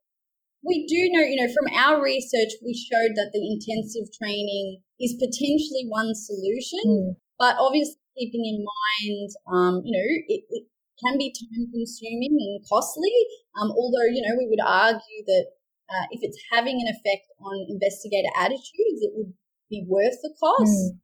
we 0.65 0.87
do 0.87 1.09
know, 1.13 1.25
you 1.25 1.37
know, 1.37 1.53
from 1.53 1.75
our 1.77 2.03
research, 2.03 2.53
we 2.65 2.75
showed 2.75 3.17
that 3.17 3.31
the 3.33 3.41
intensive 3.41 4.13
training 4.17 4.83
is 5.01 5.15
potentially 5.15 5.87
one 5.89 6.15
solution, 6.15 6.81
mm. 6.87 7.17
but 7.39 7.57
obviously 7.59 7.97
keeping 8.17 8.45
in 8.45 8.65
mind, 8.65 9.31
um, 9.53 9.83
you 9.85 9.93
know, 9.93 10.07
it, 10.29 10.45
it, 10.51 10.65
can 11.05 11.19
be 11.19 11.33
time 11.33 11.67
consuming 11.73 12.37
and 12.39 12.61
costly. 12.69 13.13
Um, 13.61 13.73
although, 13.73 14.07
you 14.07 14.23
know, 14.23 14.37
we 14.37 14.47
would 14.49 14.63
argue 14.65 15.23
that 15.27 15.47
uh, 15.91 16.07
if 16.11 16.21
it's 16.23 16.39
having 16.53 16.81
an 16.81 16.89
effect 16.89 17.27
on 17.41 17.67
investigator 17.69 18.31
attitudes, 18.37 19.03
it 19.03 19.13
would 19.15 19.33
be 19.69 19.85
worth 19.89 20.19
the 20.23 20.35
cost. 20.39 20.95
Mm. 20.95 20.99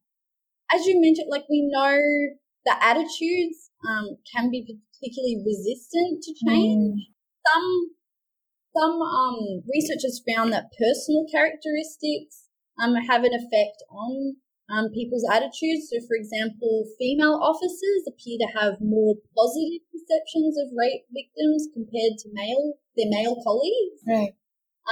As 0.75 0.87
you 0.87 1.01
mentioned, 1.01 1.29
like 1.31 1.45
we 1.49 1.69
know 1.71 1.99
the 2.65 2.75
attitudes 2.85 3.71
um, 3.89 4.19
can 4.35 4.51
be 4.51 4.67
particularly 4.67 5.43
resistant 5.47 6.23
to 6.23 6.35
change. 6.47 7.01
Mm. 7.01 7.15
Some 7.53 7.97
some 8.77 9.01
um, 9.01 9.63
researchers 9.73 10.21
found 10.29 10.53
that 10.53 10.69
personal 10.77 11.25
characteristics 11.33 12.49
um, 12.79 12.95
have 12.95 13.25
an 13.25 13.33
effect 13.33 13.83
on 13.89 14.37
um, 14.71 14.91
people's 14.91 15.27
attitudes. 15.31 15.89
So, 15.91 16.03
for 16.07 16.17
example, 16.17 16.87
female 16.99 17.39
officers 17.43 18.07
appear 18.07 18.39
to 18.43 18.49
have 18.59 18.81
more 18.81 19.15
positive 19.37 19.83
perceptions 19.93 20.59
of 20.59 20.75
rape 20.75 21.07
victims 21.15 21.71
compared 21.73 22.19
to 22.23 22.35
male 22.35 22.75
their 22.97 23.11
male 23.11 23.39
colleagues. 23.43 24.03
Right. 24.07 24.35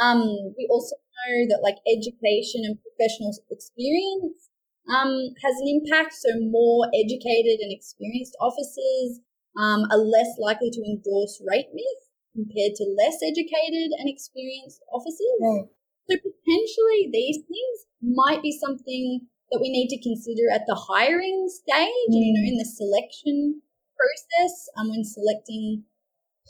Um, 0.02 0.54
we 0.58 0.66
also 0.70 0.94
know 0.98 1.46
that 1.50 1.62
like 1.62 1.78
education 1.86 2.66
and 2.66 2.78
professional 2.82 3.34
experience 3.50 4.50
um, 4.90 5.34
has 5.42 5.54
an 5.58 5.68
impact. 5.70 6.14
So 6.14 6.38
more 6.38 6.86
educated 6.94 7.62
and 7.62 7.72
experienced 7.72 8.36
officers 8.40 9.22
um, 9.58 9.86
are 9.90 10.02
less 10.02 10.34
likely 10.38 10.70
to 10.70 10.82
endorse 10.82 11.40
rape 11.46 11.70
myths 11.72 12.10
compared 12.34 12.74
to 12.74 12.84
less 12.98 13.22
educated 13.22 13.94
and 13.98 14.10
experienced 14.10 14.82
officers. 14.90 15.38
Yeah. 15.40 15.62
So 16.10 16.14
potentially 16.20 17.08
these 17.10 17.38
things 17.46 17.76
might 18.02 18.42
be 18.42 18.52
something 18.52 19.26
that 19.54 19.62
we 19.62 19.70
need 19.70 19.86
to 19.94 20.02
consider 20.02 20.50
at 20.50 20.66
the 20.66 20.74
hiring 20.74 21.46
stage, 21.46 22.10
mm. 22.10 22.18
you 22.18 22.34
know, 22.34 22.42
in 22.42 22.58
the 22.58 22.66
selection 22.66 23.62
process, 23.94 24.66
um, 24.74 24.90
when 24.90 25.06
selecting 25.06 25.86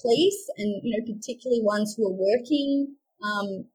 police 0.01 0.49
and, 0.57 0.81
you 0.81 0.97
know, 0.97 1.05
particularly 1.05 1.61
ones 1.61 1.93
who 1.93 2.09
are 2.09 2.17
working, 2.17 2.97
um, 3.21 3.69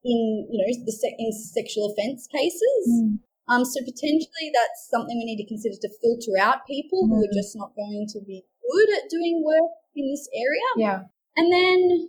in, 0.00 0.48
you 0.48 0.56
know, 0.56 0.70
the 0.88 0.96
se- 0.96 1.20
in 1.20 1.28
sexual 1.28 1.92
offense 1.92 2.24
cases. 2.32 2.82
Mm. 2.88 3.20
Um, 3.52 3.64
so 3.68 3.84
potentially 3.84 4.48
that's 4.56 4.88
something 4.88 5.12
we 5.12 5.28
need 5.28 5.44
to 5.44 5.48
consider 5.48 5.76
to 5.76 5.90
filter 6.00 6.40
out 6.40 6.64
people 6.64 7.04
mm. 7.04 7.12
who 7.12 7.20
are 7.20 7.32
mm. 7.32 7.36
just 7.36 7.52
not 7.52 7.76
going 7.76 8.08
to 8.16 8.20
be 8.24 8.48
good 8.64 8.88
at 8.96 9.12
doing 9.12 9.44
work 9.44 9.76
in 9.92 10.08
this 10.08 10.24
area. 10.32 10.68
Yeah. 10.80 11.00
And 11.36 11.52
then, 11.52 12.08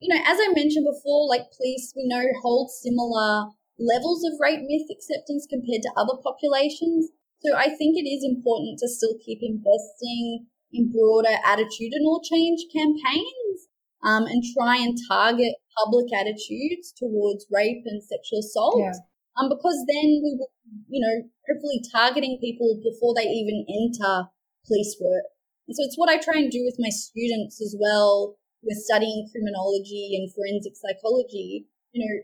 you 0.00 0.12
know, 0.12 0.20
as 0.28 0.36
I 0.36 0.52
mentioned 0.52 0.84
before, 0.84 1.24
like 1.28 1.48
police, 1.56 1.92
we 1.96 2.04
know 2.04 2.24
hold 2.44 2.68
similar 2.68 3.56
levels 3.80 4.22
of 4.28 4.36
rape 4.36 4.60
myth 4.60 4.92
acceptance 4.92 5.48
compared 5.48 5.80
to 5.82 5.96
other 5.96 6.20
populations. 6.20 7.08
So 7.40 7.56
I 7.56 7.72
think 7.72 7.96
it 7.96 8.04
is 8.04 8.20
important 8.20 8.78
to 8.84 8.88
still 8.88 9.16
keep 9.24 9.40
investing 9.40 10.46
in 10.72 10.92
broader 10.92 11.40
attitudinal 11.40 12.20
change 12.22 12.68
campaigns 12.68 13.72
um, 14.04 14.28
and 14.28 14.44
try 14.54 14.76
and 14.76 14.96
target 15.08 15.56
public 15.72 16.12
attitudes 16.12 16.92
towards 16.96 17.48
rape 17.50 17.82
and 17.86 18.04
sexual 18.04 18.40
assault. 18.40 18.76
Yeah. 18.78 19.00
Um, 19.40 19.48
because 19.48 19.80
then 19.88 20.20
we 20.20 20.36
will, 20.36 20.52
you 20.88 21.00
know, 21.00 21.28
hopefully 21.48 21.80
targeting 21.88 22.38
people 22.40 22.80
before 22.84 23.14
they 23.16 23.24
even 23.24 23.64
enter 23.64 24.28
police 24.66 24.96
work. 25.00 25.24
And 25.66 25.74
so 25.76 25.84
it's 25.84 25.96
what 25.96 26.10
I 26.10 26.20
try 26.20 26.36
and 26.36 26.50
do 26.50 26.60
with 26.64 26.76
my 26.78 26.90
students 26.90 27.62
as 27.62 27.76
well 27.78 28.36
with 28.62 28.76
studying 28.76 29.28
criminology 29.32 30.12
and 30.18 30.28
forensic 30.34 30.74
psychology, 30.76 31.66
you 31.92 32.04
know, 32.04 32.14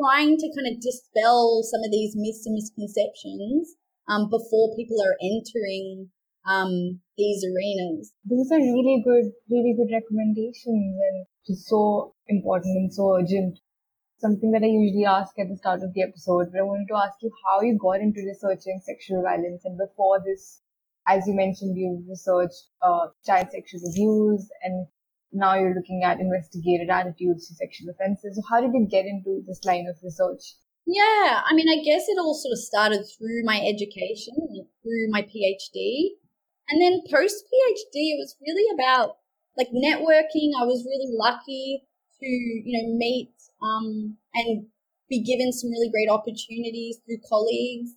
trying 0.00 0.36
to 0.40 0.48
kind 0.56 0.72
of 0.72 0.80
dispel 0.80 1.60
some 1.60 1.84
of 1.84 1.92
these 1.92 2.16
myths 2.16 2.48
and 2.48 2.56
misconceptions 2.56 3.76
um, 4.08 4.32
before 4.32 4.74
people 4.74 4.96
are 5.04 5.20
entering 5.20 6.08
um, 6.48 7.00
these 7.20 7.44
arenas. 7.44 8.16
Those 8.24 8.48
are 8.50 8.64
really 8.64 9.04
good, 9.04 9.28
really 9.52 9.76
good 9.76 9.92
recommendations 9.92 10.96
and 10.96 11.26
just 11.46 11.68
so 11.68 12.14
important 12.28 12.76
and 12.80 12.92
so 12.92 13.20
urgent 13.20 13.60
something 14.20 14.52
that 14.52 14.62
I 14.62 14.68
usually 14.68 15.08
ask 15.08 15.32
at 15.38 15.48
the 15.48 15.56
start 15.56 15.80
of 15.82 15.94
the 15.94 16.02
episode, 16.02 16.52
but 16.52 16.60
I 16.60 16.68
wanted 16.68 16.88
to 16.92 17.00
ask 17.00 17.16
you 17.22 17.32
how 17.44 17.62
you 17.62 17.78
got 17.80 18.04
into 18.04 18.20
researching 18.20 18.80
sexual 18.84 19.22
violence. 19.22 19.64
And 19.64 19.80
before 19.80 20.20
this, 20.20 20.60
as 21.08 21.26
you 21.26 21.34
mentioned, 21.34 21.76
you 21.76 22.04
researched 22.08 22.68
uh, 22.82 23.08
child 23.24 23.48
sexual 23.50 23.80
abuse, 23.88 24.46
and 24.62 24.86
now 25.32 25.54
you're 25.54 25.74
looking 25.74 26.02
at 26.04 26.20
investigated 26.20 26.90
attitudes 26.90 27.48
to 27.48 27.54
sexual 27.54 27.90
offenses. 27.90 28.36
So, 28.36 28.42
how 28.50 28.60
did 28.60 28.72
you 28.74 28.86
get 28.90 29.06
into 29.06 29.42
this 29.46 29.64
line 29.64 29.86
of 29.88 29.96
research? 30.02 30.56
Yeah, 30.86 31.42
I 31.44 31.54
mean, 31.54 31.68
I 31.68 31.84
guess 31.84 32.08
it 32.08 32.18
all 32.18 32.34
sort 32.34 32.52
of 32.52 32.58
started 32.58 33.04
through 33.04 33.44
my 33.44 33.60
education, 33.60 34.34
through 34.82 35.10
my 35.10 35.22
PhD. 35.22 36.18
And 36.68 36.80
then 36.80 37.02
post 37.10 37.44
PhD, 37.46 38.14
it 38.14 38.18
was 38.18 38.36
really 38.40 38.66
about 38.74 39.18
like 39.56 39.68
networking. 39.68 40.54
I 40.58 40.64
was 40.64 40.86
really 40.86 41.10
lucky 41.10 41.82
to, 42.20 42.26
you 42.26 42.78
know, 42.78 42.96
meet 42.96 43.34
um, 43.62 44.16
and 44.34 44.66
be 45.08 45.22
given 45.22 45.52
some 45.52 45.70
really 45.70 45.90
great 45.90 46.08
opportunities 46.08 46.98
through 47.04 47.18
colleagues 47.28 47.90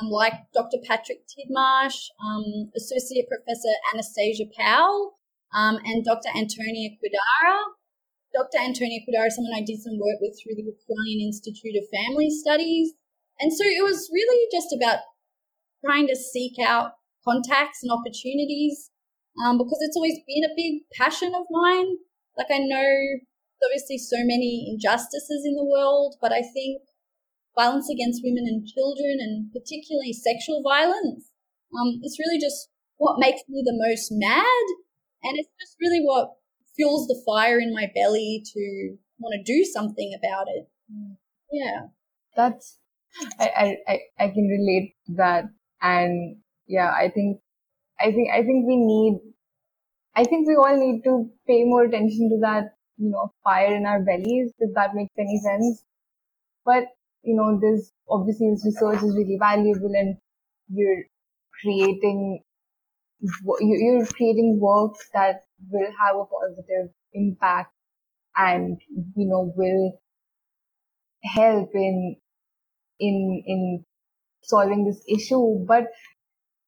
um, 0.00 0.10
like 0.10 0.34
Dr. 0.52 0.78
Patrick 0.86 1.22
Tidmarsh, 1.26 2.08
um, 2.24 2.70
Associate 2.76 3.26
Professor 3.28 3.72
Anastasia 3.92 4.44
Powell, 4.58 5.15
um, 5.56 5.80
and 5.82 6.04
Dr. 6.04 6.28
Antonia 6.36 6.92
Quadara. 7.00 7.56
Dr. 8.36 8.60
Antonia 8.60 9.00
Quadara 9.00 9.32
someone 9.32 9.56
I 9.56 9.64
did 9.64 9.80
some 9.80 9.96
work 9.96 10.20
with 10.20 10.36
through 10.36 10.60
the 10.60 10.68
Australian 10.68 11.32
Institute 11.32 11.80
of 11.80 11.88
Family 11.88 12.28
Studies. 12.28 12.92
And 13.40 13.52
so 13.52 13.64
it 13.64 13.82
was 13.82 14.10
really 14.12 14.44
just 14.52 14.68
about 14.76 15.00
trying 15.84 16.06
to 16.08 16.16
seek 16.16 16.60
out 16.60 17.00
contacts 17.24 17.80
and 17.82 17.90
opportunities 17.90 18.90
um, 19.40 19.56
because 19.56 19.80
it's 19.80 19.96
always 19.96 20.20
been 20.28 20.44
a 20.44 20.56
big 20.56 20.84
passion 20.92 21.32
of 21.34 21.48
mine. 21.50 21.96
Like 22.36 22.52
I 22.52 22.60
know 22.60 22.92
obviously 23.64 23.96
so 23.96 24.20
many 24.20 24.68
injustices 24.68 25.44
in 25.44 25.56
the 25.56 25.64
world, 25.64 26.16
but 26.20 26.32
I 26.32 26.44
think 26.44 26.82
violence 27.56 27.88
against 27.88 28.20
women 28.22 28.44
and 28.44 28.68
children, 28.68 29.16
and 29.18 29.48
particularly 29.52 30.12
sexual 30.12 30.60
violence, 30.60 31.32
um, 31.72 31.98
it's 32.02 32.20
really 32.20 32.38
just 32.38 32.68
what 32.98 33.18
makes 33.18 33.40
me 33.48 33.64
the 33.64 33.76
most 33.76 34.12
mad, 34.12 34.66
and 35.26 35.38
it's 35.38 35.50
just 35.60 35.76
really 35.80 36.00
what 36.04 36.30
fuels 36.74 37.06
the 37.08 37.20
fire 37.26 37.58
in 37.58 37.74
my 37.74 37.86
belly 37.94 38.42
to 38.54 38.96
want 39.18 39.34
to 39.34 39.42
do 39.42 39.64
something 39.64 40.12
about 40.18 40.46
it. 40.48 40.68
Yeah, 41.50 41.88
that's 42.36 42.78
I 43.38 43.76
I 43.88 43.98
I 44.18 44.28
can 44.28 44.46
relate 44.48 44.94
to 45.06 45.14
that, 45.16 45.44
and 45.80 46.36
yeah, 46.66 46.90
I 46.90 47.08
think 47.08 47.40
I 48.00 48.12
think 48.12 48.30
I 48.32 48.42
think 48.42 48.66
we 48.66 48.76
need 48.76 49.20
I 50.14 50.24
think 50.24 50.46
we 50.48 50.56
all 50.56 50.76
need 50.76 51.02
to 51.04 51.30
pay 51.46 51.64
more 51.64 51.84
attention 51.84 52.30
to 52.30 52.38
that 52.42 52.76
you 52.98 53.10
know, 53.10 53.32
fire 53.44 53.74
in 53.74 53.86
our 53.86 54.02
bellies, 54.02 54.52
if 54.58 54.74
that 54.74 54.94
makes 54.94 55.12
any 55.18 55.38
sense. 55.38 55.84
But, 56.64 56.84
you 57.22 57.36
know, 57.36 57.58
this 57.60 57.92
obviously 58.08 58.50
this 58.50 58.64
research 58.64 59.02
is 59.02 59.16
really 59.16 59.36
valuable 59.38 59.92
and 59.94 60.16
you're 60.68 61.04
creating, 61.60 62.42
you're 63.20 64.06
creating 64.06 64.58
work 64.60 64.94
that 65.14 65.42
will 65.70 65.90
have 66.00 66.16
a 66.16 66.24
positive 66.26 66.92
impact 67.14 67.72
and, 68.36 68.80
you 69.16 69.26
know, 69.28 69.52
will 69.56 70.00
help 71.24 71.70
in, 71.74 72.16
in, 73.00 73.42
in 73.46 73.84
solving 74.42 74.84
this 74.86 75.02
issue. 75.08 75.64
But 75.66 75.88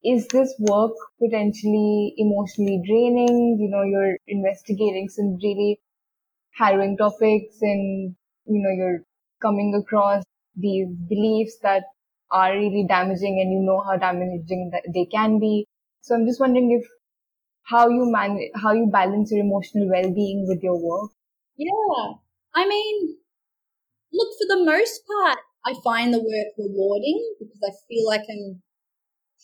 is 0.04 0.28
this 0.28 0.54
work 0.60 0.92
potentially 1.22 2.14
emotionally 2.18 2.82
draining? 2.86 3.58
You 3.60 3.70
know, 3.70 3.84
you're 3.84 4.18
investigating 4.28 5.08
some 5.10 5.38
really 5.42 5.80
harrowing 6.54 6.98
topics 6.98 7.58
and, 7.62 8.16
you 8.46 8.62
know, 8.62 8.70
you're 8.70 9.04
coming 9.42 9.74
across 9.74 10.24
these 10.56 10.88
beliefs 11.08 11.58
that 11.62 11.84
are 12.32 12.52
really 12.54 12.86
damaging 12.88 13.40
and 13.40 13.52
you 13.52 13.60
know 13.66 13.82
how 13.82 13.96
damaging 13.98 14.70
that 14.72 14.84
they 14.94 15.06
can 15.06 15.40
be. 15.40 15.67
So 16.08 16.14
I'm 16.14 16.26
just 16.26 16.40
wondering 16.40 16.72
if 16.72 16.88
how 17.64 17.88
you 17.88 18.10
man 18.10 18.38
how 18.54 18.72
you 18.72 18.88
balance 18.90 19.30
your 19.30 19.40
emotional 19.44 19.90
well-being 19.90 20.46
with 20.48 20.62
your 20.62 20.78
work. 20.80 21.10
Yeah. 21.56 22.14
I 22.54 22.66
mean, 22.66 23.16
look, 24.10 24.28
for 24.38 24.46
the 24.48 24.64
most 24.64 25.02
part, 25.06 25.38
I 25.66 25.74
find 25.84 26.14
the 26.14 26.18
work 26.18 26.54
rewarding 26.56 27.34
because 27.38 27.60
I 27.62 27.72
feel 27.86 28.06
like 28.06 28.22
I'm 28.30 28.62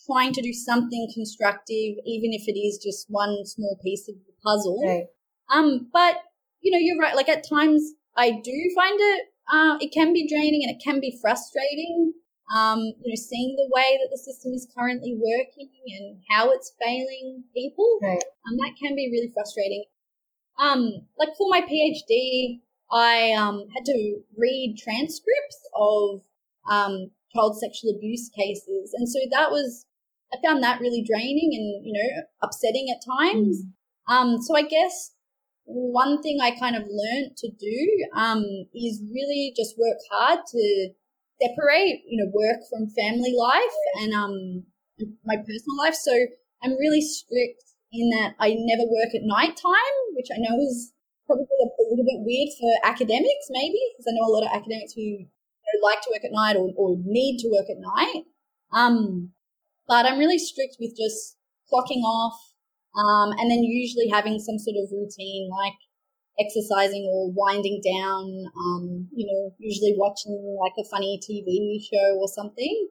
trying 0.07 0.33
to 0.33 0.41
do 0.41 0.53
something 0.53 1.07
constructive, 1.13 1.97
even 2.03 2.33
if 2.33 2.47
it 2.47 2.57
is 2.57 2.79
just 2.83 3.05
one 3.09 3.45
small 3.45 3.77
piece 3.83 4.09
of 4.09 4.15
the 4.15 4.33
puzzle. 4.43 4.81
Right. 4.83 5.05
Um, 5.53 5.89
but 5.93 6.15
you 6.61 6.71
know, 6.71 6.79
you're 6.81 6.99
right. 6.99 7.15
Like 7.15 7.29
at 7.29 7.47
times 7.47 7.93
I 8.17 8.31
do 8.31 8.71
find 8.73 8.97
it, 8.99 9.21
uh, 9.53 9.77
it 9.79 9.93
can 9.93 10.13
be 10.13 10.27
draining 10.27 10.63
and 10.63 10.75
it 10.75 10.81
can 10.83 10.99
be 10.99 11.15
frustrating. 11.21 12.13
Um, 12.53 12.93
you 13.01 13.09
know, 13.09 13.15
seeing 13.15 13.55
the 13.55 13.69
way 13.73 13.97
that 13.97 14.09
the 14.11 14.19
system 14.19 14.53
is 14.53 14.67
currently 14.77 15.17
working 15.17 15.69
and 15.87 16.21
how 16.29 16.51
it's 16.51 16.73
failing 16.79 17.43
people, 17.55 17.97
right. 18.03 18.21
um, 18.47 18.57
that 18.57 18.73
can 18.79 18.95
be 18.95 19.09
really 19.11 19.31
frustrating. 19.33 19.85
Um, 20.59 21.07
like 21.17 21.29
for 21.37 21.49
my 21.49 21.61
PhD, 21.61 22.61
I 22.91 23.33
um, 23.33 23.65
had 23.75 23.85
to 23.85 24.19
read 24.37 24.77
transcripts 24.77 25.59
of 25.75 26.21
um, 26.69 27.11
child 27.33 27.59
sexual 27.59 27.95
abuse 27.95 28.29
cases, 28.29 28.93
and 28.93 29.09
so 29.09 29.19
that 29.31 29.49
was 29.51 29.85
I 30.31 30.37
found 30.45 30.63
that 30.63 30.79
really 30.79 31.03
draining 31.03 31.51
and 31.53 31.85
you 31.85 31.93
know 31.93 32.23
upsetting 32.43 32.87
at 32.91 33.03
times. 33.03 33.63
Mm. 33.63 34.13
Um, 34.13 34.41
so 34.41 34.55
I 34.55 34.61
guess 34.61 35.15
one 35.65 36.21
thing 36.21 36.39
I 36.41 36.51
kind 36.51 36.75
of 36.75 36.83
learned 36.83 37.37
to 37.37 37.49
do 37.49 38.05
um, 38.15 38.43
is 38.73 39.01
really 39.11 39.53
just 39.57 39.75
work 39.77 39.97
hard 40.11 40.39
to 40.51 40.89
separate, 41.41 42.01
you 42.07 42.17
know, 42.17 42.31
work 42.33 42.61
from 42.69 42.89
family 42.95 43.33
life 43.35 43.77
and 44.01 44.13
um, 44.13 44.63
my 45.25 45.37
personal 45.37 45.77
life. 45.77 45.95
So 45.95 46.13
I'm 46.63 46.77
really 46.79 47.01
strict 47.01 47.63
in 47.91 48.09
that 48.11 48.35
I 48.39 48.55
never 48.57 48.83
work 48.83 49.15
at 49.15 49.23
night 49.23 49.55
time, 49.55 49.95
which 50.15 50.27
I 50.31 50.39
know 50.39 50.59
is 50.59 50.93
probably 51.27 51.45
a, 51.45 51.67
little 51.89 52.05
bit 52.05 52.25
weird 52.25 52.49
for 52.59 52.87
academics, 52.87 53.47
maybe, 53.49 53.79
because 53.93 54.09
I 54.09 54.15
know 54.15 54.27
a 54.27 54.33
lot 54.33 54.43
of 54.43 54.51
academics 54.53 54.93
who 54.93 55.25
like 55.83 56.01
to 56.01 56.09
work 56.11 56.25
at 56.25 56.31
night 56.31 56.55
or, 56.55 56.71
or 56.77 56.97
need 57.03 57.37
to 57.39 57.49
work 57.49 57.69
at 57.69 57.77
night. 57.79 58.23
Um, 58.73 59.31
but 59.87 60.05
I'm 60.05 60.17
really 60.17 60.39
strict 60.39 60.77
with 60.79 60.95
just 60.97 61.37
clocking 61.71 62.01
off 62.01 62.37
um, 62.95 63.31
and 63.37 63.51
then 63.51 63.63
usually 63.63 64.09
having 64.09 64.39
some 64.39 64.57
sort 64.57 64.75
of 64.81 64.89
routine 64.91 65.49
like 65.49 65.77
exercising 66.39 67.09
or 67.11 67.31
winding 67.31 67.81
down, 67.83 68.45
um, 68.57 69.07
you 69.13 69.25
know, 69.25 69.55
usually 69.57 69.93
watching 69.97 70.57
like 70.61 70.73
a 70.77 70.89
funny 70.89 71.19
TV 71.19 71.79
show 71.81 72.17
or 72.17 72.27
something. 72.27 72.89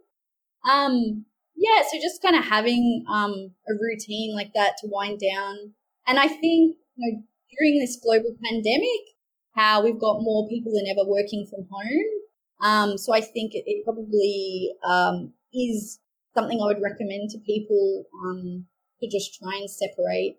Um, 0.68 1.26
yeah, 1.56 1.82
so 1.82 1.98
just 2.00 2.22
kind 2.22 2.36
of 2.36 2.44
having 2.44 3.04
um, 3.08 3.52
a 3.68 3.72
routine 3.80 4.34
like 4.34 4.52
that 4.54 4.74
to 4.80 4.88
wind 4.90 5.20
down. 5.20 5.74
And 6.06 6.18
I 6.18 6.28
think, 6.28 6.76
you 6.96 6.98
know, 6.98 7.22
during 7.56 7.78
this 7.78 7.98
global 8.02 8.34
pandemic, 8.42 9.14
how 9.54 9.82
we've 9.82 10.00
got 10.00 10.20
more 10.20 10.48
people 10.48 10.72
than 10.72 10.86
ever 10.90 11.08
working 11.08 11.46
from 11.48 11.66
home. 11.70 12.14
Um, 12.62 12.98
so 12.98 13.14
I 13.14 13.20
think 13.20 13.54
it, 13.54 13.64
it 13.66 13.84
probably 13.84 14.72
um, 14.84 15.32
is 15.52 16.00
something 16.34 16.60
I 16.60 16.66
would 16.66 16.82
recommend 16.82 17.30
to 17.30 17.38
people 17.38 18.04
um, 18.24 18.66
to 19.00 19.08
just 19.08 19.38
try 19.38 19.56
and 19.56 19.70
separate 19.70 20.38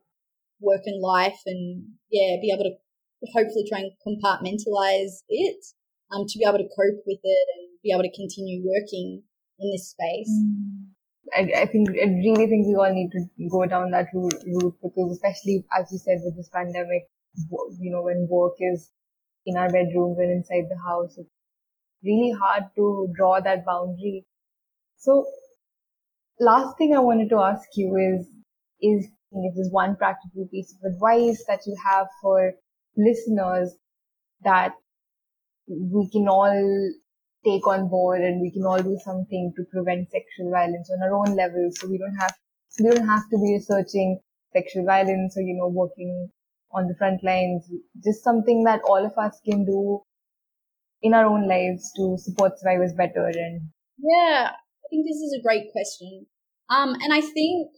work 0.59 0.81
and 0.85 1.01
life 1.01 1.39
and 1.45 1.85
yeah, 2.09 2.37
be 2.41 2.51
able 2.53 2.63
to 2.63 2.75
hopefully 3.33 3.65
try 3.69 3.79
and 3.79 3.91
compartmentalize 4.05 5.23
it 5.29 5.63
um, 6.11 6.25
to 6.27 6.37
be 6.37 6.45
able 6.45 6.57
to 6.57 6.69
cope 6.75 7.01
with 7.05 7.19
it 7.23 7.47
and 7.55 7.79
be 7.83 7.91
able 7.91 8.03
to 8.03 8.15
continue 8.15 8.63
working 8.65 9.23
in 9.59 9.71
this 9.71 9.89
space. 9.91 10.31
I, 11.33 11.63
I 11.63 11.65
think 11.65 11.89
I 11.89 12.05
really 12.05 12.47
think 12.47 12.67
we 12.67 12.75
all 12.75 12.93
need 12.93 13.09
to 13.11 13.49
go 13.49 13.65
down 13.65 13.91
that 13.91 14.07
route, 14.13 14.43
route 14.45 14.75
because 14.81 15.11
especially 15.11 15.65
as 15.77 15.91
you 15.91 15.97
said 15.97 16.19
with 16.23 16.35
this 16.35 16.49
pandemic, 16.53 17.03
you 17.79 17.91
know, 17.91 18.03
when 18.03 18.27
work 18.29 18.53
is 18.59 18.91
in 19.45 19.57
our 19.57 19.69
bedrooms 19.69 20.17
and 20.19 20.31
inside 20.31 20.69
the 20.69 20.77
house, 20.85 21.17
it's 21.17 21.29
really 22.03 22.33
hard 22.39 22.63
to 22.75 23.07
draw 23.15 23.39
that 23.39 23.65
boundary. 23.65 24.25
So 24.97 25.25
last 26.39 26.77
thing 26.77 26.95
I 26.95 26.99
wanted 26.99 27.29
to 27.29 27.39
ask 27.39 27.67
you 27.75 27.95
is 27.95 28.27
is 28.81 29.07
if 29.31 29.55
there's 29.55 29.71
one 29.71 29.95
practical 29.95 30.47
piece 30.47 30.73
of 30.73 30.93
advice 30.93 31.43
that 31.47 31.61
you 31.65 31.75
have 31.85 32.07
for 32.21 32.53
listeners 32.97 33.75
that 34.43 34.73
we 35.67 36.09
can 36.11 36.27
all 36.27 36.91
take 37.43 37.67
on 37.67 37.87
board 37.87 38.21
and 38.21 38.41
we 38.41 38.51
can 38.51 38.65
all 38.65 38.81
do 38.81 38.97
something 39.03 39.53
to 39.55 39.63
prevent 39.71 40.09
sexual 40.11 40.51
violence 40.51 40.89
on 40.91 41.01
our 41.03 41.13
own 41.13 41.35
level. 41.35 41.69
So 41.75 41.87
we 41.87 41.97
don't 41.97 42.15
have, 42.15 42.33
we 42.79 42.89
don't 42.89 43.07
have 43.07 43.23
to 43.29 43.37
be 43.37 43.53
researching 43.53 44.19
sexual 44.53 44.85
violence 44.85 45.37
or, 45.37 45.41
you 45.41 45.55
know, 45.55 45.67
working 45.67 46.29
on 46.71 46.87
the 46.87 46.95
front 46.97 47.23
lines. 47.23 47.69
Just 48.03 48.23
something 48.23 48.63
that 48.63 48.81
all 48.87 49.05
of 49.05 49.13
us 49.17 49.39
can 49.45 49.65
do 49.65 50.01
in 51.01 51.13
our 51.13 51.25
own 51.25 51.47
lives 51.47 51.91
to 51.97 52.17
support 52.17 52.59
survivors 52.59 52.93
better. 52.93 53.27
And 53.27 53.69
yeah, 53.99 54.51
I 54.51 54.85
think 54.89 55.05
this 55.05 55.17
is 55.17 55.37
a 55.39 55.43
great 55.43 55.71
question. 55.71 56.25
Um, 56.69 56.95
and 56.95 57.13
I 57.13 57.21
think 57.21 57.69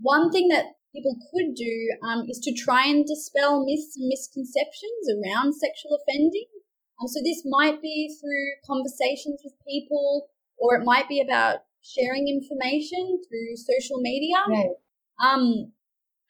one 0.00 0.30
thing 0.30 0.48
that 0.48 0.66
people 0.92 1.16
could 1.32 1.54
do 1.54 1.74
um, 2.04 2.26
is 2.28 2.38
to 2.44 2.52
try 2.52 2.86
and 2.86 3.06
dispel 3.06 3.64
myths 3.64 3.96
and 3.96 4.08
misconceptions 4.08 5.08
around 5.08 5.56
sexual 5.56 5.96
offending. 5.96 6.46
Um, 7.00 7.08
so 7.08 7.20
this 7.24 7.42
might 7.44 7.80
be 7.80 8.14
through 8.20 8.60
conversations 8.66 9.40
with 9.42 9.54
people, 9.66 10.28
or 10.58 10.76
it 10.76 10.84
might 10.84 11.08
be 11.08 11.20
about 11.20 11.64
sharing 11.82 12.28
information 12.28 13.18
through 13.26 13.56
social 13.56 14.00
media. 14.00 14.36
Right. 14.48 14.76
Um, 15.18 15.72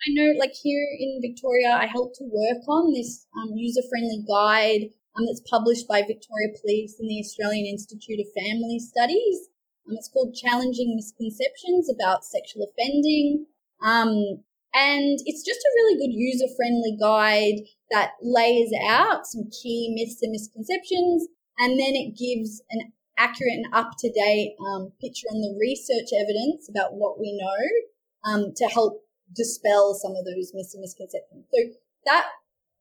I 0.03 0.09
know, 0.15 0.33
like 0.39 0.55
here 0.55 0.87
in 0.99 1.21
Victoria, 1.23 1.79
I 1.79 1.87
helped 1.87 2.17
to 2.17 2.25
work 2.25 2.67
on 2.69 2.93
this 2.93 3.27
um, 3.37 3.55
user-friendly 3.55 4.25
guide 4.27 4.91
um, 5.15 5.27
that's 5.27 5.43
published 5.49 5.87
by 5.87 6.01
Victoria 6.03 6.51
Police 6.61 6.97
and 6.99 7.09
the 7.09 7.21
Australian 7.21 7.67
Institute 7.67 8.19
of 8.19 8.33
Family 8.35 8.79
Studies. 8.81 9.51
Um, 9.87 9.95
it's 9.99 10.09
called 10.09 10.35
Challenging 10.35 10.97
Misconceptions 10.97 11.91
About 11.91 12.25
Sexual 12.25 12.67
Offending. 12.67 13.47
Um, 13.85 14.43
and 14.75 15.19
it's 15.27 15.45
just 15.45 15.61
a 15.61 15.75
really 15.77 15.97
good 16.01 16.15
user 16.17 16.49
friendly 16.57 16.97
guide 16.99 17.67
that 17.91 18.13
lays 18.23 18.73
out 18.89 19.27
some 19.27 19.45
key 19.51 19.93
myths 19.95 20.23
and 20.23 20.33
misconceptions. 20.33 21.29
And 21.59 21.79
then 21.79 21.93
it 21.93 22.17
gives 22.17 22.63
an 22.71 22.93
accurate 23.19 23.53
and 23.53 23.75
up 23.75 23.93
to 23.99 24.09
date 24.09 24.57
um, 24.59 24.93
picture 25.01 25.29
on 25.29 25.45
the 25.45 25.57
research 25.61 26.09
evidence 26.17 26.69
about 26.71 26.95
what 26.95 27.21
we 27.21 27.37
know 27.37 28.33
um, 28.33 28.53
to 28.57 28.65
help 28.67 29.05
dispel 29.37 29.95
some 29.95 30.13
of 30.13 30.25
those 30.25 30.53
myths 30.55 30.75
and 30.75 30.81
misconceptions. 30.81 31.45
So 31.53 31.61
that 32.07 32.27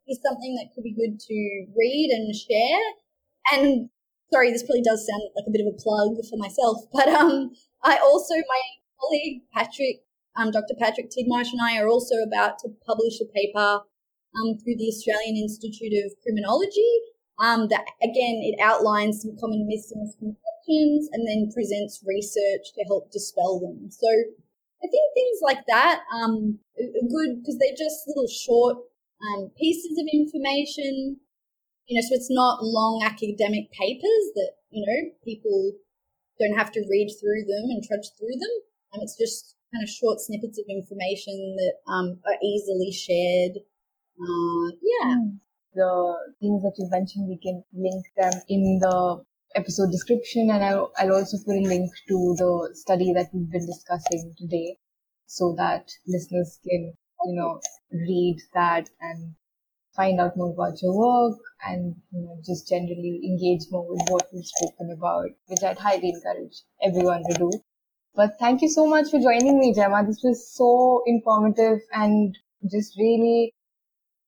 is 0.08 0.20
something 0.24 0.56
that 0.56 0.74
could 0.74 0.84
be 0.84 0.96
good 0.96 1.20
to 1.20 1.38
read 1.76 2.10
and 2.16 2.34
share. 2.34 2.84
And 3.52 3.90
sorry, 4.32 4.52
this 4.52 4.64
probably 4.64 4.82
does 4.82 5.06
sound 5.06 5.24
like 5.36 5.46
a 5.48 5.52
bit 5.52 5.62
of 5.68 5.74
a 5.74 5.78
plug 5.78 6.16
for 6.30 6.38
myself, 6.38 6.88
but 6.94 7.10
um, 7.10 7.52
I 7.84 7.98
also 7.98 8.36
my 8.36 8.62
colleague 9.00 9.44
Patrick 9.54 10.08
um, 10.36 10.52
Dr. 10.52 10.76
Patrick 10.80 11.10
Tidmarsh 11.12 11.52
and 11.52 11.62
I 11.62 11.80
are 11.80 11.88
also 11.88 12.16
about 12.26 12.60
to 12.60 12.70
publish 12.86 13.20
a 13.20 13.26
paper 13.26 13.82
um, 14.36 14.58
through 14.58 14.78
the 14.78 14.88
Australian 14.88 15.36
Institute 15.36 15.92
of 16.06 16.16
Criminology 16.24 16.94
um, 17.40 17.68
that, 17.68 17.84
again, 18.02 18.40
it 18.46 18.62
outlines 18.62 19.22
some 19.22 19.36
common 19.40 19.68
myths 19.68 19.92
and 19.92 20.06
misconceptions 20.06 21.10
and 21.12 21.28
then 21.28 21.52
presents 21.54 22.04
research 22.06 22.72
to 22.76 22.86
help 22.88 23.12
dispel 23.12 23.60
them. 23.60 23.90
So 23.92 24.08
I 24.08 24.88
think 24.88 25.04
things 25.14 25.40
like 25.42 25.66
that 25.68 26.02
um, 26.14 26.60
are 26.80 27.10
good 27.10 27.42
because 27.42 27.58
they're 27.60 27.78
just 27.78 28.08
little 28.08 28.30
short 28.30 28.78
um, 29.22 29.52
pieces 29.58 29.98
of 30.00 30.08
information. 30.14 31.20
You 31.88 32.00
know, 32.00 32.06
so 32.08 32.16
it's 32.16 32.32
not 32.32 32.64
long 32.64 33.04
academic 33.04 33.72
papers 33.74 34.26
that, 34.36 34.52
you 34.70 34.86
know, 34.86 35.12
people 35.26 35.74
don't 36.40 36.58
have 36.58 36.72
to 36.72 36.86
read 36.90 37.12
through 37.20 37.44
them 37.44 37.68
and 37.70 37.84
trudge 37.84 38.08
through 38.18 38.38
them. 38.40 38.54
And 38.94 39.04
it's 39.04 39.18
just 39.18 39.56
kind 39.72 39.84
of 39.84 39.90
short 39.90 40.20
snippets 40.20 40.60
of 40.60 40.66
information 40.70 41.56
that 41.58 41.92
um, 41.92 42.20
are 42.26 42.40
easily 42.44 42.92
shared. 42.92 43.58
Uh, 44.20 44.68
yeah. 44.82 45.16
Hmm. 45.16 45.30
The 45.74 46.16
things 46.42 46.62
that 46.64 46.76
you 46.78 46.90
mentioned, 46.92 47.30
we 47.30 47.40
can 47.40 47.64
link 47.74 48.06
them 48.18 48.42
in 48.50 48.80
the 48.80 49.24
episode 49.56 49.92
description, 49.92 50.50
and 50.50 50.64
I'll, 50.64 50.92
I'll 50.98 51.16
also 51.16 51.38
put 51.46 51.56
a 51.56 51.68
link 51.68 51.90
to 52.10 52.36
the 52.38 52.72
study 52.74 53.14
that 53.14 53.30
we've 53.34 53.50
been 53.50 53.66
discussing 53.66 54.34
today 54.38 54.78
so 55.28 55.56
that 55.58 55.90
listeners 56.08 56.60
can, 56.68 56.94
you 57.26 57.36
know, 57.36 57.62
read 57.92 58.38
that 58.54 58.90
and 59.00 59.36
find 59.96 60.20
out 60.20 60.36
more 60.36 60.54
about 60.54 60.82
your 60.82 60.98
work 60.98 61.40
and 61.68 61.96
you 62.12 62.22
know, 62.22 62.38
just 62.46 62.68
generally 62.68 63.22
engage 63.24 63.68
more 63.72 63.88
with 63.88 64.02
what 64.10 64.28
we've 64.34 64.46
spoken 64.46 64.92
about, 64.92 65.30
which 65.48 65.64
I'd 65.64 65.78
highly 65.78 66.10
encourage 66.10 66.64
everyone 66.84 67.24
to 67.30 67.34
do. 67.38 67.52
But 68.16 68.40
thank 68.40 68.62
you 68.62 68.70
so 68.70 68.86
much 68.88 69.10
for 69.10 69.20
joining 69.20 69.60
me, 69.60 69.74
Gemma. 69.74 70.06
This 70.06 70.22
was 70.24 70.50
so 70.56 71.04
informative 71.06 71.80
and 71.92 72.38
just 72.72 72.98
really 72.98 73.54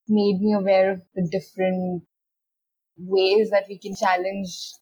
made 0.08 0.42
me 0.42 0.54
aware 0.54 0.92
of 0.92 1.02
the 1.16 1.28
different 1.32 2.04
ways 2.98 3.50
that 3.52 3.66
we 3.70 3.78
can 3.78 3.96
challenge, 3.96 4.74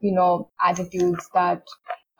you 0.00 0.12
know, 0.12 0.50
attitudes 0.60 1.28
that 1.34 1.64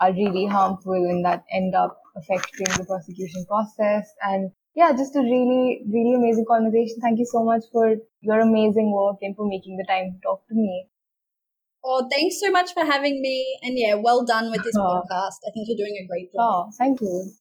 are 0.01 0.13
really 0.13 0.47
harmful 0.47 0.95
and 0.95 1.25
that 1.25 1.45
end 1.53 1.75
up 1.75 2.01
affecting 2.17 2.67
the 2.79 2.85
prosecution 2.87 3.45
process. 3.47 4.13
And 4.23 4.53
yeah, 4.75 4.93
just 4.93 5.17
a 5.17 5.21
really, 5.21 5.83
really 5.89 6.15
amazing 6.15 6.47
conversation. 6.49 6.99
Thank 7.01 7.19
you 7.19 7.27
so 7.27 7.45
much 7.45 7.65
for 7.73 7.97
your 8.23 8.41
amazing 8.41 8.93
work 8.93 9.19
and 9.23 9.37
for 9.37 9.49
making 9.49 9.77
the 9.79 9.85
time 9.89 10.13
to 10.15 10.21
talk 10.23 10.47
to 10.49 10.55
me. 10.55 10.87
Oh, 11.85 12.09
thanks 12.11 12.39
so 12.41 12.51
much 12.51 12.73
for 12.73 12.85
having 12.85 13.21
me. 13.21 13.59
And 13.63 13.79
yeah, 13.79 13.95
well 13.95 14.25
done 14.25 14.51
with 14.51 14.63
this 14.63 14.77
oh. 14.77 14.81
podcast. 14.81 15.41
I 15.47 15.51
think 15.53 15.67
you're 15.69 15.77
doing 15.77 15.99
a 16.03 16.07
great 16.07 16.33
job. 16.33 16.41
Oh, 16.41 16.71
thank 16.79 17.01
you. 17.01 17.33